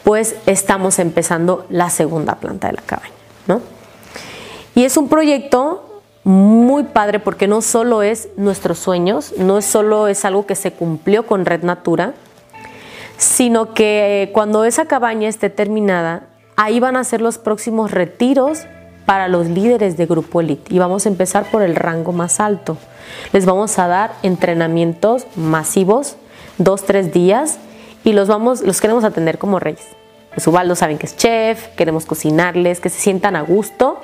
pues 0.04 0.36
estamos 0.46 0.98
empezando 0.98 1.66
la 1.68 1.90
segunda 1.90 2.36
planta 2.36 2.68
de 2.68 2.74
la 2.74 2.82
cabaña, 2.82 3.12
¿no? 3.46 3.60
Y 4.74 4.84
es 4.84 4.96
un 4.96 5.08
proyecto 5.08 6.02
muy 6.24 6.84
padre 6.84 7.18
porque 7.18 7.46
no 7.46 7.62
solo 7.62 8.02
es 8.02 8.28
nuestros 8.36 8.78
sueños, 8.78 9.34
no 9.38 9.62
solo 9.62 10.08
es 10.08 10.24
algo 10.24 10.46
que 10.46 10.54
se 10.54 10.72
cumplió 10.72 11.26
con 11.26 11.44
Red 11.44 11.62
Natura, 11.62 12.14
sino 13.16 13.74
que 13.74 14.30
cuando 14.32 14.64
esa 14.64 14.86
cabaña 14.86 15.28
esté 15.28 15.50
terminada, 15.50 16.30
Ahí 16.62 16.78
van 16.78 16.96
a 16.96 17.04
ser 17.04 17.22
los 17.22 17.38
próximos 17.38 17.90
retiros 17.90 18.66
para 19.10 19.26
los 19.26 19.48
líderes 19.48 19.96
de 19.96 20.06
Grupo 20.06 20.40
Elite 20.40 20.72
y 20.72 20.78
vamos 20.78 21.04
a 21.04 21.08
empezar 21.08 21.42
por 21.50 21.62
el 21.62 21.74
rango 21.74 22.12
más 22.12 22.38
alto. 22.38 22.76
Les 23.32 23.44
vamos 23.44 23.76
a 23.80 23.88
dar 23.88 24.12
entrenamientos 24.22 25.26
masivos, 25.34 26.14
dos, 26.58 26.84
tres 26.84 27.12
días 27.12 27.58
y 28.04 28.12
los, 28.12 28.28
vamos, 28.28 28.60
los 28.62 28.80
queremos 28.80 29.02
atender 29.02 29.38
como 29.38 29.58
reyes. 29.58 29.84
Los 30.36 30.46
Ubaldo 30.46 30.76
saben 30.76 30.96
que 30.96 31.06
es 31.06 31.16
chef, 31.16 31.66
queremos 31.74 32.06
cocinarles, 32.06 32.78
que 32.78 32.88
se 32.88 33.00
sientan 33.00 33.34
a 33.34 33.40
gusto, 33.40 33.98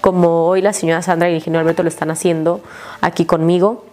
como 0.00 0.46
hoy 0.46 0.62
la 0.62 0.72
señora 0.72 1.02
Sandra 1.02 1.28
y 1.28 1.32
el 1.32 1.36
ingeniero 1.36 1.60
Alberto 1.60 1.82
lo 1.82 1.90
están 1.90 2.10
haciendo 2.10 2.62
aquí 3.02 3.26
conmigo. 3.26 3.84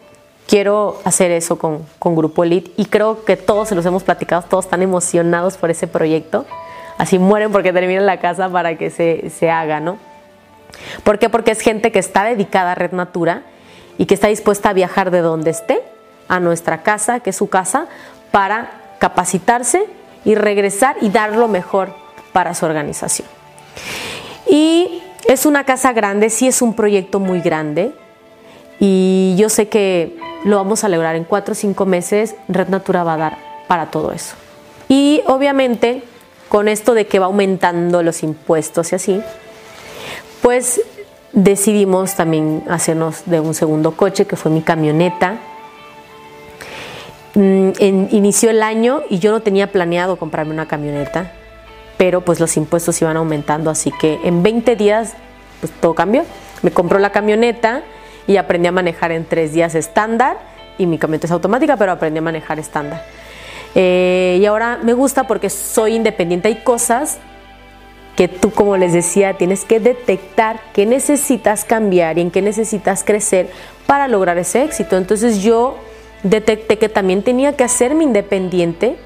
Quiero 0.48 1.02
hacer 1.04 1.30
eso 1.32 1.58
con, 1.58 1.80
con 2.00 2.16
Grupo 2.16 2.46
Elite 2.46 2.72
y 2.78 2.86
creo 2.86 3.26
que 3.26 3.36
todos 3.36 3.68
se 3.68 3.76
los 3.76 3.86
hemos 3.86 4.04
platicado, 4.04 4.44
todos 4.44 4.64
están 4.64 4.82
emocionados 4.82 5.58
por 5.58 5.72
ese 5.72 5.88
proyecto 5.88 6.46
así 6.98 7.20
mueren 7.20 7.52
porque 7.52 7.74
terminan 7.74 8.06
la 8.06 8.22
casa 8.22 8.50
para 8.50 8.78
que 8.78 8.90
se, 8.90 9.30
se 9.30 9.52
haga, 9.52 9.82
¿no? 9.82 9.98
¿Por 11.04 11.20
qué? 11.20 11.30
Porque 11.30 11.52
es 11.52 11.62
gente 11.62 11.92
que 11.92 12.00
está 12.00 12.24
dedicada 12.24 12.74
a 12.74 12.76
Red 12.76 12.92
Natura 12.92 13.44
y 13.98 14.06
que 14.06 14.14
está 14.14 14.28
dispuesta 14.28 14.70
a 14.70 14.74
viajar 14.74 15.12
de 15.12 15.22
donde 15.22 15.52
esté 15.52 15.82
a 16.28 16.40
nuestra 16.40 16.84
casa, 16.84 17.20
que 17.20 17.32
es 17.32 17.36
su 17.36 17.50
casa, 17.50 17.88
para 18.32 18.96
capacitarse 19.00 19.86
y 20.26 20.36
regresar 20.36 20.98
y 21.02 21.10
dar 21.10 21.34
lo 21.34 21.48
mejor 21.48 21.94
para 22.34 22.54
su 22.54 22.66
organización. 22.66 23.28
Y 24.50 25.02
es 25.28 25.46
una 25.46 25.64
casa 25.64 25.94
grande, 25.94 26.30
sí 26.30 26.48
es 26.48 26.62
un 26.62 26.74
proyecto 26.74 27.20
muy 27.20 27.42
grande 27.42 27.94
y 28.80 29.36
yo 29.38 29.50
sé 29.50 29.68
que 29.68 30.18
lo 30.46 30.58
vamos 30.58 30.84
a 30.84 30.90
lograr 30.90 31.16
en 31.16 31.24
cuatro 31.24 31.54
o 31.54 31.56
cinco 31.56 31.86
meses, 31.86 32.36
Red 32.48 32.70
Natura 32.70 33.04
va 33.04 33.14
a 33.16 33.18
dar 33.18 33.38
para 33.68 33.88
todo 33.88 34.12
eso. 34.12 34.36
Y 34.88 35.22
obviamente 35.28 36.04
con 36.48 36.68
esto 36.68 36.94
de 36.94 37.08
que 37.08 37.20
va 37.20 37.26
aumentando 37.26 38.04
los 38.04 38.24
impuestos 38.24 38.92
y 38.92 38.96
así, 38.96 39.22
pues 40.48 40.80
decidimos 41.34 42.16
también 42.16 42.64
hacernos 42.70 43.24
de 43.26 43.42
un 43.42 43.54
segundo 43.54 43.98
coche, 43.98 44.26
que 44.26 44.38
fue 44.38 44.50
mi 44.50 44.62
camioneta. 44.62 45.40
Mm, 47.34 47.72
inició 48.12 48.52
el 48.52 48.64
año 48.64 49.02
y 49.10 49.20
yo 49.20 49.32
no 49.32 49.42
tenía 49.42 49.74
planeado 49.74 50.16
comprarme 50.16 50.54
una 50.54 50.66
camioneta, 50.66 51.34
pero 51.98 52.22
pues 52.22 52.40
los 52.40 52.56
impuestos 52.56 53.02
iban 53.02 53.18
aumentando, 53.18 53.70
así 53.70 53.92
que 54.00 54.22
en 54.24 54.42
20 54.42 54.78
días 54.78 55.16
pues 55.60 55.74
todo 55.82 55.94
cambió. 55.94 56.24
Me 56.62 56.72
compró 56.72 56.98
la 56.98 57.10
camioneta 57.10 57.82
y 58.26 58.38
aprendí 58.38 58.70
a 58.70 58.72
manejar 58.72 59.12
en 59.12 59.26
tres 59.26 59.52
días 59.52 59.76
estándar 59.76 60.38
y 60.78 60.86
mi 60.86 60.98
camioneta 60.98 61.28
es 61.28 61.32
automática, 61.32 61.76
pero 61.76 61.92
aprendí 61.92 62.20
a 62.20 62.22
manejar 62.22 62.58
estándar. 62.58 63.04
Eh, 63.76 64.40
y 64.40 64.46
ahora 64.46 64.80
me 64.82 64.94
gusta 64.94 65.28
porque 65.28 65.50
soy 65.50 65.96
independiente. 65.96 66.48
Hay 66.48 66.64
cosas 66.64 67.18
que 68.18 68.28
tú, 68.28 68.52
como 68.52 68.78
les 68.78 68.94
decía, 68.94 69.36
tienes 69.36 69.64
que 69.64 69.80
detectar 69.80 70.60
qué 70.74 70.88
necesitas 70.88 71.64
cambiar 71.64 72.18
y 72.18 72.22
en 72.22 72.32
qué 72.32 72.42
necesitas 72.42 73.04
crecer 73.04 73.52
para 73.86 74.08
lograr 74.08 74.40
ese 74.40 74.64
éxito. 74.64 74.98
Entonces 74.98 75.44
yo 75.44 75.78
detecté 76.24 76.80
que 76.80 76.90
también 76.90 77.22
tenía 77.22 77.56
que 77.56 77.64
hacerme 77.64 78.04
independiente 78.04 78.98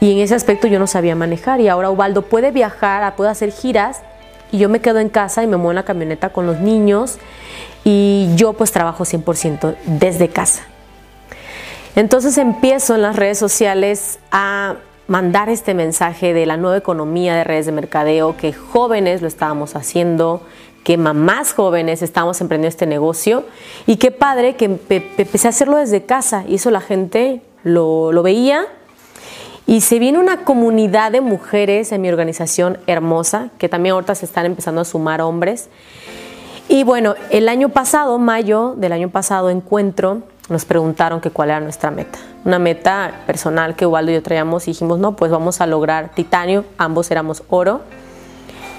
y 0.00 0.12
en 0.12 0.18
ese 0.18 0.34
aspecto 0.34 0.66
yo 0.66 0.80
no 0.80 0.88
sabía 0.88 1.14
manejar 1.14 1.60
y 1.60 1.68
ahora 1.68 1.88
Ubaldo 1.88 2.22
puede 2.22 2.50
viajar, 2.50 3.14
puede 3.14 3.30
hacer 3.30 3.52
giras 3.52 4.00
y 4.50 4.58
yo 4.58 4.68
me 4.68 4.80
quedo 4.80 4.98
en 4.98 5.08
casa 5.08 5.44
y 5.44 5.46
me 5.46 5.56
muevo 5.56 5.70
en 5.70 5.76
la 5.76 5.84
camioneta 5.84 6.30
con 6.30 6.46
los 6.46 6.58
niños 6.58 7.18
y 7.84 8.28
yo 8.34 8.54
pues 8.54 8.72
trabajo 8.72 9.04
100% 9.04 9.76
desde 9.86 10.28
casa. 10.28 10.64
Entonces 11.94 12.38
empiezo 12.38 12.96
en 12.96 13.02
las 13.02 13.14
redes 13.14 13.38
sociales 13.38 14.18
a 14.32 14.74
mandar 15.10 15.48
este 15.48 15.74
mensaje 15.74 16.32
de 16.32 16.46
la 16.46 16.56
nueva 16.56 16.76
economía 16.76 17.34
de 17.34 17.42
redes 17.42 17.66
de 17.66 17.72
mercadeo, 17.72 18.36
que 18.36 18.52
jóvenes 18.52 19.22
lo 19.22 19.26
estábamos 19.26 19.74
haciendo, 19.74 20.40
que 20.84 20.96
mamás 20.96 21.52
jóvenes 21.52 22.00
estábamos 22.00 22.40
emprendiendo 22.40 22.68
este 22.68 22.86
negocio 22.86 23.42
y 23.86 23.96
qué 23.96 24.12
padre 24.12 24.54
que 24.54 24.66
empecé 24.66 25.48
a 25.48 25.50
hacerlo 25.50 25.78
desde 25.78 26.04
casa 26.04 26.44
y 26.46 26.54
eso 26.54 26.70
la 26.70 26.80
gente 26.80 27.42
lo, 27.64 28.12
lo 28.12 28.22
veía 28.22 28.66
y 29.66 29.80
se 29.80 29.98
viene 29.98 30.20
una 30.20 30.44
comunidad 30.44 31.10
de 31.10 31.20
mujeres 31.20 31.90
en 31.90 32.02
mi 32.02 32.08
organización 32.08 32.78
hermosa, 32.86 33.50
que 33.58 33.68
también 33.68 33.94
ahorita 33.94 34.14
se 34.14 34.26
están 34.26 34.46
empezando 34.46 34.80
a 34.80 34.84
sumar 34.84 35.22
hombres. 35.22 35.70
Y 36.68 36.84
bueno, 36.84 37.16
el 37.30 37.48
año 37.48 37.70
pasado, 37.70 38.16
mayo 38.20 38.74
del 38.76 38.92
año 38.92 39.10
pasado, 39.10 39.50
encuentro, 39.50 40.22
nos 40.50 40.64
preguntaron 40.66 41.20
que 41.20 41.30
cuál 41.30 41.50
era 41.50 41.60
nuestra 41.60 41.90
meta. 41.90 42.18
Una 42.44 42.58
meta 42.58 43.22
personal 43.26 43.76
que 43.76 43.86
Ubaldo 43.86 44.10
y 44.10 44.14
yo 44.14 44.22
traíamos 44.22 44.68
y 44.68 44.72
dijimos, 44.72 44.98
no, 44.98 45.16
pues 45.16 45.30
vamos 45.30 45.60
a 45.60 45.66
lograr 45.66 46.10
titanio, 46.14 46.64
ambos 46.76 47.10
éramos 47.10 47.42
oro 47.48 47.80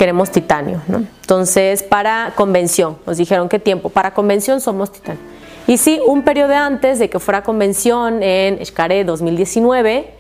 queremos 0.02 0.32
titanio. 0.32 0.82
Entonces, 1.22 1.84
para 1.84 2.34
convención, 2.36 2.98
nos 3.06 3.18
dijeron 3.18 3.48
qué 3.48 3.60
tiempo. 3.60 3.90
Para 3.90 4.16
convención 4.16 4.60
somos 4.60 4.92
titanio. 4.92 5.22
Y 5.68 5.78
sí, 5.78 6.00
un 6.04 6.24
periodo 6.24 6.56
antes 6.56 6.98
de 6.98 7.08
que 7.08 7.20
fuera 7.20 7.44
convención 7.44 8.24
en 8.24 8.66
Xcaré 8.66 9.04
2019, 9.04 10.12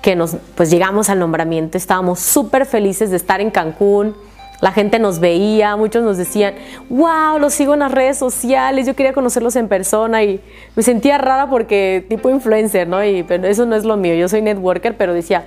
que 0.00 0.16
nos, 0.16 0.36
pues 0.54 0.70
llegamos 0.70 1.10
al 1.10 1.18
nombramiento, 1.18 1.76
estábamos 1.76 2.20
súper 2.20 2.64
felices 2.64 3.10
de 3.10 3.16
estar 3.16 3.42
en 3.42 3.50
Cancún. 3.50 4.16
La 4.60 4.72
gente 4.72 4.98
nos 4.98 5.18
veía, 5.18 5.76
muchos 5.76 6.02
nos 6.02 6.16
decían, 6.16 6.54
wow, 6.88 7.38
los 7.38 7.52
sigo 7.52 7.74
en 7.74 7.80
las 7.80 7.92
redes 7.92 8.16
sociales, 8.16 8.86
yo 8.86 8.96
quería 8.96 9.12
conocerlos 9.12 9.54
en 9.56 9.68
persona 9.68 10.22
y 10.22 10.40
me 10.74 10.82
sentía 10.82 11.18
rara 11.18 11.50
porque 11.50 12.04
tipo 12.08 12.30
influencer, 12.30 12.88
¿no? 12.88 13.04
Y 13.04 13.22
pero 13.22 13.46
eso 13.46 13.66
no 13.66 13.76
es 13.76 13.84
lo 13.84 13.96
mío, 13.96 14.14
yo 14.14 14.28
soy 14.28 14.40
networker, 14.40 14.96
pero 14.96 15.12
decía, 15.12 15.44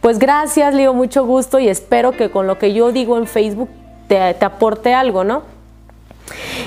pues 0.00 0.18
gracias, 0.18 0.74
le 0.74 0.90
mucho 0.90 1.24
gusto 1.24 1.58
y 1.58 1.68
espero 1.68 2.12
que 2.12 2.30
con 2.30 2.46
lo 2.46 2.58
que 2.58 2.72
yo 2.72 2.92
digo 2.92 3.16
en 3.18 3.26
Facebook 3.26 3.68
te, 4.06 4.44
aporte 4.44 4.94
algo, 4.94 5.24
¿no? 5.24 5.42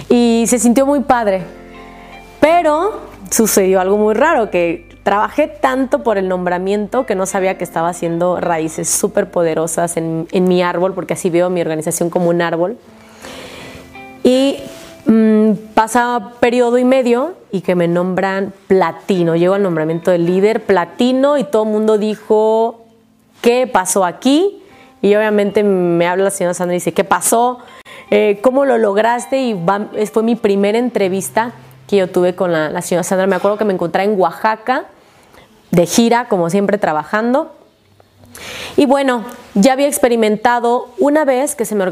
Y 0.10 0.46
se 0.48 0.60
sintió 0.60 0.86
muy 0.86 1.02
padre. 1.02 1.42
Pero 2.40 3.02
sucedió 3.30 3.80
algo 3.80 3.98
muy 3.98 4.14
raro, 4.14 4.50
que 4.50 4.90
trabajé 5.04 5.48
tanto 5.48 6.04
por 6.04 6.18
el 6.18 6.28
nombramiento 6.28 7.06
que 7.06 7.16
no 7.16 7.26
sabía 7.26 7.58
que 7.58 7.64
estaba 7.64 7.90
haciendo 7.90 8.40
raíces 8.40 8.90
súper 8.90 9.32
poderosas 9.32 9.98
en, 9.98 10.28
mi 10.32 10.62
árbol, 10.62 10.94
porque 10.94 11.14
así 11.14 11.30
veo 11.30 11.50
mi 11.50 11.62
organización 11.62 12.10
como 12.10 12.30
un 12.30 12.42
árbol. 12.42 12.78
Y 14.24 14.58
mm, 15.06 15.52
pasa 15.74 16.34
periodo 16.40 16.78
y 16.78 16.86
medio 16.86 17.34
y 17.52 17.62
que 17.62 17.76
me 17.76 17.88
nombran 17.88 18.54
platino. 18.68 19.36
Llego 19.36 19.56
al 19.56 19.64
nombramiento 19.64 20.12
de 20.12 20.20
líder 20.20 20.64
platino 20.64 21.38
y 21.38 21.44
todo 21.44 21.64
el 21.64 21.70
mundo 21.70 21.98
dijo, 21.98 22.86
qué 23.42 23.68
pasó 23.68 24.06
aquí. 24.06 24.62
Y 25.02 25.16
obviamente 25.16 25.64
me 25.64 26.08
habla 26.08 26.26
la 26.26 26.30
señora 26.30 26.54
Sandra 26.54 26.76
y 26.76 26.78
dice, 26.78 26.94
¿qué 26.94 27.04
pasó? 27.04 27.58
Eh, 28.12 28.40
¿Cómo 28.44 28.66
lo 28.66 28.78
lograste? 28.78 29.42
Y 29.42 29.60
fue 30.14 30.22
mi 30.22 30.36
primera 30.36 30.78
entrevista 30.78 31.54
que 31.92 31.98
yo 31.98 32.10
tuve 32.10 32.36
con 32.36 32.52
la, 32.52 32.82
señora 32.82 33.04
Sandra. 33.04 33.28
Me 33.28 33.36
acuerdo 33.36 33.58
que 33.58 33.66
me 33.66 33.74
encontré 33.74 34.04
en 34.04 34.20
Oaxaca, 34.20 34.86
de 35.70 35.86
gira, 35.86 36.28
como 36.28 36.50
siempre, 36.50 36.80
trabajando. 36.80 37.54
Y 38.76 38.86
bueno, 38.88 39.24
ya 39.54 39.74
había 39.74 39.88
experimentado 39.88 40.90
una 40.98 41.24
vez 41.24 41.54
que 41.56 41.66
se 41.66 41.76
me, 41.76 41.86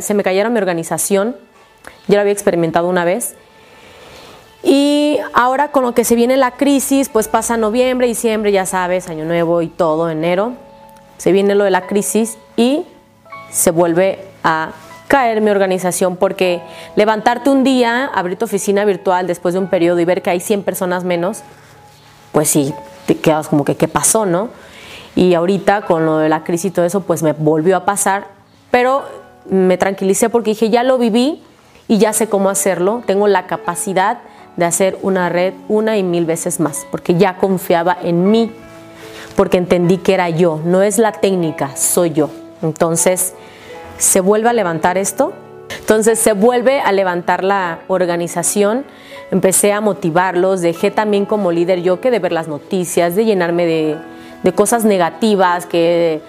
se 0.00 0.14
me 0.14 0.22
cayera 0.22 0.48
mi 0.48 0.58
organización. 0.58 1.36
Ya 2.08 2.14
lo 2.14 2.20
había 2.22 2.32
experimentado 2.32 2.88
una 2.88 3.04
vez. 3.04 3.34
Y 4.62 5.18
ahora 5.34 5.70
con 5.70 5.84
lo 5.84 5.92
que 5.92 6.04
se 6.04 6.14
viene 6.14 6.38
la 6.38 6.52
crisis, 6.52 7.10
pues 7.10 7.28
pasa 7.28 7.58
noviembre, 7.58 8.06
diciembre, 8.06 8.50
ya 8.50 8.64
sabes, 8.64 9.08
año 9.08 9.26
nuevo 9.26 9.60
y 9.60 9.68
todo, 9.68 10.08
enero 10.08 10.54
se 11.18 11.32
viene 11.32 11.54
lo 11.54 11.64
de 11.64 11.70
la 11.70 11.86
crisis 11.86 12.38
y 12.56 12.84
se 13.50 13.70
vuelve 13.70 14.18
a 14.42 14.72
caer 15.14 15.40
mi 15.40 15.50
organización 15.52 16.16
porque 16.16 16.60
levantarte 16.96 17.48
un 17.48 17.62
día, 17.62 18.06
abrir 18.12 18.36
tu 18.36 18.46
oficina 18.46 18.84
virtual 18.84 19.28
después 19.28 19.54
de 19.54 19.60
un 19.60 19.68
periodo 19.68 20.00
y 20.00 20.04
ver 20.04 20.22
que 20.22 20.30
hay 20.30 20.40
100 20.40 20.64
personas 20.64 21.04
menos, 21.04 21.42
pues 22.32 22.50
sí, 22.50 22.74
te 23.06 23.16
quedas 23.18 23.46
como 23.46 23.64
que 23.64 23.76
qué 23.76 23.86
pasó, 23.86 24.26
¿no? 24.26 24.48
Y 25.14 25.34
ahorita 25.34 25.82
con 25.82 26.04
lo 26.04 26.18
de 26.18 26.28
la 26.28 26.42
crisis 26.42 26.64
y 26.64 26.70
todo 26.72 26.84
eso, 26.84 27.02
pues 27.02 27.22
me 27.22 27.32
volvió 27.32 27.76
a 27.76 27.84
pasar, 27.84 28.26
pero 28.72 29.04
me 29.48 29.78
tranquilicé 29.78 30.30
porque 30.30 30.50
dije, 30.50 30.68
ya 30.68 30.82
lo 30.82 30.98
viví 30.98 31.40
y 31.86 31.98
ya 31.98 32.12
sé 32.12 32.28
cómo 32.28 32.50
hacerlo, 32.50 33.04
tengo 33.06 33.28
la 33.28 33.46
capacidad 33.46 34.18
de 34.56 34.64
hacer 34.64 34.98
una 35.02 35.28
red 35.28 35.54
una 35.68 35.96
y 35.96 36.02
mil 36.02 36.24
veces 36.26 36.58
más, 36.58 36.88
porque 36.90 37.14
ya 37.14 37.36
confiaba 37.36 37.96
en 38.02 38.32
mí 38.32 38.50
porque 39.36 39.58
entendí 39.58 39.98
que 39.98 40.14
era 40.14 40.28
yo, 40.28 40.60
no 40.64 40.82
es 40.82 40.98
la 40.98 41.12
técnica, 41.12 41.76
soy 41.76 42.10
yo. 42.10 42.30
Entonces, 42.62 43.34
se 43.98 44.20
vuelve 44.20 44.48
a 44.48 44.52
levantar 44.52 44.98
esto, 44.98 45.32
entonces 45.78 46.18
se 46.18 46.32
vuelve 46.32 46.80
a 46.80 46.92
levantar 46.92 47.44
la 47.44 47.80
organización, 47.88 48.84
empecé 49.30 49.72
a 49.72 49.80
motivarlos, 49.80 50.60
dejé 50.60 50.90
también 50.90 51.24
como 51.24 51.52
líder 51.52 51.82
yo 51.82 52.00
que 52.00 52.10
de 52.10 52.18
ver 52.18 52.32
las 52.32 52.48
noticias, 52.48 53.16
de 53.16 53.24
llenarme 53.24 53.66
de, 53.66 53.96
de 54.42 54.52
cosas 54.52 54.84
negativas, 54.84 55.66
que 55.66 56.20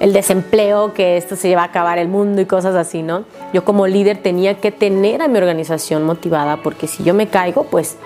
el 0.00 0.12
desempleo, 0.12 0.94
que 0.94 1.16
esto 1.16 1.36
se 1.36 1.48
lleva 1.48 1.62
a 1.62 1.66
acabar 1.66 1.98
el 1.98 2.08
mundo 2.08 2.40
y 2.40 2.46
cosas 2.46 2.74
así, 2.74 3.02
¿no? 3.02 3.24
Yo 3.52 3.64
como 3.64 3.86
líder 3.86 4.18
tenía 4.18 4.54
que 4.54 4.72
tener 4.72 5.20
a 5.20 5.28
mi 5.28 5.38
organización 5.38 6.04
motivada, 6.04 6.56
porque 6.62 6.86
si 6.86 7.04
yo 7.04 7.12
me 7.12 7.28
caigo, 7.28 7.64
pues 7.64 7.98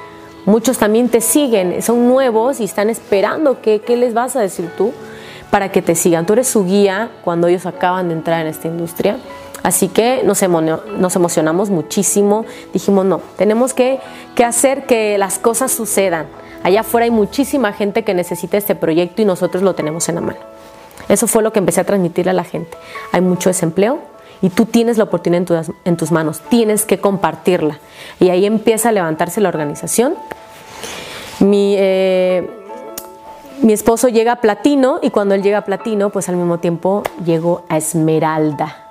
Muchos 0.46 0.76
también 0.76 1.08
te 1.08 1.22
siguen, 1.22 1.80
son 1.80 2.06
nuevos 2.06 2.60
y 2.60 2.64
están 2.64 2.90
esperando 2.90 3.62
qué, 3.62 3.80
les 3.96 4.12
vas 4.12 4.36
a 4.36 4.40
decir 4.40 4.68
tú 4.76 4.92
para 5.54 5.70
que 5.70 5.82
te 5.82 5.94
sigan. 5.94 6.26
Tú 6.26 6.32
eres 6.32 6.48
su 6.48 6.64
guía 6.64 7.12
cuando 7.22 7.46
ellos 7.46 7.64
acaban 7.64 8.08
de 8.08 8.14
entrar 8.14 8.40
en 8.40 8.48
esta 8.48 8.66
industria. 8.66 9.18
Así 9.62 9.86
que 9.86 10.24
nos, 10.24 10.42
emocionamos 10.42 11.70
muchísimo. 11.70 12.44
Dijimos, 12.72 13.06
no, 13.06 13.20
tenemos 13.36 13.72
que, 13.72 14.00
hacer 14.44 14.84
que 14.86 15.16
las 15.16 15.38
cosas 15.38 15.70
sucedan. 15.70 16.26
Allá 16.64 16.80
afuera 16.80 17.04
hay 17.04 17.12
muchísima 17.12 17.72
gente 17.72 18.02
que 18.02 18.14
necesita 18.14 18.56
este 18.56 18.74
proyecto 18.74 19.22
y 19.22 19.26
nosotros 19.26 19.62
lo 19.62 19.76
tenemos 19.76 20.08
en 20.08 20.16
la 20.16 20.22
mano. 20.22 20.40
Eso 21.08 21.28
fue 21.28 21.40
lo 21.40 21.52
que 21.52 21.60
empecé 21.60 21.82
a 21.82 21.84
transmitirle 21.84 22.32
a 22.32 22.34
la 22.34 22.42
gente. 22.42 22.76
Hay 23.12 23.20
mucho 23.20 23.48
desempleo, 23.48 24.00
y 24.42 24.50
tú 24.50 24.66
tienes 24.66 24.98
la 24.98 25.04
oportunidad 25.04 25.66
en, 25.84 25.96
tus 25.96 26.10
manos, 26.10 26.40
tienes 26.50 26.84
que 26.84 26.98
compartirla. 26.98 27.78
Y 28.18 28.30
ahí 28.30 28.44
empieza 28.44 28.88
a 28.88 28.92
levantarse 28.92 29.40
la 29.40 29.50
organización. 29.50 30.16
Mi, 31.38 31.76
eh, 31.78 32.63
mi 33.62 33.72
esposo 33.72 34.08
llega 34.08 34.32
a 34.32 34.40
platino 34.40 34.98
y 35.02 35.10
cuando 35.10 35.34
él 35.34 35.42
llega 35.42 35.58
a 35.58 35.64
platino, 35.64 36.10
pues 36.10 36.28
al 36.28 36.36
mismo 36.36 36.58
tiempo 36.58 37.02
llego 37.24 37.64
a 37.68 37.76
esmeralda. 37.76 38.84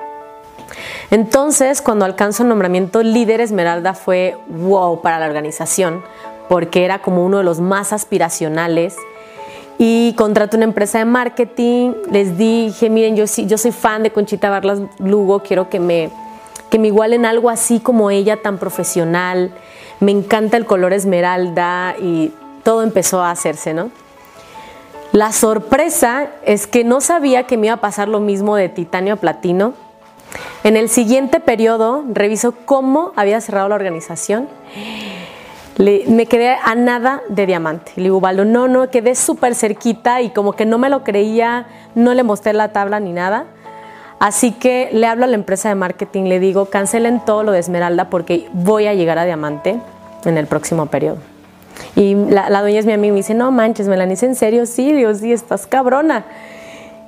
Entonces, 1.12 1.82
cuando 1.82 2.06
alcanzo 2.06 2.44
el 2.44 2.50
nombramiento 2.50 3.04
líder 3.04 3.42
esmeralda 3.42 3.94
fue 3.94 4.38
wow 4.48 5.02
para 5.02 5.20
la 5.20 5.28
organización, 5.28 6.04
porque 6.50 6.86
era 6.86 7.00
como 7.00 7.26
uno 7.26 7.38
de 7.38 7.44
los 7.44 7.60
más 7.60 7.94
aspiracionales 7.94 8.96
y 9.78 10.14
contraté 10.18 10.56
una 10.58 10.66
empresa 10.66 11.00
de 11.00 11.06
marketing, 11.06 11.94
les 12.12 12.38
dije, 12.38 12.90
miren, 12.90 13.16
yo, 13.16 13.26
yo 13.26 13.58
soy 13.58 13.72
fan 13.72 14.04
de 14.04 14.12
Conchita 14.12 14.50
Barlas 14.50 14.80
Lugo, 15.00 15.42
quiero 15.42 15.70
que 15.70 15.80
me, 15.80 16.10
que 16.70 16.80
me 16.80 16.88
igualen 16.88 17.26
algo 17.26 17.50
así 17.50 17.80
como 17.80 18.10
ella, 18.10 18.42
tan 18.42 18.58
profesional, 18.58 19.52
me 20.00 20.12
encanta 20.12 20.58
el 20.58 20.66
color 20.66 20.94
esmeralda 20.94 21.96
y 22.00 22.32
todo 22.64 22.82
empezó 22.82 23.22
a 23.22 23.32
hacerse, 23.32 23.74
¿no? 23.74 23.92
La 25.14 25.32
sorpresa 25.32 26.30
es 26.44 26.66
que 26.66 26.84
no 26.84 27.00
sabía 27.00 27.44
que 27.44 27.56
me 27.56 27.68
iba 27.68 27.76
a 27.76 27.82
pasar 27.82 28.08
lo 28.08 28.20
mismo 28.20 28.56
de 28.56 28.68
titanio 28.68 29.14
a 29.14 29.18
platino. 29.18 29.76
En 30.64 30.76
el 30.76 30.90
siguiente 30.90 31.40
periodo 31.40 32.04
reviso 32.12 32.56
cómo 32.66 33.14
había 33.16 33.40
cerrado 33.40 33.70
la 33.70 33.76
organización. 33.76 34.50
me 35.78 36.26
quedé 36.26 36.58
a 36.64 36.74
nada 36.74 37.22
de 37.30 37.46
diamante. 37.46 37.92
Le 37.98 38.06
digo, 38.06 38.18
Ubaldo, 38.18 38.44
no, 38.44 38.68
no, 38.68 38.90
quedé 38.90 39.14
súper 39.14 39.54
cerquita 39.54 40.24
y 40.24 40.32
como 40.32 40.54
que 40.54 40.66
no 40.66 40.80
me 40.80 40.90
lo 40.90 41.04
creía, 41.04 41.68
no 41.94 42.16
le 42.16 42.24
mostré 42.24 42.54
la 42.54 42.70
tabla 42.70 43.00
ni 43.00 43.14
nada. 43.14 43.46
Así 44.18 44.52
que 44.52 44.90
le 44.94 45.06
hablo 45.06 45.26
a 45.26 45.28
la 45.28 45.36
empresa 45.36 45.70
de 45.70 45.76
marketing, 45.76 46.24
le 46.24 46.40
digo, 46.40 46.66
cancelen 46.72 47.24
todo 47.24 47.44
lo 47.44 47.52
de 47.52 47.60
Esmeralda 47.60 48.10
porque 48.10 48.50
voy 48.52 48.88
a 48.88 48.96
llegar 48.96 49.20
a 49.20 49.26
diamante 49.26 49.80
en 50.26 50.38
el 50.40 50.48
próximo 50.48 50.88
periodo. 50.88 51.33
Y 51.96 52.16
la, 52.16 52.62
dueña 52.62 52.80
es 52.80 52.86
mi 52.86 52.94
amiga 52.94 53.10
y 53.10 53.12
me 53.12 53.18
dice, 53.18 53.34
no 53.34 53.52
manches, 53.52 53.88
Melanie, 53.88 54.18
¿en 54.22 54.36
serio? 54.36 54.66
Sí, 54.66 54.94
Dios, 54.94 55.20
sí, 55.20 55.32
estás 55.32 55.68
cabrona. 55.68 56.26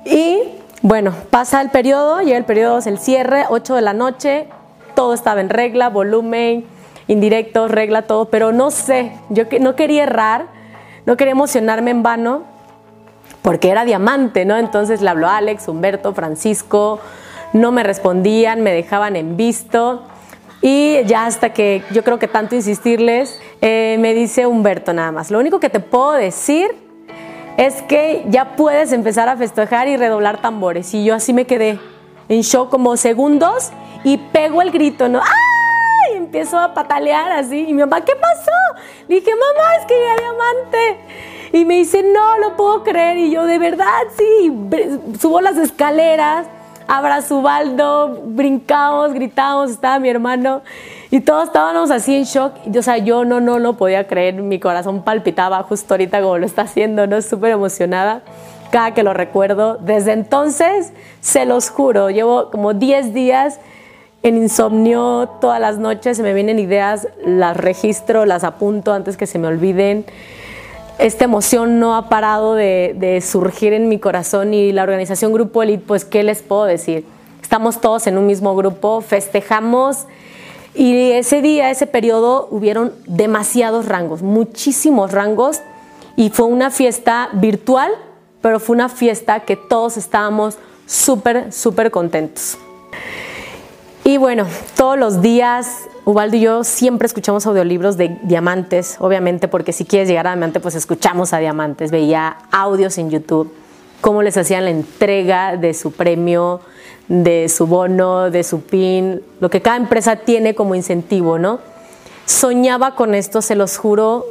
Y 0.04 0.40
bueno, 0.82 1.12
pasa 1.30 1.60
el 1.60 1.70
periodo, 1.70 2.20
llega 2.20 2.36
el 2.36 2.44
periodo, 2.44 2.78
el 2.86 2.98
cierre, 2.98 3.44
8 3.48 3.74
de 3.74 3.82
la 3.82 3.92
noche, 3.92 4.48
todo 4.94 5.14
estaba 5.14 5.40
en 5.40 5.48
regla, 5.48 5.88
volumen, 5.88 6.64
indirecto, 7.08 7.68
regla, 7.68 8.02
todo, 8.02 8.26
pero 8.26 8.52
no 8.52 8.70
sé, 8.70 9.12
yo 9.28 9.44
no 9.60 9.74
quería 9.74 10.04
errar, 10.04 10.46
no 11.04 11.16
quería 11.16 11.32
emocionarme 11.32 11.90
en 11.90 12.02
vano, 12.02 12.42
porque 13.42 13.70
era 13.70 13.84
diamante, 13.84 14.44
¿no? 14.44 14.56
Entonces 14.56 15.02
le 15.02 15.10
habló 15.10 15.28
Alex, 15.28 15.68
Humberto, 15.68 16.14
Francisco, 16.14 17.00
no 17.52 17.72
me 17.72 17.82
respondían, 17.82 18.62
me 18.62 18.72
dejaban 18.72 19.16
en 19.16 19.36
visto. 19.36 20.02
Y 20.62 21.04
ya 21.04 21.26
hasta 21.26 21.52
que 21.52 21.82
yo 21.90 22.02
creo 22.02 22.18
que 22.18 22.28
tanto 22.28 22.54
insistirles, 22.54 23.38
eh, 23.60 23.96
me 24.00 24.14
dice 24.14 24.46
Humberto 24.46 24.92
nada 24.92 25.12
más. 25.12 25.30
Lo 25.30 25.38
único 25.38 25.60
que 25.60 25.70
te 25.70 25.80
puedo 25.80 26.12
decir 26.12 26.74
es 27.56 27.82
que 27.82 28.24
ya 28.28 28.56
puedes 28.56 28.92
empezar 28.92 29.28
a 29.28 29.36
festejar 29.36 29.88
y 29.88 29.96
redoblar 29.96 30.40
tambores. 30.40 30.92
Y 30.94 31.04
yo 31.04 31.14
así 31.14 31.32
me 31.32 31.46
quedé 31.46 31.78
en 32.28 32.40
shock 32.40 32.70
como 32.70 32.96
segundos 32.96 33.70
y 34.04 34.18
pego 34.18 34.62
el 34.62 34.70
grito, 34.70 35.08
¿no? 35.08 35.20
¡Ay! 35.20 36.14
Y 36.14 36.16
empiezo 36.16 36.58
a 36.58 36.74
patalear 36.74 37.32
así. 37.32 37.60
Y 37.68 37.74
mi 37.74 37.80
mamá, 37.80 38.04
¿qué 38.04 38.12
pasó? 38.14 38.86
Dije, 39.08 39.30
mamá, 39.30 39.76
es 39.80 39.86
que 39.86 39.94
ya 39.94 40.22
diamante. 40.22 40.98
Y 41.52 41.64
me 41.64 41.74
dice, 41.74 42.02
no 42.02 42.38
lo 42.38 42.56
puedo 42.56 42.82
creer. 42.82 43.18
Y 43.18 43.30
yo, 43.30 43.44
de 43.46 43.58
verdad, 43.58 44.02
sí. 44.16 44.52
Subo 45.18 45.40
las 45.40 45.56
escaleras 45.56 46.46
abrazo 46.88 47.42
Baldo, 47.42 48.22
brincamos, 48.24 49.12
gritamos, 49.12 49.70
estaba 49.70 49.98
mi 49.98 50.08
hermano 50.08 50.62
y 51.10 51.20
todos 51.20 51.44
estábamos 51.44 51.90
así 51.90 52.14
en 52.14 52.24
shock. 52.24 52.52
O 52.76 52.82
sea, 52.82 52.98
yo 52.98 53.24
no, 53.24 53.40
no 53.40 53.58
lo 53.58 53.74
podía 53.74 54.06
creer, 54.06 54.34
mi 54.34 54.58
corazón 54.60 55.02
palpitaba 55.02 55.62
justo 55.62 55.94
ahorita 55.94 56.20
como 56.20 56.38
lo 56.38 56.46
está 56.46 56.62
haciendo, 56.62 57.06
¿no? 57.06 57.20
Súper 57.22 57.52
emocionada 57.52 58.22
cada 58.70 58.94
que 58.94 59.02
lo 59.02 59.14
recuerdo. 59.14 59.78
Desde 59.78 60.12
entonces, 60.12 60.92
se 61.20 61.46
los 61.46 61.70
juro, 61.70 62.10
llevo 62.10 62.50
como 62.50 62.74
10 62.74 63.14
días 63.14 63.60
en 64.22 64.36
insomnio 64.36 65.28
todas 65.40 65.60
las 65.60 65.78
noches, 65.78 66.16
se 66.16 66.22
me 66.22 66.34
vienen 66.34 66.58
ideas, 66.58 67.06
las 67.24 67.56
registro, 67.56 68.26
las 68.26 68.42
apunto 68.42 68.92
antes 68.92 69.16
que 69.16 69.26
se 69.26 69.38
me 69.38 69.46
olviden 69.46 70.04
esta 70.98 71.24
emoción 71.24 71.78
no 71.78 71.94
ha 71.94 72.08
parado 72.08 72.54
de, 72.54 73.22
surgir 73.24 73.72
en 73.72 73.88
mi 73.88 73.98
corazón 73.98 74.54
y 74.54 74.72
la 74.72 74.82
organización 74.82 75.32
Grupo 75.32 75.62
Elite, 75.62 75.84
pues, 75.86 76.04
¿qué 76.04 76.22
les 76.22 76.42
puedo 76.42 76.64
decir? 76.64 77.04
Estamos 77.42 77.80
todos 77.80 78.06
en 78.06 78.18
un 78.18 78.26
mismo 78.26 78.56
grupo, 78.56 79.00
festejamos 79.00 80.06
y 80.74 81.12
ese 81.12 81.42
día, 81.42 81.70
ese 81.70 81.86
periodo, 81.86 82.48
hubieron 82.50 82.92
demasiados 83.06 83.86
rangos, 83.86 84.22
muchísimos 84.22 85.12
rangos 85.12 85.60
y 86.16 86.30
fue 86.30 86.46
una 86.46 86.70
fiesta 86.70 87.28
virtual, 87.32 87.92
pero 88.40 88.58
fue 88.58 88.74
una 88.74 88.88
fiesta 88.88 89.40
que 89.40 89.56
todos 89.56 89.96
estábamos 89.96 90.58
súper, 90.86 91.52
súper 91.52 91.90
contentos. 91.90 92.58
Y 94.04 94.18
bueno, 94.18 94.46
todos 94.76 94.98
los 94.98 95.20
días 95.20 95.88
Ubaldo 96.08 96.36
y 96.36 96.40
yo 96.40 96.62
siempre 96.62 97.06
escuchamos 97.06 97.48
audiolibros 97.48 97.96
de 97.96 98.16
diamantes, 98.22 98.96
obviamente, 99.00 99.48
porque 99.48 99.72
si 99.72 99.84
quieres 99.84 100.08
llegar 100.08 100.28
a 100.28 100.36
diamante, 100.36 100.60
pues 100.60 100.76
escuchamos 100.76 101.32
a 101.32 101.38
diamantes. 101.38 101.90
Veía 101.90 102.36
audios 102.52 102.96
en 102.98 103.10
YouTube, 103.10 103.52
cómo 104.00 104.22
les 104.22 104.36
hacían 104.36 104.66
la 104.66 104.70
entrega 104.70 105.56
de 105.56 105.74
su 105.74 105.90
premio, 105.90 106.60
de 107.08 107.48
su 107.48 107.66
bono, 107.66 108.30
de 108.30 108.44
su 108.44 108.60
PIN, 108.60 109.20
lo 109.40 109.50
que 109.50 109.62
cada 109.62 109.78
empresa 109.78 110.14
tiene 110.14 110.54
como 110.54 110.76
incentivo, 110.76 111.40
¿no? 111.40 111.58
Soñaba 112.24 112.94
con 112.94 113.12
esto, 113.16 113.42
se 113.42 113.56
los 113.56 113.76
juro. 113.76 114.24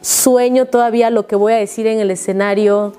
Sueño 0.00 0.66
todavía 0.66 1.10
lo 1.10 1.26
que 1.26 1.34
voy 1.34 1.52
a 1.52 1.56
decir 1.56 1.88
en 1.88 1.98
el 1.98 2.12
escenario, 2.12 2.92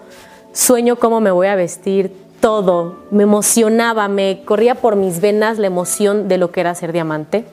sueño 0.52 0.98
cómo 0.98 1.22
me 1.22 1.32
voy 1.32 1.48
a 1.48 1.56
vestir, 1.56 2.14
todo. 2.42 2.98
Me 3.12 3.24
emocionaba, 3.24 4.10
me 4.10 4.42
corría 4.44 4.76
por 4.76 4.98
mis 4.98 5.22
venas 5.22 5.58
la 5.58 5.68
emoción 5.68 6.28
de 6.28 6.38
lo 6.38 6.52
que 6.52 6.60
era 6.60 6.76
ser 6.76 6.92
diamante 6.92 7.46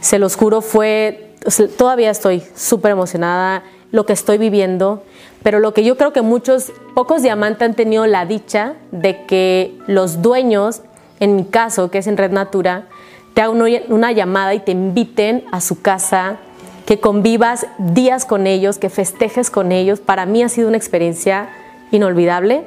se 0.00 0.18
los 0.18 0.36
juro, 0.36 0.60
fue, 0.60 1.34
todavía 1.76 2.10
estoy 2.10 2.42
súper 2.54 2.92
emocionada, 2.92 3.62
lo 3.90 4.06
que 4.06 4.12
estoy 4.12 4.38
viviendo, 4.38 5.02
pero 5.42 5.60
lo 5.60 5.72
que 5.72 5.84
yo 5.84 5.96
creo 5.96 6.12
que 6.12 6.22
muchos, 6.22 6.72
pocos 6.94 7.22
diamantes 7.22 7.62
han 7.62 7.74
tenido 7.74 8.06
la 8.06 8.26
dicha 8.26 8.74
de 8.90 9.24
que 9.26 9.78
los 9.86 10.20
dueños, 10.20 10.82
en 11.20 11.36
mi 11.36 11.44
caso, 11.44 11.90
que 11.90 11.98
es 11.98 12.06
en 12.06 12.16
Red 12.16 12.32
Natura, 12.32 12.86
te 13.34 13.42
hagan 13.42 13.62
una 13.88 14.12
llamada 14.12 14.54
y 14.54 14.60
te 14.60 14.72
inviten 14.72 15.44
a 15.52 15.60
su 15.60 15.80
casa, 15.80 16.38
que 16.86 17.00
convivas 17.00 17.66
días 17.78 18.24
con 18.24 18.46
ellos, 18.46 18.78
que 18.78 18.88
festejes 18.88 19.50
con 19.50 19.72
ellos. 19.72 20.00
Para 20.00 20.26
mí 20.26 20.42
ha 20.42 20.48
sido 20.48 20.68
una 20.68 20.76
experiencia 20.76 21.50
inolvidable, 21.92 22.64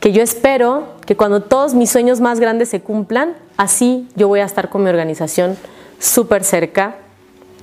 que 0.00 0.12
yo 0.12 0.22
espero 0.22 0.84
que 1.06 1.16
cuando 1.16 1.42
todos 1.42 1.74
mis 1.74 1.90
sueños 1.90 2.20
más 2.20 2.40
grandes 2.40 2.68
se 2.68 2.80
cumplan, 2.80 3.34
así 3.56 4.08
yo 4.16 4.28
voy 4.28 4.40
a 4.40 4.44
estar 4.44 4.68
con 4.68 4.82
mi 4.82 4.90
organización 4.90 5.56
súper 6.02 6.42
cerca 6.42 6.96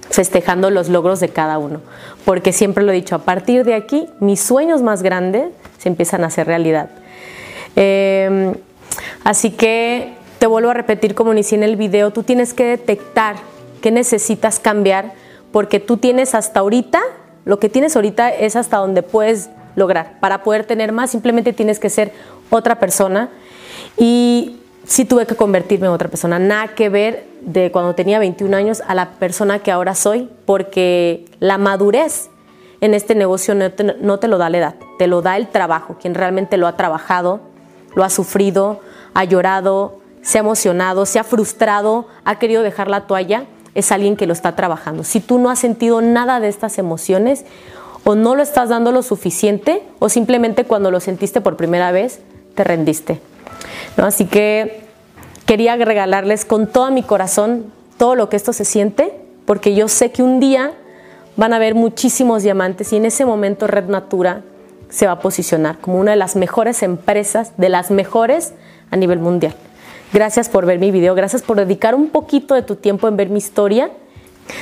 festejando 0.09 0.71
los 0.71 0.87
logros 0.87 1.19
de 1.19 1.29
cada 1.29 1.57
uno. 1.57 1.81
Porque 2.25 2.53
siempre 2.53 2.83
lo 2.83 2.91
he 2.91 2.95
dicho, 2.95 3.15
a 3.15 3.19
partir 3.19 3.65
de 3.65 3.75
aquí 3.75 4.07
mis 4.19 4.39
sueños 4.39 4.81
más 4.81 5.03
grandes 5.03 5.49
se 5.77 5.89
empiezan 5.89 6.23
a 6.23 6.27
hacer 6.27 6.47
realidad. 6.47 6.89
Em, 7.75 8.53
así 9.23 9.51
que 9.51 10.13
te 10.39 10.47
vuelvo 10.47 10.69
a 10.69 10.73
repetir 10.73 11.15
como 11.15 11.33
inicié 11.33 11.57
en 11.57 11.63
el 11.63 11.75
video, 11.75 12.11
tú 12.11 12.23
tienes 12.23 12.53
que 12.53 12.63
detectar 12.63 13.35
qué 13.81 13.91
necesitas 13.91 14.59
cambiar 14.59 15.13
porque 15.51 15.79
tú 15.79 15.97
tienes 15.97 16.33
hasta 16.33 16.61
ahorita, 16.61 17.01
lo 17.43 17.59
que 17.59 17.67
tienes 17.67 17.95
ahorita 17.95 18.29
es 18.29 18.55
hasta 18.55 18.77
donde 18.77 19.03
puedes 19.03 19.49
lograr. 19.75 20.17
Para 20.21 20.43
poder 20.43 20.65
tener 20.65 20.93
más 20.93 21.11
simplemente 21.11 21.51
tienes 21.51 21.79
que 21.79 21.89
ser 21.89 22.13
otra 22.49 22.79
persona 22.79 23.29
y 23.97 24.59
sí 24.89 25.05
tuve 25.05 25.27
que 25.27 25.35
convertirme 25.35 25.85
en 25.85 25.93
otra 25.93 26.09
persona, 26.09 26.39
nada 26.39 26.69
que 26.69 26.89
ver 26.89 27.23
de 27.41 27.71
cuando 27.71 27.93
tenía 27.93 28.17
21 28.17 28.57
años 28.57 28.81
a 28.87 28.95
la 28.95 29.11
persona 29.11 29.59
que 29.59 29.71
ahora 29.71 29.93
soy, 29.93 30.29
porque 30.45 31.25
la 31.39 31.59
madurez 31.59 32.29
en 32.81 32.95
este 32.95 33.13
negocio 33.13 33.53
no 33.53 33.69
te, 33.69 34.27
lo 34.27 34.37
da 34.39 34.49
la 34.49 34.57
edad, 34.57 34.75
te 34.97 35.05
lo 35.05 35.21
da 35.21 35.37
el 35.37 35.47
trabajo, 35.47 35.97
quien 36.01 36.15
realmente 36.15 36.57
lo 36.57 36.65
ha 36.65 36.75
trabajado, 36.75 37.39
lo 37.93 38.03
ha 38.03 38.09
sufrido, 38.09 38.79
ha 39.13 39.23
llorado, 39.25 39.99
se 40.23 40.39
ha 40.39 40.41
emocionado, 40.41 41.05
se 41.05 41.19
ha 41.19 41.23
frustrado, 41.23 42.07
ha 42.25 42.39
querido 42.39 42.63
dejar 42.63 42.89
la 42.89 43.05
toalla, 43.05 43.43
es 43.75 43.91
alguien 43.91 44.15
que 44.15 44.25
lo 44.25 44.33
está 44.33 44.55
trabajando. 44.55 45.03
Si 45.03 45.19
tú 45.19 45.37
no 45.37 45.51
has 45.51 45.59
sentido 45.59 46.01
nada 46.01 46.39
de 46.39 46.47
estas 46.47 46.79
emociones, 46.79 47.45
o 48.05 48.15
no 48.15 48.33
lo 48.33 48.41
estás 48.41 48.69
dando 48.69 48.91
lo 48.91 49.03
suficiente, 49.03 49.83
o 49.99 50.09
simplemente 50.09 50.63
cuando 50.63 50.89
lo 50.89 50.99
sentiste 50.99 51.41
por 51.41 51.57
primera 51.57 51.91
vez, 51.91 52.21
te 52.55 52.63
rendiste. 52.63 53.21
Así 53.97 54.25
que 54.25 54.81
quería 55.45 55.75
regalarles 55.75 56.45
con 56.45 56.67
todo 56.67 56.91
mi 56.91 57.03
corazón 57.03 57.71
todo 57.97 58.15
lo 58.15 58.29
que 58.29 58.37
esto 58.37 58.53
se 58.53 58.65
siente, 58.65 59.13
porque 59.45 59.75
yo 59.75 59.87
sé 59.87 60.11
que 60.11 60.23
un 60.23 60.39
día 60.39 60.71
van 61.35 61.53
a 61.53 61.57
haber 61.57 61.75
muchísimos 61.75 62.43
diamantes 62.43 62.93
y 62.93 62.97
en 62.97 63.05
ese 63.05 63.25
momento 63.25 63.67
Red 63.67 63.85
Natura 63.85 64.41
se 64.89 65.05
va 65.05 65.13
a 65.13 65.19
posicionar 65.19 65.77
como 65.79 65.99
una 65.99 66.11
de 66.11 66.17
las 66.17 66.35
mejores 66.35 66.81
empresas, 66.81 67.53
de 67.57 67.69
las 67.69 67.91
mejores 67.91 68.53
a 68.91 68.95
nivel 68.95 69.19
mundial. 69.19 69.53
Gracias 70.11 70.49
por 70.49 70.65
ver 70.65 70.79
mi 70.79 70.91
video, 70.91 71.13
gracias 71.13 71.41
por 71.43 71.57
dedicar 71.57 71.93
un 71.93 72.09
poquito 72.09 72.55
de 72.55 72.63
tu 72.63 72.75
tiempo 72.75 73.07
en 73.07 73.17
ver 73.17 73.29
mi 73.29 73.37
historia. 73.37 73.91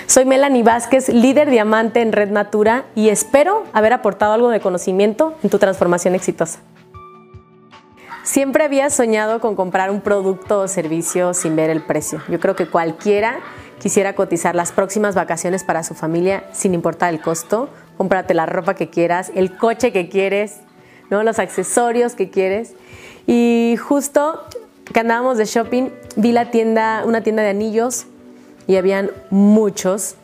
Soy 0.06 0.26
Melanie 0.26 0.64
Vázquez, 0.64 1.10
líder 1.10 1.50
diamante 1.50 2.02
en 2.02 2.12
Red 2.12 2.32
Natura 2.32 2.86
y 2.96 3.10
espero 3.10 3.64
haber 3.72 3.94
aportado 3.94 4.34
algo 4.34 4.50
de 4.50 4.60
conocimiento 4.60 5.36
en 5.44 5.50
tu 5.50 5.60
transformación 5.60 6.16
exitosa. 6.16 6.60
Siempre 8.28 8.66
había 8.66 8.90
soñado 8.90 9.40
con 9.40 9.56
comprar 9.56 9.90
un 9.90 10.02
producto 10.02 10.60
o 10.60 10.68
servicio 10.68 11.34
sin 11.34 11.56
ver 11.56 11.70
el 11.70 11.82
precio. 11.82 12.22
Yo 12.28 12.42
creo 12.42 12.58
que 12.58 12.68
cualquiera 12.68 13.40
quisiera 13.80 14.16
cotizar 14.16 14.54
las 14.54 14.74
próximas 14.74 15.16
vacaciones 15.16 15.64
para 15.64 15.82
su 15.82 15.94
familia 15.94 16.44
sin 16.52 16.74
importar 16.74 17.14
el 17.14 17.22
costo. 17.22 17.70
Cómprate 17.96 18.34
la 18.34 18.46
ropa 18.46 18.74
que 18.74 18.90
quieras, 18.90 19.32
el 19.34 19.56
coche 19.56 19.94
que 19.94 20.10
quieres, 20.10 20.58
¿no? 21.10 21.24
los 21.24 21.40
accesorios 21.40 22.16
que 22.16 22.30
quieres. 22.30 22.74
Y 23.28 23.78
justo 23.78 24.44
que 24.84 25.00
andábamos 25.00 25.38
de 25.38 25.46
shopping, 25.46 25.88
vi 26.18 26.34
la 26.34 26.52
tienda, 26.52 27.04
una 27.06 27.22
tienda 27.24 27.44
de 27.44 27.52
anillos 27.52 28.08
y 28.68 28.76
habían 28.76 29.10
muchos, 29.30 30.16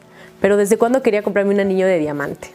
pero 0.42 0.58
desde 0.58 0.78
cuándo 0.78 1.02
quería 1.04 1.24
comprarme 1.24 1.54
un 1.54 1.62
anillo 1.62 1.88
de 1.88 2.00
diamante. 2.00 2.50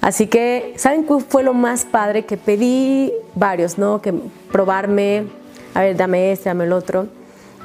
Así 0.00 0.26
que, 0.26 0.74
¿saben 0.76 1.02
cuál 1.02 1.22
fue 1.22 1.42
lo 1.42 1.54
más 1.54 1.84
padre? 1.84 2.24
Que 2.24 2.36
pedí 2.36 3.12
varios, 3.34 3.78
¿no? 3.78 4.00
Que 4.00 4.14
probarme, 4.52 5.26
a 5.74 5.80
ver, 5.80 5.96
dame 5.96 6.32
este, 6.32 6.48
dame 6.48 6.64
el 6.64 6.72
otro. 6.72 7.08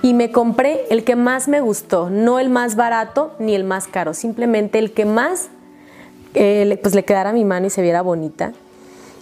y 0.03 0.13
me 0.13 0.31
compré 0.31 0.85
el 0.89 1.03
que 1.03 1.15
más 1.15 1.47
me 1.47 1.61
gustó, 1.61 2.09
no 2.09 2.39
el 2.39 2.49
más 2.49 2.75
barato 2.75 3.33
ni 3.39 3.53
el 3.53 3.63
más 3.63 3.87
caro, 3.87 4.13
simplemente 4.13 4.79
el 4.79 4.93
que 4.93 5.05
más 5.05 5.49
eh, 6.33 6.79
pues 6.81 6.95
le 6.95 7.03
quedara 7.05 7.29
a 7.29 7.33
mi 7.33 7.45
mano 7.45 7.67
y 7.67 7.69
se 7.69 7.81
viera 7.81 8.01
bonita. 8.01 8.53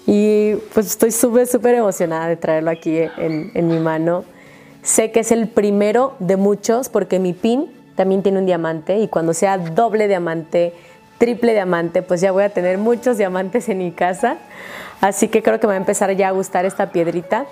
Y 0.07 0.55
pues 0.73 0.87
estoy 0.87 1.11
súper, 1.11 1.47
súper 1.47 1.75
emocionada 1.75 2.27
de 2.27 2.37
traerlo 2.37 2.71
aquí 2.71 2.97
en, 2.97 3.51
en 3.53 3.67
mi 3.67 3.77
mano. 3.79 4.23
Sé 4.81 5.11
que 5.11 5.19
es 5.19 5.31
el 5.31 5.49
primero 5.49 6.15
de 6.19 6.37
muchos 6.37 6.89
porque 6.89 7.19
mi 7.19 7.33
pin 7.33 7.69
también 7.95 8.23
tiene 8.23 8.39
un 8.39 8.45
diamante 8.45 8.97
y 8.99 9.07
cuando 9.07 9.33
sea 9.33 9.57
doble 9.57 10.07
diamante, 10.07 10.73
triple 11.19 11.53
diamante, 11.53 12.01
pues 12.01 12.21
ya 12.21 12.31
voy 12.31 12.43
a 12.43 12.49
tener 12.49 12.79
muchos 12.79 13.17
diamantes 13.19 13.69
en 13.69 13.77
mi 13.77 13.91
casa. 13.91 14.37
Así 15.01 15.27
que 15.27 15.43
creo 15.43 15.59
que 15.59 15.67
me 15.67 15.71
va 15.71 15.75
a 15.75 15.77
empezar 15.77 16.11
ya 16.15 16.29
a 16.29 16.31
gustar 16.31 16.65
esta 16.65 16.91
piedrita. 16.91 17.45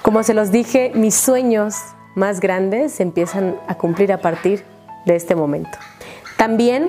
Como 0.00 0.22
se 0.22 0.32
los 0.32 0.50
dije, 0.50 0.92
mis 0.94 1.14
sueños 1.14 1.76
más 2.14 2.40
grandes 2.40 2.92
se 2.92 3.02
empiezan 3.02 3.56
a 3.68 3.74
cumplir 3.74 4.12
a 4.12 4.18
partir 4.18 4.64
de 5.04 5.16
este 5.16 5.34
momento. 5.34 5.76
También 6.36 6.88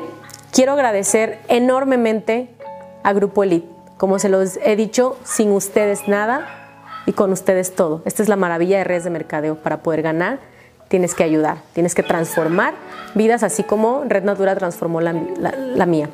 quiero 0.51 0.73
agradecer 0.73 1.39
enormemente 1.47 2.49
a 3.03 3.13
Grupo 3.13 3.43
Elite. 3.43 3.67
Como 3.97 4.19
se 4.19 4.29
los 4.29 4.57
he 4.63 4.75
dicho, 4.75 5.17
sin 5.23 5.51
ustedes 5.51 6.07
nada 6.07 6.47
y 7.05 7.13
con 7.13 7.31
ustedes 7.31 7.73
todo. 7.73 8.01
Esta 8.05 8.21
es 8.23 8.29
la 8.29 8.35
maravilla 8.35 8.77
de 8.77 8.83
redes 8.83 9.03
de 9.03 9.09
mercadeo 9.09 9.55
para 9.55 9.81
poder 9.81 10.01
ganar 10.01 10.39
tienes 10.87 11.15
que 11.15 11.23
ayudar, 11.23 11.57
tienes 11.73 11.95
que 11.95 12.03
transformar 12.03 12.73
vidas 13.15 13.43
así 13.43 13.63
como 13.63 14.03
Red 14.07 14.23
Natura 14.23 14.55
transformó 14.55 15.01
la, 15.01 15.13
mía. 15.13 16.09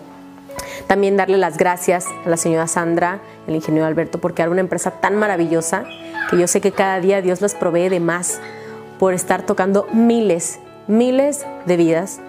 También 0.88 1.18
darle 1.18 1.38
las 1.38 1.58
gracias 1.58 2.06
a 2.26 2.30
la 2.30 2.38
señora 2.38 2.68
Sandra, 2.68 3.20
el 3.48 3.56
ingeniero 3.56 3.86
Alberto, 3.86 4.22
porque 4.22 4.44
era 4.44 4.52
una 4.52 4.62
empresa 4.62 4.92
tan 4.92 5.18
maravillosa 5.18 5.84
que 6.30 6.38
yo 6.38 6.48
sé 6.48 6.62
que 6.62 6.72
cada 6.72 7.00
día 7.00 7.22
Dios 7.22 7.42
les 7.42 7.56
provee 7.56 7.90
de 7.90 8.00
más 8.00 8.40
por 9.00 9.14
estar 9.14 9.46
tocando 9.46 9.88
miles, 9.92 10.60
miles 10.88 11.46
de 11.66 11.78
vidas. 11.78 12.20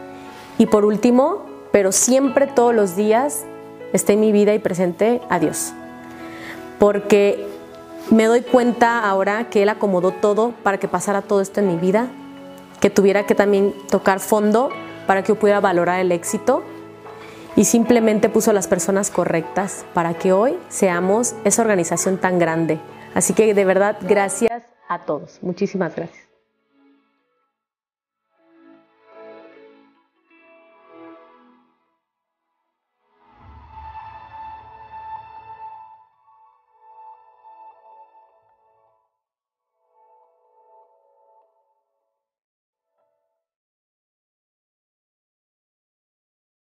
Y 0.59 0.67
por 0.67 0.85
último, 0.85 1.45
pero 1.71 1.93
siempre 1.93 2.47
todos 2.47 2.75
los 2.75 2.97
días, 2.97 3.45
esté 3.93 4.15
en 4.15 4.21
mi 4.21 4.33
vida 4.33 4.55
y 4.55 4.59
presente 4.59 5.21
a 5.29 5.39
Dios. 5.39 5.73
Porque 6.79 7.47
me 8.11 8.25
doy 8.25 8.41
cuenta 8.41 9.01
ahora 9.01 9.51
que 9.51 9.63
Él 9.63 9.69
acomodó 9.69 10.13
todo 10.13 10.53
para 10.63 10.79
que 10.79 10.89
pasara 10.89 11.21
todo 11.23 11.41
esto 11.41 11.61
en 11.61 11.69
mi 11.69 11.77
vida 11.77 12.09
que 12.83 12.91
tuviera 12.91 13.25
que 13.25 13.37
también 13.37 13.73
tocar 13.89 14.19
fondo 14.19 14.69
para 15.07 15.23
que 15.23 15.29
yo 15.29 15.37
pudiera 15.37 15.61
valorar 15.61 16.01
el 16.01 16.11
éxito 16.11 16.65
y 17.55 17.65
simplemente 17.65 18.29
puso 18.29 18.53
las 18.53 18.67
personas 18.67 19.11
correctas 19.11 19.87
para 19.95 20.15
que 20.15 20.33
hoy 20.33 20.59
seamos 20.69 21.37
esa 21.45 21.63
organización 21.63 22.19
tan 22.19 22.41
grande. 22.41 22.81
Así 23.15 23.35
que 23.35 23.55
de 23.55 23.65
verdad, 23.65 23.97
gracias 24.03 24.65
a 24.89 24.99
todos. 24.99 25.39
Muchísimas 25.43 25.95
gracias. 25.95 26.32